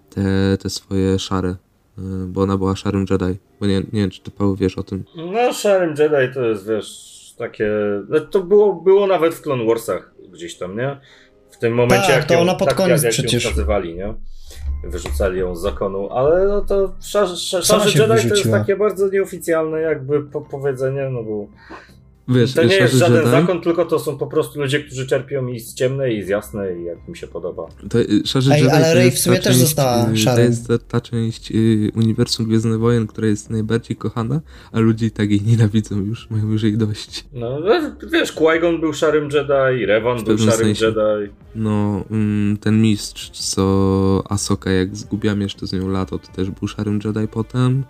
te, 0.09 0.57
te 0.57 0.69
swoje 0.69 1.19
szare, 1.19 1.49
y, 1.49 2.27
bo 2.27 2.41
ona 2.41 2.57
była 2.57 2.75
szarym 2.75 3.05
Jedi, 3.09 3.39
bo 3.59 3.65
nie, 3.65 3.79
nie 3.79 4.01
wiem, 4.01 4.09
czy 4.09 4.21
ty 4.21 4.31
Paweł 4.31 4.55
wiesz 4.55 4.77
o 4.77 4.83
tym. 4.83 5.03
No, 5.15 5.53
Szarym 5.53 5.89
Jedi 5.89 6.33
to 6.33 6.41
jest, 6.45 6.67
wiesz, 6.67 7.12
takie... 7.35 7.69
no, 8.09 8.19
To 8.19 8.43
było, 8.43 8.73
było 8.73 9.07
nawet 9.07 9.33
w 9.33 9.41
Clone 9.41 9.65
Warsach 9.65 10.13
gdzieś 10.33 10.57
tam, 10.57 10.77
nie? 10.77 10.97
W 11.51 11.57
tym 11.57 11.73
momencie, 11.73 12.07
Tak, 12.07 12.15
jak 12.15 12.25
to 12.25 12.33
ją, 12.33 12.39
ona 12.39 12.55
pod 12.55 12.67
tak, 12.67 12.77
koniec 12.77 13.03
jak, 13.03 13.11
przecież. 13.11 13.45
nazywali, 13.45 13.95
nie? 13.95 14.13
Wyrzucali 14.83 15.39
ją 15.39 15.55
z 15.55 15.61
zakonu, 15.61 16.09
ale 16.09 16.47
no 16.47 16.61
to 16.61 16.93
szar, 17.01 17.27
szar, 17.27 17.65
Sama 17.65 17.79
Szarzy 17.79 17.91
się 17.91 18.01
Jedi 18.03 18.29
to 18.29 18.35
jest 18.35 18.51
takie 18.51 18.75
bardzo 18.75 19.09
nieoficjalne 19.09 19.81
jakby 19.81 20.23
po, 20.23 20.41
powiedzenie, 20.41 21.09
no 21.09 21.23
bo 21.23 21.47
Wiesz, 22.27 22.53
to 22.53 22.63
nie 22.63 22.75
jest 22.75 22.93
żaden 22.93 23.17
Jedi, 23.17 23.31
zakon, 23.31 23.62
tylko 23.62 23.86
to 23.86 23.99
są 23.99 24.17
po 24.17 24.27
prostu 24.27 24.59
ludzie, 24.62 24.79
którzy 24.79 25.07
czerpią 25.07 25.47
i 25.47 25.59
z 25.59 25.73
ciemnej, 25.73 26.17
i 26.17 26.23
z 26.23 26.27
jasnej, 26.27 26.86
jak 26.86 26.97
im 27.07 27.15
się 27.15 27.27
podoba. 27.27 27.65
To, 27.89 27.99
y, 27.99 28.21
Szarzy 28.25 28.51
Ej, 28.53 28.62
Jedi 28.62 28.71
ale 28.71 28.86
to 28.86 28.93
Rey 28.93 29.12
w 29.12 29.19
sumie 29.19 29.36
też 29.36 29.45
część, 29.45 29.59
została 29.59 30.03
y, 30.07 30.09
To 30.12 30.17
szarym. 30.17 30.45
jest 30.45 30.67
ta, 30.67 30.77
ta 30.77 31.01
część 31.01 31.51
y, 31.51 31.91
uniwersum 31.95 32.45
Gwiezdnych 32.45 32.79
Wojen, 32.79 33.07
która 33.07 33.27
jest 33.27 33.49
najbardziej 33.49 33.97
kochana, 33.97 34.41
a 34.71 34.79
ludzie 34.79 35.05
i 35.05 35.12
tak 35.12 35.29
jej 35.31 35.41
nienawidzą 35.41 35.99
już, 35.99 36.29
mają 36.29 36.51
już 36.51 36.63
jej 36.63 36.77
dość. 36.77 37.25
No, 37.33 37.57
wiesz, 38.12 38.33
Qui-Gon 38.33 38.79
był 38.79 38.93
Szarym 38.93 39.23
Jedi, 39.23 39.86
Revan 39.86 40.17
W 40.17 40.23
był 40.23 40.38
Szarym 40.38 40.75
sensie. 40.75 40.86
Jedi. 40.86 41.33
No, 41.55 42.03
mm, 42.12 42.57
ten 42.57 42.81
mistrz, 42.81 43.29
co 43.29 44.23
Asoka 44.29 44.71
jak 44.71 44.95
zgubiłam 44.95 45.41
jeszcze 45.41 45.67
z 45.67 45.73
nią 45.73 45.88
lato, 45.89 46.19
to 46.19 46.27
też 46.27 46.49
był 46.51 46.67
szarym 46.67 46.99
Jedi 47.05 47.27
potem. 47.31 47.83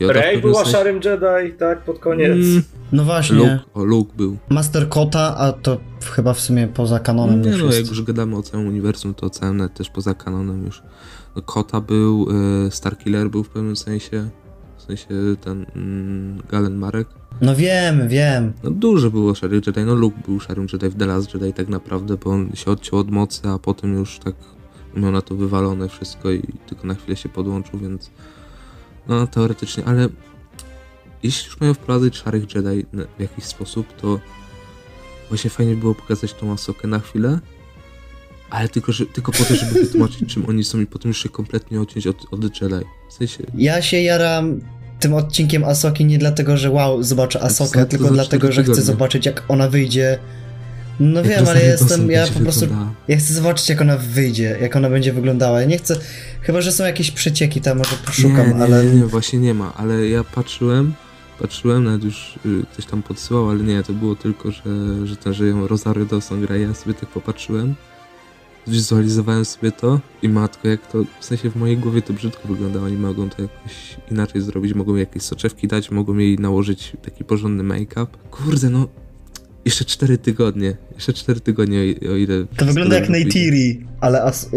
Yoda 0.00 0.12
w 0.12 0.16
Rey 0.16 0.22
pewnym 0.34 0.40
była 0.40 0.62
sensie- 0.64 0.72
Szarym 0.78 0.96
Jedi, 0.96 1.58
tak, 1.58 1.84
pod 1.84 1.98
koniec. 1.98 2.30
Mm, 2.32 2.62
No 2.92 3.04
właśnie. 3.04 3.36
Luke, 3.36 3.58
o, 3.74 3.84
Luke 3.84 4.12
był. 4.16 4.36
Master 4.48 4.88
Kota, 4.88 5.36
a 5.36 5.52
to 5.52 5.78
chyba 6.14 6.32
w 6.34 6.40
sumie 6.40 6.68
poza 6.68 6.98
kanonem 7.00 7.42
Nie 7.42 7.50
już 7.50 7.60
no, 7.60 7.66
jest. 7.66 7.78
jak 7.78 7.88
już 7.88 8.02
gadamy 8.02 8.36
o 8.36 8.42
całym 8.42 8.66
uniwersum, 8.66 9.14
to 9.14 9.30
całym 9.30 9.68
też 9.68 9.90
poza 9.90 10.14
kanonem 10.14 10.64
już. 10.64 10.82
No, 11.36 11.42
Kota 11.42 11.80
był, 11.80 12.26
y, 12.66 12.70
Starkiller 12.70 13.30
był 13.30 13.44
w 13.44 13.48
pewnym 13.48 13.76
sensie, 13.76 14.28
w 14.76 14.82
sensie 14.82 15.06
ten 15.40 15.66
mm, 15.76 16.42
Galen 16.50 16.76
Marek. 16.76 17.08
No 17.40 17.56
wiem, 17.56 18.08
wiem. 18.08 18.52
No 18.64 18.70
dużo 18.70 19.10
było 19.10 19.34
szarych 19.34 19.66
Jedi, 19.66 19.80
no 19.80 19.94
Luke 19.94 20.16
był 20.26 20.40
szarym 20.40 20.66
Jedi 20.72 20.88
w 20.88 20.94
The 20.98 21.06
Last 21.06 21.34
Jedi 21.34 21.52
tak 21.52 21.68
naprawdę, 21.68 22.16
bo 22.24 22.30
on 22.30 22.50
się 22.54 22.70
odciął 22.70 22.98
od 22.98 23.10
mocy, 23.10 23.48
a 23.48 23.58
potem 23.58 23.94
już 23.94 24.18
tak 24.18 24.34
miał 24.96 25.10
na 25.12 25.22
to 25.22 25.34
wywalone 25.34 25.88
wszystko 25.88 26.30
i 26.30 26.42
tylko 26.66 26.86
na 26.86 26.94
chwilę 26.94 27.16
się 27.16 27.28
podłączył, 27.28 27.78
więc 27.78 28.10
no 29.08 29.26
teoretycznie, 29.26 29.84
ale 29.84 30.08
jeśli 31.22 31.46
już 31.46 31.60
mają 31.60 31.74
wprowadzać 31.74 32.16
szarych 32.16 32.54
Jedi 32.54 32.86
w 33.18 33.20
jakiś 33.20 33.44
sposób, 33.44 33.96
to 34.00 34.20
właśnie 35.28 35.50
fajnie 35.50 35.76
było 35.76 35.94
pokazać 35.94 36.34
tą 36.34 36.52
Asokę 36.52 36.88
na 36.88 36.98
chwilę, 36.98 37.38
ale 38.50 38.68
tylko, 38.68 38.92
że, 38.92 39.06
tylko 39.06 39.32
po 39.32 39.44
to, 39.44 39.54
żeby 39.54 39.72
wytłumaczyć 39.84 40.34
czym 40.34 40.48
oni 40.48 40.64
są 40.64 40.80
i 40.80 40.86
potem 40.86 41.08
już 41.08 41.22
się 41.22 41.28
kompletnie 41.28 41.80
odciąć 41.80 42.06
od, 42.06 42.26
od 42.30 42.42
Jedi. 42.42 42.84
W 43.08 43.12
sensie, 43.12 43.44
Ja 43.54 43.82
się 43.82 44.00
jaram 44.00 44.60
tym 45.00 45.14
odcinkiem 45.14 45.64
Asoki 45.64 46.04
nie 46.04 46.18
dlatego, 46.18 46.56
że 46.56 46.70
wow, 46.70 47.02
zobaczę 47.02 47.42
Asokę, 47.42 47.86
tylko 47.86 48.10
dlatego, 48.10 48.52
że 48.52 48.64
chcę 48.64 48.82
zobaczyć 48.82 49.26
jak 49.26 49.44
ona 49.48 49.68
wyjdzie. 49.68 50.18
No 51.00 51.22
wiem, 51.22 51.48
ale 51.48 51.60
ja 51.60 51.70
jestem, 51.70 52.10
ja 52.10 52.26
po 52.26 52.40
prostu, 52.40 52.66
ja 53.08 53.16
chcę 53.16 53.34
zobaczyć 53.34 53.68
jak 53.68 53.80
ona 53.80 53.96
wyjdzie, 53.96 54.58
jak 54.60 54.76
ona 54.76 54.90
będzie 54.90 55.12
wyglądała. 55.12 55.60
Ja 55.60 55.66
nie 55.66 55.78
chcę, 55.78 55.96
chyba, 56.40 56.60
że 56.60 56.72
są 56.72 56.84
jakieś 56.84 57.10
przecieki, 57.10 57.60
tam 57.60 57.78
może 57.78 57.96
poszukam, 58.06 58.48
nie, 58.48 58.54
nie, 58.54 58.62
ale... 58.62 58.84
Nie, 58.84 58.94
nie, 58.94 59.06
właśnie 59.06 59.38
nie 59.38 59.54
ma, 59.54 59.74
ale 59.74 60.08
ja 60.08 60.24
patrzyłem, 60.24 60.94
patrzyłem, 61.40 61.84
nawet 61.84 62.04
już 62.04 62.38
y, 62.46 62.64
ktoś 62.72 62.86
tam 62.86 63.02
podsyłał, 63.02 63.50
ale 63.50 63.60
nie, 63.60 63.82
to 63.82 63.92
było 63.92 64.16
tylko, 64.16 64.50
że, 64.50 64.62
że 65.04 65.16
ten, 65.16 65.34
że 65.34 65.46
ją 65.46 65.66
Rosario 65.66 66.04
Dawson 66.04 66.40
gra, 66.40 66.56
ja 66.56 66.74
sobie 66.74 66.94
tak 66.94 67.08
popatrzyłem, 67.08 67.74
wizualizowałem 68.66 69.44
sobie 69.44 69.72
to 69.72 70.00
i 70.22 70.28
matko, 70.28 70.68
jak 70.68 70.86
to, 70.86 71.04
w 71.20 71.24
sensie 71.24 71.50
w 71.50 71.56
mojej 71.56 71.76
głowie 71.76 72.02
to 72.02 72.12
brzydko 72.12 72.48
wygląda, 72.48 72.80
oni 72.80 72.96
mogą 72.96 73.30
to 73.30 73.42
jakoś 73.42 73.96
inaczej 74.10 74.40
zrobić, 74.40 74.74
mogą 74.74 74.96
jakieś 74.96 75.22
soczewki 75.22 75.68
dać, 75.68 75.90
mogą 75.90 76.16
jej 76.18 76.38
nałożyć 76.38 76.92
taki 77.02 77.24
porządny 77.24 77.62
make-up. 77.62 78.06
Kurde, 78.30 78.70
no, 78.70 78.88
jeszcze 79.64 79.84
4 79.84 80.18
tygodnie, 80.18 80.76
jeszcze 80.94 81.12
4 81.12 81.40
tygodnie, 81.40 81.78
o, 82.12 82.16
ile... 82.16 82.46
To 82.56 82.64
wygląda 82.64 82.96
jak. 82.96 83.08
Neytiri, 83.08 83.86
ale 84.00 84.22
as... 84.22 84.50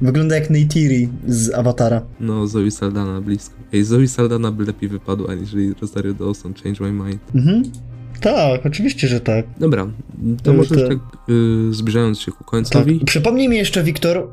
wygląda 0.00 0.34
jak 0.34 0.50
Neytiri 0.50 1.08
z 1.28 1.54
Awatara. 1.54 2.02
No, 2.20 2.46
Zoe 2.46 2.70
Saldana 2.70 3.20
blisko. 3.20 3.54
Ej, 3.72 3.84
Zoe 3.84 4.08
Saldana 4.08 4.52
by 4.52 4.64
lepiej 4.64 4.88
wypadła, 4.88 5.30
aniżeli 5.30 5.74
Rosario 5.80 6.14
Dawson, 6.14 6.54
Change 6.54 6.84
My 6.84 6.92
Mind. 6.92 7.20
Mhm. 7.34 7.62
Tak, 8.20 8.66
oczywiście, 8.66 9.08
że 9.08 9.20
tak. 9.20 9.46
Dobra, 9.60 9.86
to 10.42 10.52
może 10.52 10.74
to- 10.74 10.88
tak 10.88 10.98
y, 11.28 11.74
zbliżając 11.74 12.20
się 12.20 12.32
ku 12.32 12.38
tak. 12.38 12.46
końcowi. 12.46 13.00
Przypomnij 13.04 13.48
mi 13.48 13.56
jeszcze, 13.56 13.82
Wiktor, 13.82 14.28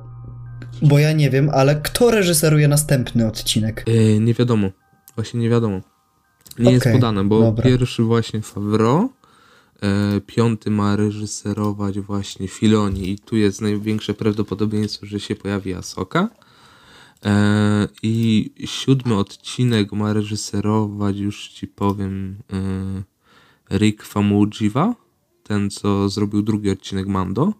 bo 0.81 0.99
ja 0.99 1.11
nie 1.11 1.29
wiem, 1.29 1.49
ale 1.53 1.75
kto 1.75 2.11
reżyseruje 2.11 2.67
następny 2.67 3.27
odcinek? 3.27 3.85
Y, 3.89 4.19
nie 4.19 4.33
wiadomo. 4.33 4.69
Właśnie 5.15 5.39
nie 5.39 5.49
wiadomo. 5.49 5.81
Nie 6.59 6.71
jest 6.71 6.83
Okej, 6.83 6.93
podane, 6.93 7.23
bo 7.23 7.39
dobra. 7.39 7.63
pierwszy 7.63 8.03
właśnie 8.03 8.41
Favreau, 8.41 9.09
piąty 10.25 10.71
ma 10.71 10.95
reżyserować 10.95 11.99
właśnie 11.99 12.47
Filoni 12.47 13.09
i 13.09 13.19
tu 13.19 13.35
jest 13.35 13.61
największe 13.61 14.13
prawdopodobieństwo, 14.13 15.05
że 15.05 15.19
się 15.19 15.35
pojawi 15.35 15.73
Asoka. 15.73 16.29
E, 17.25 17.87
I 18.03 18.49
siódmy 18.65 19.15
odcinek 19.15 19.91
ma 19.91 20.13
reżyserować, 20.13 21.17
już 21.17 21.47
ci 21.47 21.67
powiem, 21.67 22.37
e, 23.71 23.77
Rick 23.77 24.03
Famuyiwa, 24.03 24.95
ten 25.43 25.69
co 25.69 26.09
zrobił 26.09 26.41
drugi 26.41 26.69
odcinek 26.69 27.07
Mando. 27.07 27.53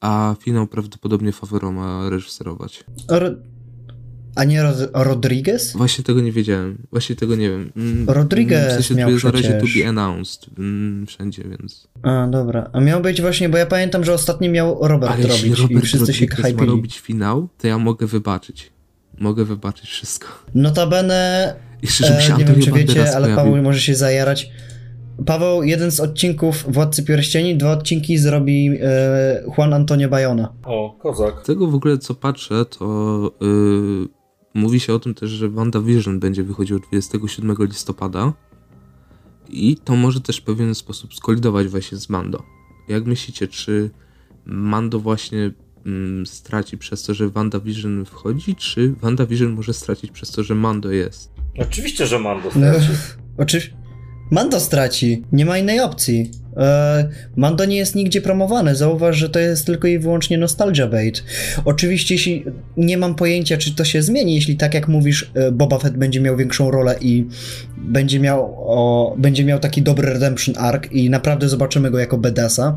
A 0.00 0.34
finał 0.40 0.66
prawdopodobnie 0.66 1.32
Favreau 1.32 1.72
ma 1.72 2.10
reżyserować. 2.10 2.84
Ro... 3.08 3.28
A 4.36 4.44
nie 4.44 4.62
Rod- 4.62 4.90
Rodriguez? 4.94 5.72
Właśnie 5.72 6.04
tego 6.04 6.20
nie 6.20 6.32
wiedziałem. 6.32 6.78
Właśnie 6.90 7.16
tego 7.16 7.36
nie 7.36 7.50
wiem. 7.50 7.72
Mm, 7.76 8.10
Rodriguez 8.10 8.68
W 8.68 8.72
sensie 8.72 8.94
miał 8.94 9.08
tu 9.08 9.12
jest 9.12 9.24
na 9.24 9.30
razie 9.30 9.52
to 9.52 9.64
przecież. 9.64 9.82
be 9.82 9.88
announced 9.88 10.46
mm, 10.58 11.06
wszędzie, 11.06 11.42
więc... 11.58 11.88
A, 12.02 12.26
dobra. 12.26 12.70
A 12.72 12.80
miał 12.80 13.00
być 13.02 13.20
właśnie, 13.20 13.48
bo 13.48 13.58
ja 13.58 13.66
pamiętam, 13.66 14.04
że 14.04 14.12
ostatni 14.14 14.48
miał 14.48 14.78
Robert 14.88 15.12
Ale 15.12 15.22
jeśli 15.22 15.48
robić 15.48 15.60
Robert 15.60 15.84
i 15.84 15.86
wszyscy 15.86 16.12
się 16.14 16.20
Rodriguez 16.26 16.38
ma 16.38 16.48
hypili. 16.48 16.66
robić 16.70 16.98
finał, 17.00 17.48
to 17.58 17.66
ja 17.66 17.78
mogę 17.78 18.06
wybaczyć. 18.06 18.72
Mogę 19.18 19.44
wybaczyć 19.44 19.90
wszystko. 19.90 20.28
Notabene, 20.54 21.54
Jeszcze, 21.82 22.06
żeby 22.06 22.22
się 22.22 22.34
e, 22.34 22.38
nie 22.38 22.44
wiem 22.44 22.60
czy 22.60 22.70
Banderas 22.70 22.96
wiecie, 22.96 23.16
ale 23.16 23.26
pojawił. 23.26 23.44
Paweł 23.52 23.62
może 23.62 23.80
się 23.80 23.94
zajarać. 23.94 24.50
Paweł, 25.26 25.62
jeden 25.62 25.90
z 25.90 26.00
odcinków 26.00 26.64
Władcy 26.68 27.02
Pierścieni, 27.02 27.56
dwa 27.56 27.72
odcinki 27.72 28.18
zrobi 28.18 28.70
e, 28.82 29.42
Juan 29.58 29.72
Antonio 29.74 30.08
Bayona. 30.08 30.52
O, 30.64 30.96
kozak. 31.02 31.34
Z 31.42 31.46
tego 31.46 31.66
w 31.66 31.74
ogóle 31.74 31.98
co 31.98 32.14
patrzę, 32.14 32.64
to 32.78 33.30
yy, 33.40 34.08
mówi 34.56 34.80
się 34.80 34.94
o 34.94 34.98
tym 34.98 35.14
też, 35.14 35.30
że 35.30 35.48
WandaVision 35.48 36.20
będzie 36.20 36.42
wychodził 36.42 36.78
27 36.80 37.56
listopada 37.60 38.32
i 39.48 39.76
to 39.76 39.96
może 39.96 40.20
też 40.20 40.36
w 40.36 40.42
pewien 40.42 40.74
sposób 40.74 41.14
skolidować 41.14 41.68
właśnie 41.68 41.98
z 41.98 42.08
Mando. 42.08 42.42
Jak 42.88 43.06
myślicie, 43.06 43.48
czy 43.48 43.90
Mando 44.46 45.00
właśnie 45.00 45.50
mm, 45.86 46.26
straci 46.26 46.78
przez 46.78 47.02
to, 47.02 47.14
że 47.14 47.28
WandaVision 47.28 48.04
wchodzi, 48.04 48.54
czy 48.54 48.92
WandaVision 49.00 49.52
może 49.52 49.74
stracić 49.74 50.10
przez 50.10 50.30
to, 50.30 50.42
że 50.42 50.54
Mando 50.54 50.90
jest? 50.90 51.32
Oczywiście, 51.58 52.06
że 52.06 52.18
Mando 52.18 52.44
No, 52.44 52.50
straci. 52.74 52.88
oczywiście. 53.38 53.76
Mando 54.30 54.60
straci, 54.60 55.22
nie 55.32 55.44
ma 55.44 55.58
innej 55.58 55.80
opcji. 55.80 56.30
E, 56.56 57.08
Mando 57.36 57.64
nie 57.64 57.76
jest 57.76 57.94
nigdzie 57.94 58.20
promowany. 58.20 58.76
Zauważ, 58.76 59.16
że 59.16 59.28
to 59.28 59.38
jest 59.38 59.66
tylko 59.66 59.88
i 59.88 59.98
wyłącznie 59.98 60.38
nostalgia 60.38 60.86
bait. 60.86 61.24
Oczywiście, 61.64 62.14
jeśli 62.14 62.44
nie 62.76 62.98
mam 62.98 63.14
pojęcia, 63.14 63.56
czy 63.56 63.74
to 63.74 63.84
się 63.84 64.02
zmieni, 64.02 64.34
jeśli 64.34 64.56
tak 64.56 64.74
jak 64.74 64.88
mówisz, 64.88 65.30
e, 65.34 65.52
Boba 65.52 65.78
Fett 65.78 65.96
będzie 65.96 66.20
miał 66.20 66.36
większą 66.36 66.70
rolę 66.70 66.96
i 67.00 67.26
będzie 67.76 68.20
miał, 68.20 68.54
o, 68.58 69.14
będzie 69.18 69.44
miał 69.44 69.58
taki 69.58 69.82
dobry 69.82 70.12
redemption 70.12 70.54
arc 70.58 70.92
i 70.92 71.10
naprawdę 71.10 71.48
zobaczymy 71.48 71.90
go 71.90 71.98
jako 71.98 72.18
bedasa 72.18 72.74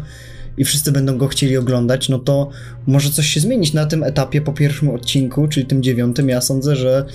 i 0.58 0.66
wszyscy 0.66 0.92
będą 0.92 1.18
go 1.18 1.28
chcieli 1.28 1.58
oglądać, 1.58 2.10
no 2.10 2.20
to 2.20 2.50
może 2.88 3.10
coś 3.10 3.28
się 3.28 3.40
zmienić 3.40 3.74
na 3.74 3.86
tym 3.86 4.04
etapie 4.04 4.42
po 4.42 4.54
pierwszym 4.54 4.90
odcinku, 4.90 5.48
czyli 5.48 5.66
tym 5.66 5.84
dziewiątym. 5.84 6.30
Ja 6.30 6.42
sądzę, 6.42 6.76
że 6.76 7.06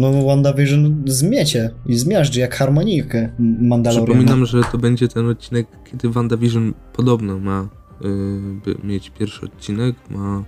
no 0.00 0.24
WandaVision 0.24 1.02
zmiecie 1.06 1.70
i 1.86 1.94
zmiażdży 1.94 2.40
jak 2.40 2.54
harmonijkę 2.54 3.28
Mandaloriana. 3.38 4.06
Przypominam, 4.06 4.46
że 4.46 4.62
to 4.72 4.78
będzie 4.78 5.08
ten 5.08 5.28
odcinek, 5.28 5.66
kiedy 5.90 6.10
WandaVision 6.10 6.74
podobno 6.92 7.38
ma 7.38 7.68
by 8.64 8.74
mieć 8.84 9.10
pierwszy 9.10 9.46
odcinek, 9.46 9.96
ma 10.10 10.44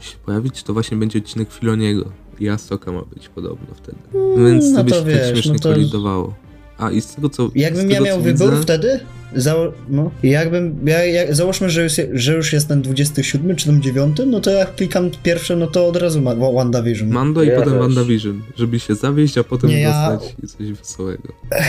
się 0.00 0.16
pojawić, 0.26 0.62
to 0.62 0.72
właśnie 0.72 0.96
będzie 0.96 1.18
odcinek 1.18 1.52
Filoniego 1.52 2.12
i 2.40 2.48
Asoka 2.48 2.92
ma 2.92 3.02
być 3.14 3.28
podobno 3.28 3.74
wtedy. 3.74 3.98
Więc 4.44 4.70
no 4.70 4.78
to 4.78 4.84
by 4.84 4.90
to 4.90 4.96
się 4.96 5.04
wiesz, 5.04 5.20
tak 5.20 5.32
śmiesznie 5.32 5.52
no 5.52 5.58
to- 5.58 5.72
kolidowało. 5.72 6.34
A 6.80 6.90
i 6.90 7.00
z 7.00 7.06
tego 7.14 7.28
co. 7.28 7.50
Jakbym 7.54 7.90
ja 7.90 7.94
tego, 7.94 8.04
miał 8.06 8.16
co 8.16 8.22
wybór 8.22 8.50
widzę, 8.50 8.62
wtedy, 8.62 9.00
zało- 9.36 9.72
no, 9.88 10.10
jakbym, 10.22 10.76
ja, 10.84 11.04
ja, 11.04 11.34
załóżmy, 11.34 11.70
że 11.70 11.82
już, 11.82 11.92
że 12.12 12.34
już 12.36 12.52
jest 12.52 12.68
ten 12.68 12.82
27 12.82 13.56
czy 13.56 13.66
ten 13.66 13.82
9, 13.82 14.16
no 14.26 14.40
to 14.40 14.50
jak 14.50 14.74
klikam 14.74 15.10
pierwsze, 15.22 15.56
no 15.56 15.66
to 15.66 15.88
od 15.88 15.96
razu 15.96 16.20
ma 16.22 16.34
Wa- 16.34 16.52
WandaVision. 16.52 17.08
Mando 17.08 17.42
i 17.42 17.46
Ja 17.46 17.56
potem 17.56 17.72
też. 17.72 17.80
WandaVision, 17.82 18.42
żeby 18.56 18.80
się 18.80 18.94
zawieść, 18.94 19.38
a 19.38 19.44
potem 19.44 19.70
Nie, 19.70 19.80
ja- 19.80 20.10
dostać 20.18 20.50
coś 20.50 20.72
wesołego. 20.72 21.28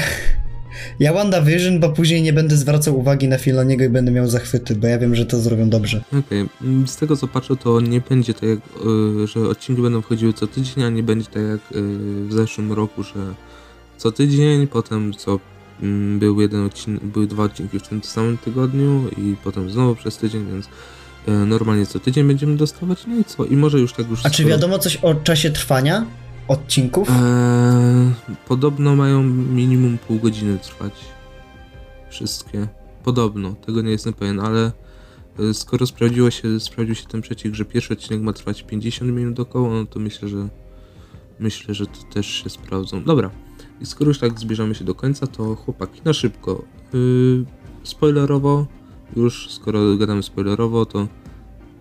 Ja 1.00 1.14
WandaVision, 1.14 1.80
bo 1.80 1.90
później 1.90 2.22
nie 2.22 2.34
będę 2.34 2.58
zwracał 2.58 3.00
uwagi 3.00 3.28
na 3.28 3.38
Filoniego 3.38 3.84
i 3.84 3.90
będę 3.90 4.12
miał 4.12 4.28
zachwyty, 4.28 4.76
bo 4.76 4.88
ja 4.88 5.00
wiem, 5.00 5.16
że 5.16 5.26
to 5.26 5.40
zrobią 5.40 5.70
dobrze. 5.70 6.04
Okej, 6.20 6.46
mm, 6.62 6.88
z 6.88 6.96
tego 6.98 7.18
co 7.18 7.28
patrzę, 7.28 7.56
to 7.56 7.82
nie 7.82 8.02
będzie 8.10 8.34
tak 8.34 8.44
jak, 8.44 8.60
y, 9.24 9.28
że 9.28 9.40
odcinki 9.50 9.82
będą 9.82 10.02
wchodziły 10.02 10.34
co 10.34 10.48
tydzień, 10.48 10.84
a 10.84 10.90
nie 10.90 11.04
będzie 11.04 11.26
tak 11.26 11.44
jak 11.44 11.78
y, 11.78 11.82
w 12.28 12.34
zeszłym 12.34 12.72
roku, 12.74 13.04
że 13.04 13.14
co 14.02 14.12
tydzień, 14.12 14.68
potem 14.68 15.14
co 15.14 15.40
mm, 15.82 16.20
był 16.20 16.42
jeden 16.42 16.66
odcinek, 16.66 17.06
były 17.06 17.28
dwa 17.28 17.44
odcinki 17.44 17.80
w 17.80 17.88
tym 17.88 18.04
samym 18.04 18.38
tygodniu 18.38 19.10
i 19.18 19.36
potem 19.44 19.70
znowu 19.70 19.96
przez 19.96 20.18
tydzień, 20.18 20.48
więc 20.52 20.66
y, 20.66 21.32
normalnie 21.32 21.86
co 21.86 22.00
tydzień 22.00 22.28
będziemy 22.28 22.58
dostawać, 22.58 23.08
no 23.08 23.16
i 23.16 23.24
co? 23.24 23.46
I 23.46 23.58
może 23.58 23.80
już 23.80 23.94
tak 23.94 24.10
już... 24.10 24.26
A 24.26 24.30
czy 24.30 24.46
wiadomo 24.46 24.80
coś 24.80 24.96
o 24.96 25.16
czasie 25.16 25.50
trwania 25.50 26.06
odcinków? 26.48 27.10
Eee, 27.10 27.16
podobno 28.48 28.96
mają 28.96 29.24
minimum 29.24 29.98
pół 29.98 30.20
godziny 30.20 30.58
trwać. 30.58 30.94
Wszystkie. 32.10 32.68
Podobno, 33.04 33.56
tego 33.66 33.82
nie 33.82 33.92
jestem 33.92 34.14
pewien, 34.14 34.40
ale 34.40 34.72
e, 35.40 35.54
skoro 35.54 35.88
sprawdziło 35.88 36.32
się, 36.32 36.60
sprawdził 36.60 36.96
się 36.96 37.06
ten 37.06 37.22
przeciek, 37.22 37.56
że 37.56 37.66
pierwszy 37.66 37.94
odcinek 37.94 38.22
ma 38.22 38.34
trwać 38.34 38.64
50 38.64 39.12
minut 39.12 39.40
około, 39.40 39.70
no 39.70 39.86
to 39.86 40.00
myślę, 40.00 40.28
że 40.28 40.48
myślę, 41.40 41.74
że 41.74 41.86
to 41.86 42.04
też 42.14 42.28
się 42.28 42.50
sprawdzą. 42.50 43.04
Dobra. 43.04 43.32
I 43.82 43.86
skoro 43.86 44.08
już 44.08 44.20
tak 44.20 44.40
zbliżamy 44.40 44.76
się 44.76 44.86
do 44.86 44.96
końca, 44.96 45.28
to 45.28 45.56
chłopaki, 45.56 46.02
na 46.06 46.14
szybko. 46.14 46.64
Yy, 46.94 47.46
spoilerowo, 47.84 48.66
już 49.16 49.50
skoro 49.52 49.98
gadamy 49.98 50.24
spoilerowo, 50.24 50.86
to 50.86 51.08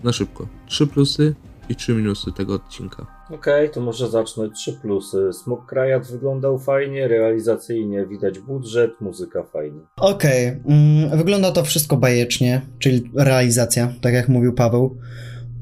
na 0.05 0.13
szybko. 0.13 0.47
Trzy 0.67 0.87
plusy 0.87 1.35
i 1.69 1.77
trzy 1.77 1.95
minusy 1.95 2.33
tego 2.33 2.55
odcinka. 2.55 3.07
Okej, 3.31 3.71
to 3.71 3.81
może 3.81 4.09
zacznę. 4.09 4.51
Trzy 4.51 4.73
plusy. 4.73 5.33
Smok 5.33 5.67
Krajat 5.67 6.11
wyglądał 6.11 6.59
fajnie, 6.59 7.09
realizacyjnie 7.09 8.07
widać 8.07 8.39
budżet, 8.39 9.01
muzyka 9.01 9.43
fajnie. 9.43 9.81
Okej, 9.97 10.47
mm, 10.47 11.19
wygląda 11.19 11.53
to 11.53 11.65
wszystko 11.65 11.97
bajecznie, 11.97 12.61
czyli 12.79 13.11
realizacja, 13.17 13.93
tak 14.01 14.15
jak 14.15 14.29
mówił 14.29 14.53
Paweł. 14.53 14.97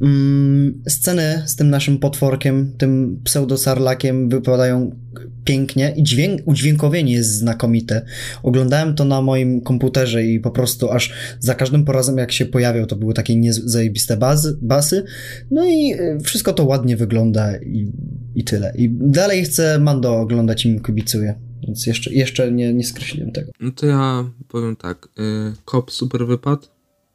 Mm, 0.03 0.83
sceny 0.89 1.43
z 1.47 1.57
tym 1.57 1.71
naszym 1.71 1.99
potworkiem, 1.99 2.73
tym 2.79 3.21
pseudosarlakiem 3.25 4.29
wypadają 4.29 4.97
pięknie 5.45 5.95
i 5.97 6.03
dźwięk, 6.03 6.41
udźwiękowienie 6.45 7.13
jest 7.13 7.31
znakomite. 7.35 8.03
Oglądałem 8.43 8.95
to 8.95 9.05
na 9.05 9.23
moim 9.23 9.61
komputerze 9.61 10.25
i 10.25 10.41
po 10.41 10.51
prostu 10.51 10.91
aż 10.91 11.13
za 11.41 11.55
każdym 11.55 11.85
razem 11.85 12.19
jak 12.19 12.33
się 12.33 12.47
pojawiał 12.47 12.87
to 12.87 12.97
były 12.97 13.15
takie 13.15 13.37
niez- 13.37 13.63
zajebiste 13.65 14.17
bazy, 14.17 14.59
basy. 14.63 15.05
No 15.51 15.67
i 15.67 15.93
y, 15.95 16.21
wszystko 16.21 16.53
to 16.53 16.65
ładnie 16.65 16.97
wygląda 16.97 17.57
i, 17.57 17.93
i 18.35 18.45
tyle. 18.45 18.73
I 18.77 18.89
dalej 18.91 19.45
chcę 19.45 19.79
Mando 19.79 20.17
oglądać 20.21 20.67
i 20.67 20.69
im 20.69 20.81
kibicuję. 20.83 21.35
Więc 21.67 21.87
jeszcze, 21.87 22.13
jeszcze 22.15 22.53
nie, 22.53 22.75
nie 22.75 22.85
skreśliłem 22.85 23.33
tego. 23.33 23.53
No 23.61 23.71
to 23.71 23.87
ja 23.87 24.31
powiem 24.49 24.77
tak. 24.77 25.09
y, 25.19 25.53
Kop 25.65 25.91
super 25.91 26.27
wypadł. 26.27 26.67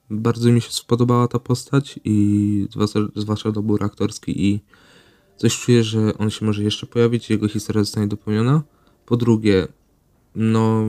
Bardzo 0.10 0.51
mi 0.51 0.62
się 0.62 0.72
spodobała 0.72 1.28
ta 1.28 1.39
postać 1.39 1.99
i 2.04 2.68
zwłaszcza, 3.16 3.51
dobór 3.51 3.84
aktorski 3.84 4.45
i 4.45 4.60
coś 5.38 5.60
czuję, 5.60 5.84
że 5.84 6.18
on 6.18 6.30
się 6.30 6.45
może 6.45 6.64
jeszcze 6.64 6.88
pojawić, 6.88 7.30
jego 7.30 7.47
historia 7.47 7.84
zostanie 7.84 8.08
dopełniona. 8.08 8.64
Po 9.06 9.18
drugie, 9.18 9.68
no 10.36 10.86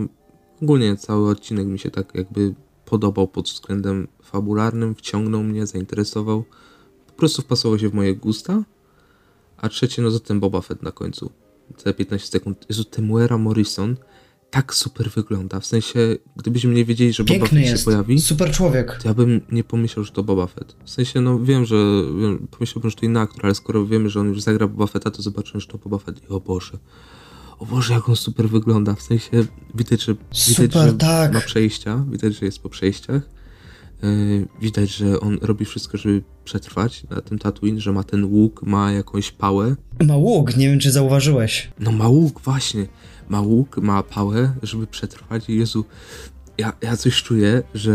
ogólnie 0.62 0.96
cały 0.96 1.30
odcinek 1.30 1.66
mi 1.66 1.78
się 1.78 1.90
tak 1.90 2.14
jakby 2.14 2.54
podobał 2.84 3.28
pod 3.28 3.48
względem 3.48 4.08
fabularnym, 4.22 4.94
wciągnął 4.94 5.42
mnie, 5.42 5.66
zainteresował. 5.66 6.44
Po 7.06 7.12
prostu 7.12 7.42
wpasował 7.42 7.78
się 7.78 7.88
w 7.88 7.94
moje 7.94 8.16
gusta. 8.16 8.62
A 9.56 9.68
trzecie, 9.68 10.02
no 10.02 10.18
ten 10.18 10.40
Boba 10.40 10.60
Fett 10.60 10.82
na 10.82 10.92
końcu. 10.92 11.30
Te 11.84 11.94
15 11.94 12.28
sekund. 12.28 12.66
Jezu, 12.68 12.84
Temuera 12.84 13.38
Morrison 13.38 13.96
tak 14.54 14.74
super 14.74 15.10
wygląda. 15.10 15.60
W 15.60 15.66
sensie, 15.66 16.16
gdybyśmy 16.36 16.74
nie 16.74 16.84
wiedzieli, 16.84 17.12
że 17.12 17.24
Boba 17.24 17.34
Piękny 17.34 17.58
Fett 17.58 17.66
się 17.66 17.72
jest, 17.72 17.84
pojawi, 17.84 18.20
super 18.20 18.50
człowiek. 18.52 18.98
to 19.02 19.08
ja 19.08 19.14
bym 19.14 19.40
nie 19.52 19.64
pomyślał, 19.64 20.04
że 20.04 20.12
to 20.12 20.22
Boba 20.22 20.46
Fett. 20.46 20.76
W 20.84 20.90
sensie, 20.90 21.20
no 21.20 21.38
wiem, 21.38 21.64
że 21.64 21.76
wiem, 22.20 22.46
pomyślałbym, 22.50 22.90
że 22.90 22.96
to 22.96 23.06
inny 23.06 23.20
aktor, 23.20 23.46
ale 23.46 23.54
skoro 23.54 23.86
wiemy, 23.86 24.10
że 24.10 24.20
on 24.20 24.28
już 24.28 24.42
zagra 24.42 24.68
Boba 24.68 24.86
Fetta, 24.86 25.10
to 25.10 25.22
zobaczymy, 25.22 25.60
że 25.60 25.66
to 25.66 25.78
Boba 25.78 25.98
Fett 25.98 26.24
i 26.24 26.28
o 26.28 26.40
Boże. 26.40 26.78
O 27.58 27.66
Boże, 27.66 27.94
jak 27.94 28.08
on 28.08 28.16
super 28.16 28.48
wygląda. 28.48 28.94
W 28.94 29.02
sensie, 29.02 29.44
widać, 29.74 30.02
że, 30.02 30.14
widać, 30.14 30.38
Super, 30.38 30.88
że 30.88 30.92
tak. 30.92 31.32
ma 31.32 31.40
przejścia, 31.40 32.04
widać, 32.10 32.34
że 32.34 32.46
jest 32.46 32.58
po 32.58 32.68
przejściach. 32.68 33.22
Yy, 34.02 34.46
widać, 34.60 34.90
że 34.90 35.20
on 35.20 35.38
robi 35.42 35.64
wszystko, 35.64 35.98
żeby 35.98 36.22
przetrwać 36.44 37.04
na 37.10 37.20
tym 37.20 37.38
Tatooine, 37.38 37.80
że 37.80 37.92
ma 37.92 38.02
ten 38.02 38.24
łuk, 38.24 38.62
ma 38.62 38.92
jakąś 38.92 39.30
pałę. 39.30 39.76
Ma 40.04 40.16
łuk, 40.16 40.56
nie 40.56 40.68
wiem 40.68 40.78
czy 40.78 40.92
zauważyłeś. 40.92 41.72
No 41.80 41.92
ma 41.92 42.08
łuk, 42.08 42.40
właśnie. 42.40 42.86
Ma 43.28 43.40
łuk, 43.40 43.76
ma 43.76 44.02
pałę, 44.02 44.54
żeby 44.62 44.86
przetrwać. 44.86 45.48
Jezu, 45.48 45.84
ja, 46.58 46.72
ja 46.82 46.96
coś 46.96 47.22
czuję, 47.22 47.62
że 47.74 47.94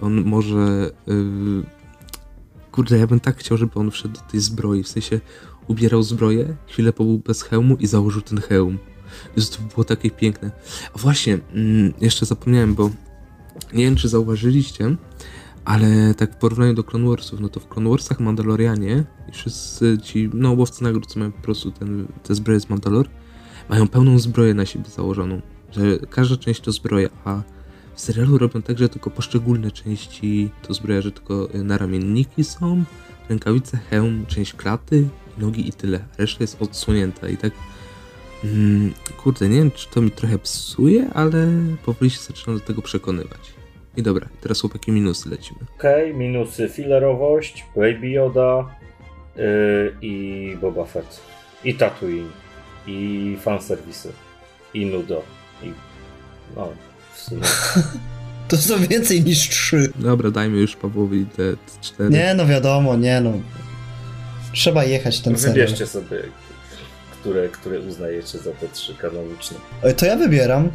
on 0.00 0.24
może... 0.24 0.90
Yy... 1.06 1.62
Kurde, 2.72 2.98
ja 2.98 3.06
bym 3.06 3.20
tak 3.20 3.36
chciał, 3.36 3.58
żeby 3.58 3.74
on 3.74 3.90
wszedł 3.90 4.14
do 4.14 4.20
tej 4.20 4.40
zbroi, 4.40 4.82
w 4.82 4.88
sensie 4.88 5.20
ubierał 5.66 6.02
zbroję, 6.02 6.56
chwilę 6.66 6.92
pobył 6.92 7.18
bez 7.18 7.42
hełmu 7.42 7.76
i 7.76 7.86
założył 7.86 8.22
ten 8.22 8.40
hełm. 8.40 8.78
Jezu, 9.36 9.52
to 9.52 9.62
by 9.62 9.68
było 9.74 9.84
takie 9.84 10.10
piękne. 10.10 10.50
A 10.94 10.98
właśnie, 10.98 11.38
mm, 11.54 11.92
jeszcze 12.00 12.26
zapomniałem, 12.26 12.74
bo 12.74 12.90
nie 13.72 13.84
wiem, 13.84 13.96
czy 13.96 14.08
zauważyliście, 14.08 14.96
ale 15.64 16.14
tak 16.14 16.32
w 16.34 16.36
porównaniu 16.36 16.74
do 16.74 16.84
Clone 16.84 17.08
Warsów, 17.08 17.40
no 17.40 17.48
to 17.48 17.60
w 17.60 17.68
Clone 17.68 17.90
Warsach 17.90 18.20
Mandalorianie 18.20 19.04
i 19.28 19.32
wszyscy 19.32 19.98
ci, 20.02 20.30
no 20.34 20.52
łowcy 20.52 20.82
nagród, 20.82 21.06
co 21.06 21.18
mają 21.18 21.32
po 21.32 21.42
prostu 21.42 21.70
ten, 21.70 22.06
te 22.22 22.34
zbroje 22.34 22.60
z 22.60 22.70
Mandalor, 22.70 23.08
mają 23.70 23.88
pełną 23.88 24.18
zbroję 24.18 24.54
na 24.54 24.66
siebie 24.66 24.84
założoną, 24.84 25.40
że 25.70 25.80
każda 26.10 26.36
część 26.36 26.60
to 26.60 26.72
zbroja, 26.72 27.08
a 27.24 27.42
w 27.94 28.00
serialu 28.00 28.38
robią 28.38 28.62
tak, 28.62 28.78
że 28.78 28.88
tylko 28.88 29.10
poszczególne 29.10 29.70
części 29.70 30.50
to 30.62 30.74
zbroja, 30.74 31.00
że 31.00 31.12
tylko 31.12 31.48
naramienniki 31.54 32.44
są, 32.44 32.84
rękawice, 33.28 33.76
hełm, 33.76 34.26
część 34.28 34.54
klaty, 34.54 35.08
nogi 35.38 35.68
i 35.68 35.72
tyle. 35.72 36.00
Reszta 36.18 36.44
jest 36.44 36.62
odsłonięta 36.62 37.28
i 37.28 37.36
tak 37.36 37.52
mm, 38.44 38.92
kurde, 39.16 39.48
nie 39.48 39.56
wiem, 39.56 39.70
czy 39.70 39.90
to 39.90 40.00
mi 40.00 40.10
trochę 40.10 40.38
psuje, 40.38 41.10
ale 41.14 41.48
powoli 41.84 42.10
się 42.10 42.20
zaczynam 42.20 42.58
do 42.58 42.64
tego 42.64 42.82
przekonywać. 42.82 43.40
I 43.96 44.02
dobra, 44.02 44.28
teraz 44.40 44.60
chłopaki 44.60 44.92
minusy 44.92 45.28
lecimy. 45.28 45.60
Okej, 45.78 46.14
minusy 46.14 46.68
filerowość, 46.68 47.66
Baby 47.76 48.08
Yoda 48.08 48.76
yy, 49.36 49.42
i 50.02 50.56
Boba 50.60 50.84
Fett. 50.84 51.20
I 51.64 51.74
Tatooine. 51.74 52.39
I 52.86 53.36
fanserwisy. 53.40 54.08
I 54.74 54.86
Nudo. 54.86 55.22
I 55.62 55.72
no, 56.56 56.68
w 57.14 57.18
sumie. 57.20 57.42
To 58.48 58.56
są 58.56 58.78
więcej 58.86 59.24
niż 59.24 59.48
trzy. 59.48 59.92
Dobra, 59.98 60.30
dajmy 60.30 60.58
już 60.58 60.76
Pawłowi 60.76 61.26
te 61.36 61.42
cztery. 61.80 62.10
Nie 62.10 62.34
no 62.34 62.46
wiadomo, 62.46 62.96
nie 62.96 63.20
no. 63.20 63.32
Trzeba 64.52 64.84
jechać 64.84 65.20
ten 65.20 65.38
serial. 65.38 65.54
Wybierzcie 65.54 65.86
sobie, 65.86 66.22
które, 67.20 67.48
które 67.48 67.80
uznajecie 67.80 68.38
za 68.38 68.50
te 68.50 68.68
trzy 68.68 68.94
kanoniczne. 68.94 69.56
E, 69.82 69.94
To 69.94 70.06
ja 70.06 70.16
wybieram 70.16 70.70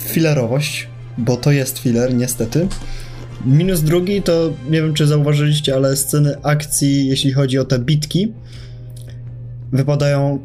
filerowość, 0.00 0.88
bo 1.18 1.36
to 1.36 1.52
jest 1.52 1.78
filer, 1.78 2.14
niestety. 2.14 2.68
Minus 3.46 3.80
drugi 3.80 4.22
to 4.22 4.52
nie 4.70 4.82
wiem, 4.82 4.94
czy 4.94 5.06
zauważyliście, 5.06 5.74
ale 5.74 5.96
sceny 5.96 6.34
akcji, 6.42 7.08
jeśli 7.08 7.32
chodzi 7.32 7.58
o 7.58 7.64
te 7.64 7.78
bitki, 7.78 8.32
wypadają 9.72 10.38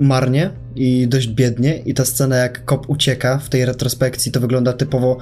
marnie 0.00 0.50
i 0.76 1.08
dość 1.08 1.28
biednie. 1.28 1.78
I 1.78 1.94
ta 1.94 2.04
scena, 2.04 2.36
jak 2.36 2.64
kop 2.64 2.90
ucieka 2.90 3.38
w 3.38 3.48
tej 3.48 3.64
retrospekcji, 3.64 4.32
to 4.32 4.40
wygląda 4.40 4.72
typowo. 4.72 5.18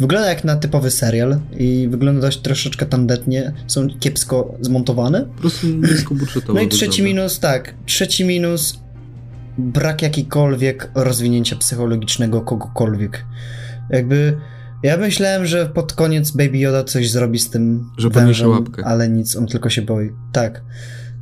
Wygląda 0.00 0.28
jak 0.28 0.44
na 0.44 0.56
typowy 0.56 0.90
serial 0.90 1.40
i 1.58 1.88
wygląda 1.90 2.20
dość 2.20 2.38
troszeczkę 2.40 2.86
tandetnie. 2.86 3.52
Są 3.66 3.88
kiepsko 4.00 4.54
zmontowane. 4.60 5.20
Po 5.24 5.40
prostu 5.40 5.66
niskobudżetowo 5.66 6.54
No 6.54 6.60
i 6.60 6.68
trzeci 6.68 7.02
wygląda. 7.02 7.04
minus, 7.22 7.38
tak. 7.40 7.74
Trzeci 7.86 8.24
minus 8.24 8.80
brak 9.58 10.02
jakikolwiek 10.02 10.90
rozwinięcia 10.94 11.56
psychologicznego 11.56 12.40
kogokolwiek. 12.40 13.24
Jakby 13.90 14.36
ja 14.82 14.96
myślałem, 14.96 15.46
że 15.46 15.66
pod 15.66 15.92
koniec 15.92 16.30
Baby 16.30 16.58
Yoda 16.58 16.84
coś 16.84 17.10
zrobi 17.10 17.38
z 17.38 17.50
tym 17.50 17.90
Że 17.98 18.10
wężem, 18.10 18.50
łapkę. 18.50 18.84
ale 18.84 19.08
nic, 19.08 19.36
on 19.36 19.46
tylko 19.46 19.70
się 19.70 19.82
boi. 19.82 20.10
Tak. 20.32 20.62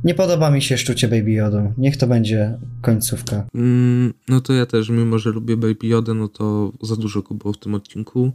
Nie 0.03 0.13
podoba 0.13 0.51
mi 0.51 0.61
się 0.61 0.77
szczucie 0.77 1.07
Baby 1.07 1.31
Yoda. 1.31 1.71
Niech 1.77 1.97
to 1.97 2.07
będzie 2.07 2.57
końcówka. 2.81 3.47
Mm, 3.55 4.13
no 4.27 4.41
to 4.41 4.53
ja 4.53 4.65
też, 4.65 4.89
mimo 4.89 5.19
że 5.19 5.29
lubię 5.29 5.57
Baby 5.57 5.87
Yoda, 5.87 6.13
no 6.13 6.27
to 6.27 6.71
za 6.81 6.95
dużo 6.95 7.21
go 7.21 7.35
było 7.35 7.53
w 7.53 7.57
tym 7.57 7.75
odcinku. 7.75 8.31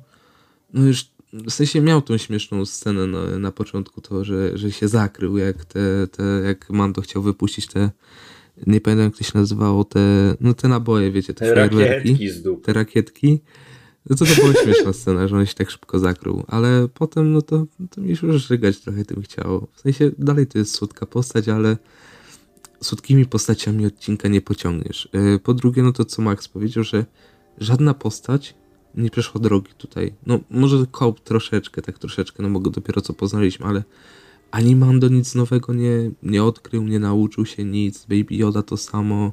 No 0.74 0.86
już 0.86 1.14
w 1.32 1.50
sensie 1.50 1.80
miał 1.80 2.02
tą 2.02 2.18
śmieszną 2.18 2.64
scenę 2.64 3.06
na, 3.06 3.38
na 3.38 3.52
początku, 3.52 4.00
to, 4.00 4.24
że, 4.24 4.58
że 4.58 4.72
się 4.72 4.88
zakrył, 4.88 5.38
jak 5.38 5.64
te, 5.64 6.06
te, 6.06 6.22
jak 6.44 6.70
Mando 6.70 7.00
chciał 7.02 7.22
wypuścić 7.22 7.66
te, 7.66 7.90
nie 8.66 8.80
pamiętam 8.80 9.04
jak 9.04 9.16
to 9.16 9.24
się 9.24 9.38
nazywało, 9.38 9.84
te, 9.84 10.00
no 10.40 10.54
te 10.54 10.68
naboje, 10.68 11.12
wiecie, 11.12 11.34
te 11.34 11.54
fajerwerki, 11.54 12.10
Rakietki 12.12 12.28
te 12.62 12.72
rakietki. 12.72 13.40
No 14.10 14.16
to 14.16 14.24
to 14.24 14.34
była 14.34 14.52
śmieszna 14.64 14.92
scena, 14.92 15.28
że 15.28 15.36
on 15.36 15.46
się 15.46 15.54
tak 15.54 15.70
szybko 15.70 15.98
zakrył, 15.98 16.44
ale 16.46 16.88
potem 16.94 17.32
no 17.32 17.42
to, 17.42 17.66
to 17.90 18.00
mi 18.00 18.16
się 18.16 18.26
już 18.26 18.46
żygać 18.46 18.80
trochę 18.80 19.04
tym 19.04 19.22
chciało. 19.22 19.68
W 19.72 19.80
sensie 19.80 20.10
dalej 20.18 20.46
to 20.46 20.58
jest 20.58 20.74
słodka 20.74 21.06
postać, 21.06 21.48
ale 21.48 21.76
słodkimi 22.80 23.26
postaciami 23.26 23.86
odcinka 23.86 24.28
nie 24.28 24.40
pociągniesz. 24.40 25.08
Yy, 25.12 25.38
Po 25.38 25.54
drugie, 25.54 25.82
no 25.82 25.92
to 25.92 26.04
co 26.04 26.22
Max 26.22 26.48
powiedział, 26.48 26.84
że 26.84 27.04
żadna 27.58 27.94
postać 27.94 28.54
nie 28.94 29.10
przeszła 29.10 29.40
drogi 29.40 29.72
tutaj. 29.78 30.14
No 30.26 30.40
może 30.50 30.86
Cobb 30.86 31.20
troszeczkę, 31.20 31.82
tak 31.82 31.98
troszeczkę, 31.98 32.42
no 32.42 32.50
bo 32.50 32.60
go 32.60 32.70
dopiero 32.70 33.00
co 33.00 33.12
poznaliśmy, 33.12 33.66
ale 33.66 33.84
ani 34.50 34.76
Mando 34.76 35.08
nic 35.08 35.34
nowego 35.34 35.74
nie, 35.74 36.10
nie 36.22 36.44
odkrył, 36.44 36.82
nie 36.82 36.98
nauczył 36.98 37.46
się 37.46 37.64
nic, 37.64 38.04
Baby 38.04 38.34
Yoda 38.34 38.62
to 38.62 38.76
samo. 38.76 39.32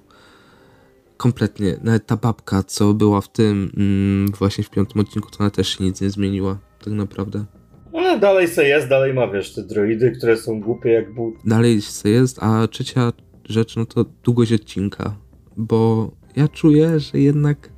Kompletnie. 1.21 1.77
Nawet 1.83 2.05
ta 2.05 2.17
babka, 2.17 2.63
co 2.63 2.93
była 2.93 3.21
w 3.21 3.31
tym, 3.31 3.71
mm, 3.77 4.27
właśnie 4.39 4.63
w 4.63 4.69
piątym 4.69 5.01
odcinku, 5.01 5.29
to 5.31 5.39
ona 5.39 5.49
też 5.49 5.77
się 5.77 5.83
nic 5.83 6.01
nie 6.01 6.09
zmieniła, 6.09 6.57
tak 6.83 6.93
naprawdę. 6.93 7.45
No 7.93 8.19
dalej 8.19 8.47
se 8.47 8.67
jest, 8.67 8.87
dalej 8.87 9.13
ma, 9.13 9.27
wiesz, 9.27 9.53
te 9.53 9.63
droidy, 9.63 10.11
które 10.11 10.37
są 10.37 10.61
głupie 10.61 10.89
jak 10.89 11.13
but. 11.13 11.33
dalej 11.45 11.81
se 11.81 12.09
jest, 12.09 12.43
a 12.43 12.67
trzecia 12.67 13.11
rzecz, 13.49 13.75
no 13.75 13.85
to 13.85 14.05
długość 14.23 14.53
odcinka, 14.53 15.15
bo 15.57 16.11
ja 16.35 16.47
czuję, 16.47 16.99
że 16.99 17.19
jednak 17.19 17.69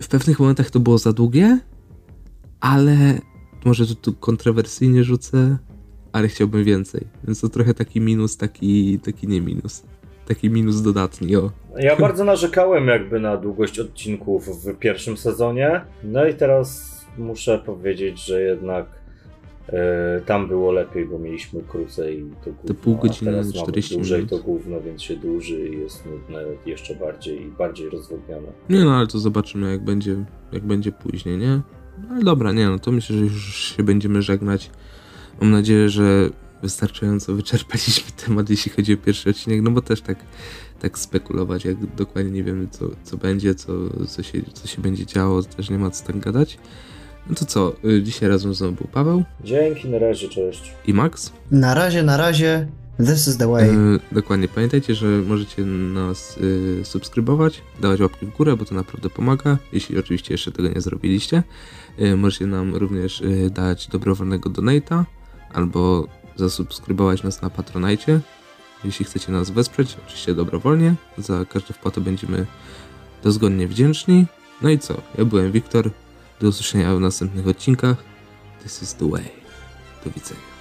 w 0.00 0.08
pewnych 0.08 0.40
momentach 0.40 0.70
to 0.70 0.80
było 0.80 0.98
za 0.98 1.12
długie, 1.12 1.58
ale 2.60 3.20
może 3.64 3.86
tu, 3.86 3.94
tu 3.94 4.12
kontrowersyjnie 4.12 5.04
rzucę, 5.04 5.58
ale 6.12 6.28
chciałbym 6.28 6.64
więcej, 6.64 7.06
więc 7.24 7.40
to 7.40 7.48
trochę 7.48 7.74
taki 7.74 8.00
minus, 8.00 8.36
taki, 8.36 8.98
taki 8.98 9.28
nie 9.28 9.40
minus, 9.40 9.82
taki 10.28 10.50
minus 10.50 10.82
dodatni, 10.82 11.36
o. 11.36 11.50
Ja 11.78 11.96
bardzo 12.06 12.24
narzekałem 12.24 12.88
jakby 12.88 13.20
na 13.20 13.36
długość 13.36 13.78
odcinków 13.78 14.64
w 14.64 14.78
pierwszym 14.78 15.16
sezonie, 15.16 15.80
no 16.04 16.26
i 16.26 16.34
teraz 16.34 16.92
muszę 17.18 17.58
powiedzieć, 17.58 18.24
że 18.24 18.42
jednak 18.42 18.86
e, 19.68 20.20
tam 20.26 20.48
było 20.48 20.72
lepiej, 20.72 21.06
bo 21.06 21.18
mieliśmy 21.18 21.62
krócej 21.68 22.24
to 22.44 22.50
gówno, 22.50 22.74
pół 22.74 22.96
godziny, 22.96 23.30
a 23.30 23.34
teraz 23.34 23.54
mamy 23.54 23.62
40 23.62 23.94
dłużej 23.94 24.18
minut. 24.18 24.30
to 24.30 24.38
gówno, 24.38 24.80
więc 24.80 25.02
się 25.02 25.16
dłuży 25.16 25.68
i 25.68 25.80
jest 25.80 26.06
nudne 26.06 26.44
jeszcze 26.66 26.94
bardziej 26.94 27.42
i 27.42 27.46
bardziej 27.50 27.90
rozwodnione. 27.90 28.48
Nie 28.70 28.84
no, 28.84 28.96
ale 28.96 29.06
to 29.06 29.18
zobaczymy 29.18 29.70
jak 29.70 29.84
będzie, 29.84 30.16
jak 30.52 30.62
będzie 30.62 30.92
później, 30.92 31.38
nie? 31.38 31.60
No 31.98 32.14
ale 32.14 32.24
dobra, 32.24 32.52
nie 32.52 32.68
no, 32.68 32.78
to 32.78 32.92
myślę, 32.92 33.16
że 33.16 33.24
już 33.24 33.76
się 33.76 33.82
będziemy 33.82 34.22
żegnać. 34.22 34.70
Mam 35.40 35.50
nadzieję, 35.50 35.88
że 35.88 36.30
wystarczająco 36.62 37.34
wyczerpaliśmy 37.34 38.12
temat, 38.26 38.50
jeśli 38.50 38.72
chodzi 38.72 38.94
o 38.94 38.96
pierwszy 38.96 39.30
odcinek, 39.30 39.62
no 39.62 39.70
bo 39.70 39.82
też 39.82 40.00
tak, 40.00 40.18
tak 40.80 40.98
spekulować, 40.98 41.64
jak 41.64 41.94
dokładnie 41.94 42.30
nie 42.30 42.44
wiemy, 42.44 42.68
co, 42.70 42.86
co 43.04 43.16
będzie, 43.16 43.54
co, 43.54 43.72
co, 44.08 44.22
się, 44.22 44.42
co 44.52 44.68
się 44.68 44.82
będzie 44.82 45.06
działo, 45.06 45.42
też 45.42 45.70
nie 45.70 45.78
ma 45.78 45.90
co 45.90 46.06
tak 46.06 46.18
gadać. 46.18 46.58
No 47.28 47.34
to 47.34 47.44
co, 47.44 47.72
y, 47.84 48.02
dzisiaj 48.02 48.28
razem 48.28 48.54
ze 48.54 48.64
mną 48.64 48.74
był 48.74 48.86
Paweł 48.92 49.24
Dzięki, 49.44 49.88
na 49.88 49.98
razie, 49.98 50.28
cześć. 50.28 50.74
i 50.86 50.94
Max. 50.94 51.32
Na 51.50 51.74
razie, 51.74 52.02
na 52.02 52.16
razie. 52.16 52.68
This 52.98 53.28
is 53.28 53.36
the 53.36 53.48
way. 53.48 53.68
E, 53.68 53.74
dokładnie, 54.12 54.48
pamiętajcie, 54.48 54.94
że 54.94 55.06
możecie 55.06 55.62
nas 55.64 56.38
y, 56.38 56.84
subskrybować, 56.84 57.62
dawać 57.80 58.00
łapki 58.00 58.26
w 58.26 58.36
górę, 58.36 58.56
bo 58.56 58.64
to 58.64 58.74
naprawdę 58.74 59.10
pomaga, 59.10 59.58
jeśli 59.72 59.98
oczywiście 59.98 60.34
jeszcze 60.34 60.52
tego 60.52 60.68
nie 60.68 60.80
zrobiliście. 60.80 61.42
Y, 62.00 62.16
możecie 62.16 62.46
nam 62.46 62.74
również 62.74 63.20
y, 63.20 63.50
dać 63.50 63.88
dobrowolnego 63.88 64.50
donata, 64.50 65.06
albo 65.52 66.08
zasubskrybować 66.36 67.22
nas 67.22 67.42
na 67.42 67.50
Patronajcie, 67.50 68.20
jeśli 68.84 69.04
chcecie 69.04 69.32
nas 69.32 69.50
wesprzeć, 69.50 69.96
oczywiście 70.06 70.34
dobrowolnie. 70.34 70.94
Za 71.18 71.44
każdą 71.44 71.74
wpłatę 71.74 72.00
będziemy 72.00 72.46
dozgodnie 73.22 73.68
wdzięczni. 73.68 74.26
No 74.62 74.70
i 74.70 74.78
co, 74.78 74.94
ja 75.18 75.24
byłem 75.24 75.52
Wiktor, 75.52 75.90
do 76.40 76.48
usłyszenia 76.48 76.94
w 76.94 77.00
następnych 77.00 77.48
odcinkach. 77.48 77.96
This 78.62 78.82
is 78.82 78.94
the 78.94 79.10
way. 79.10 79.24
Do 80.04 80.10
widzenia. 80.10 80.51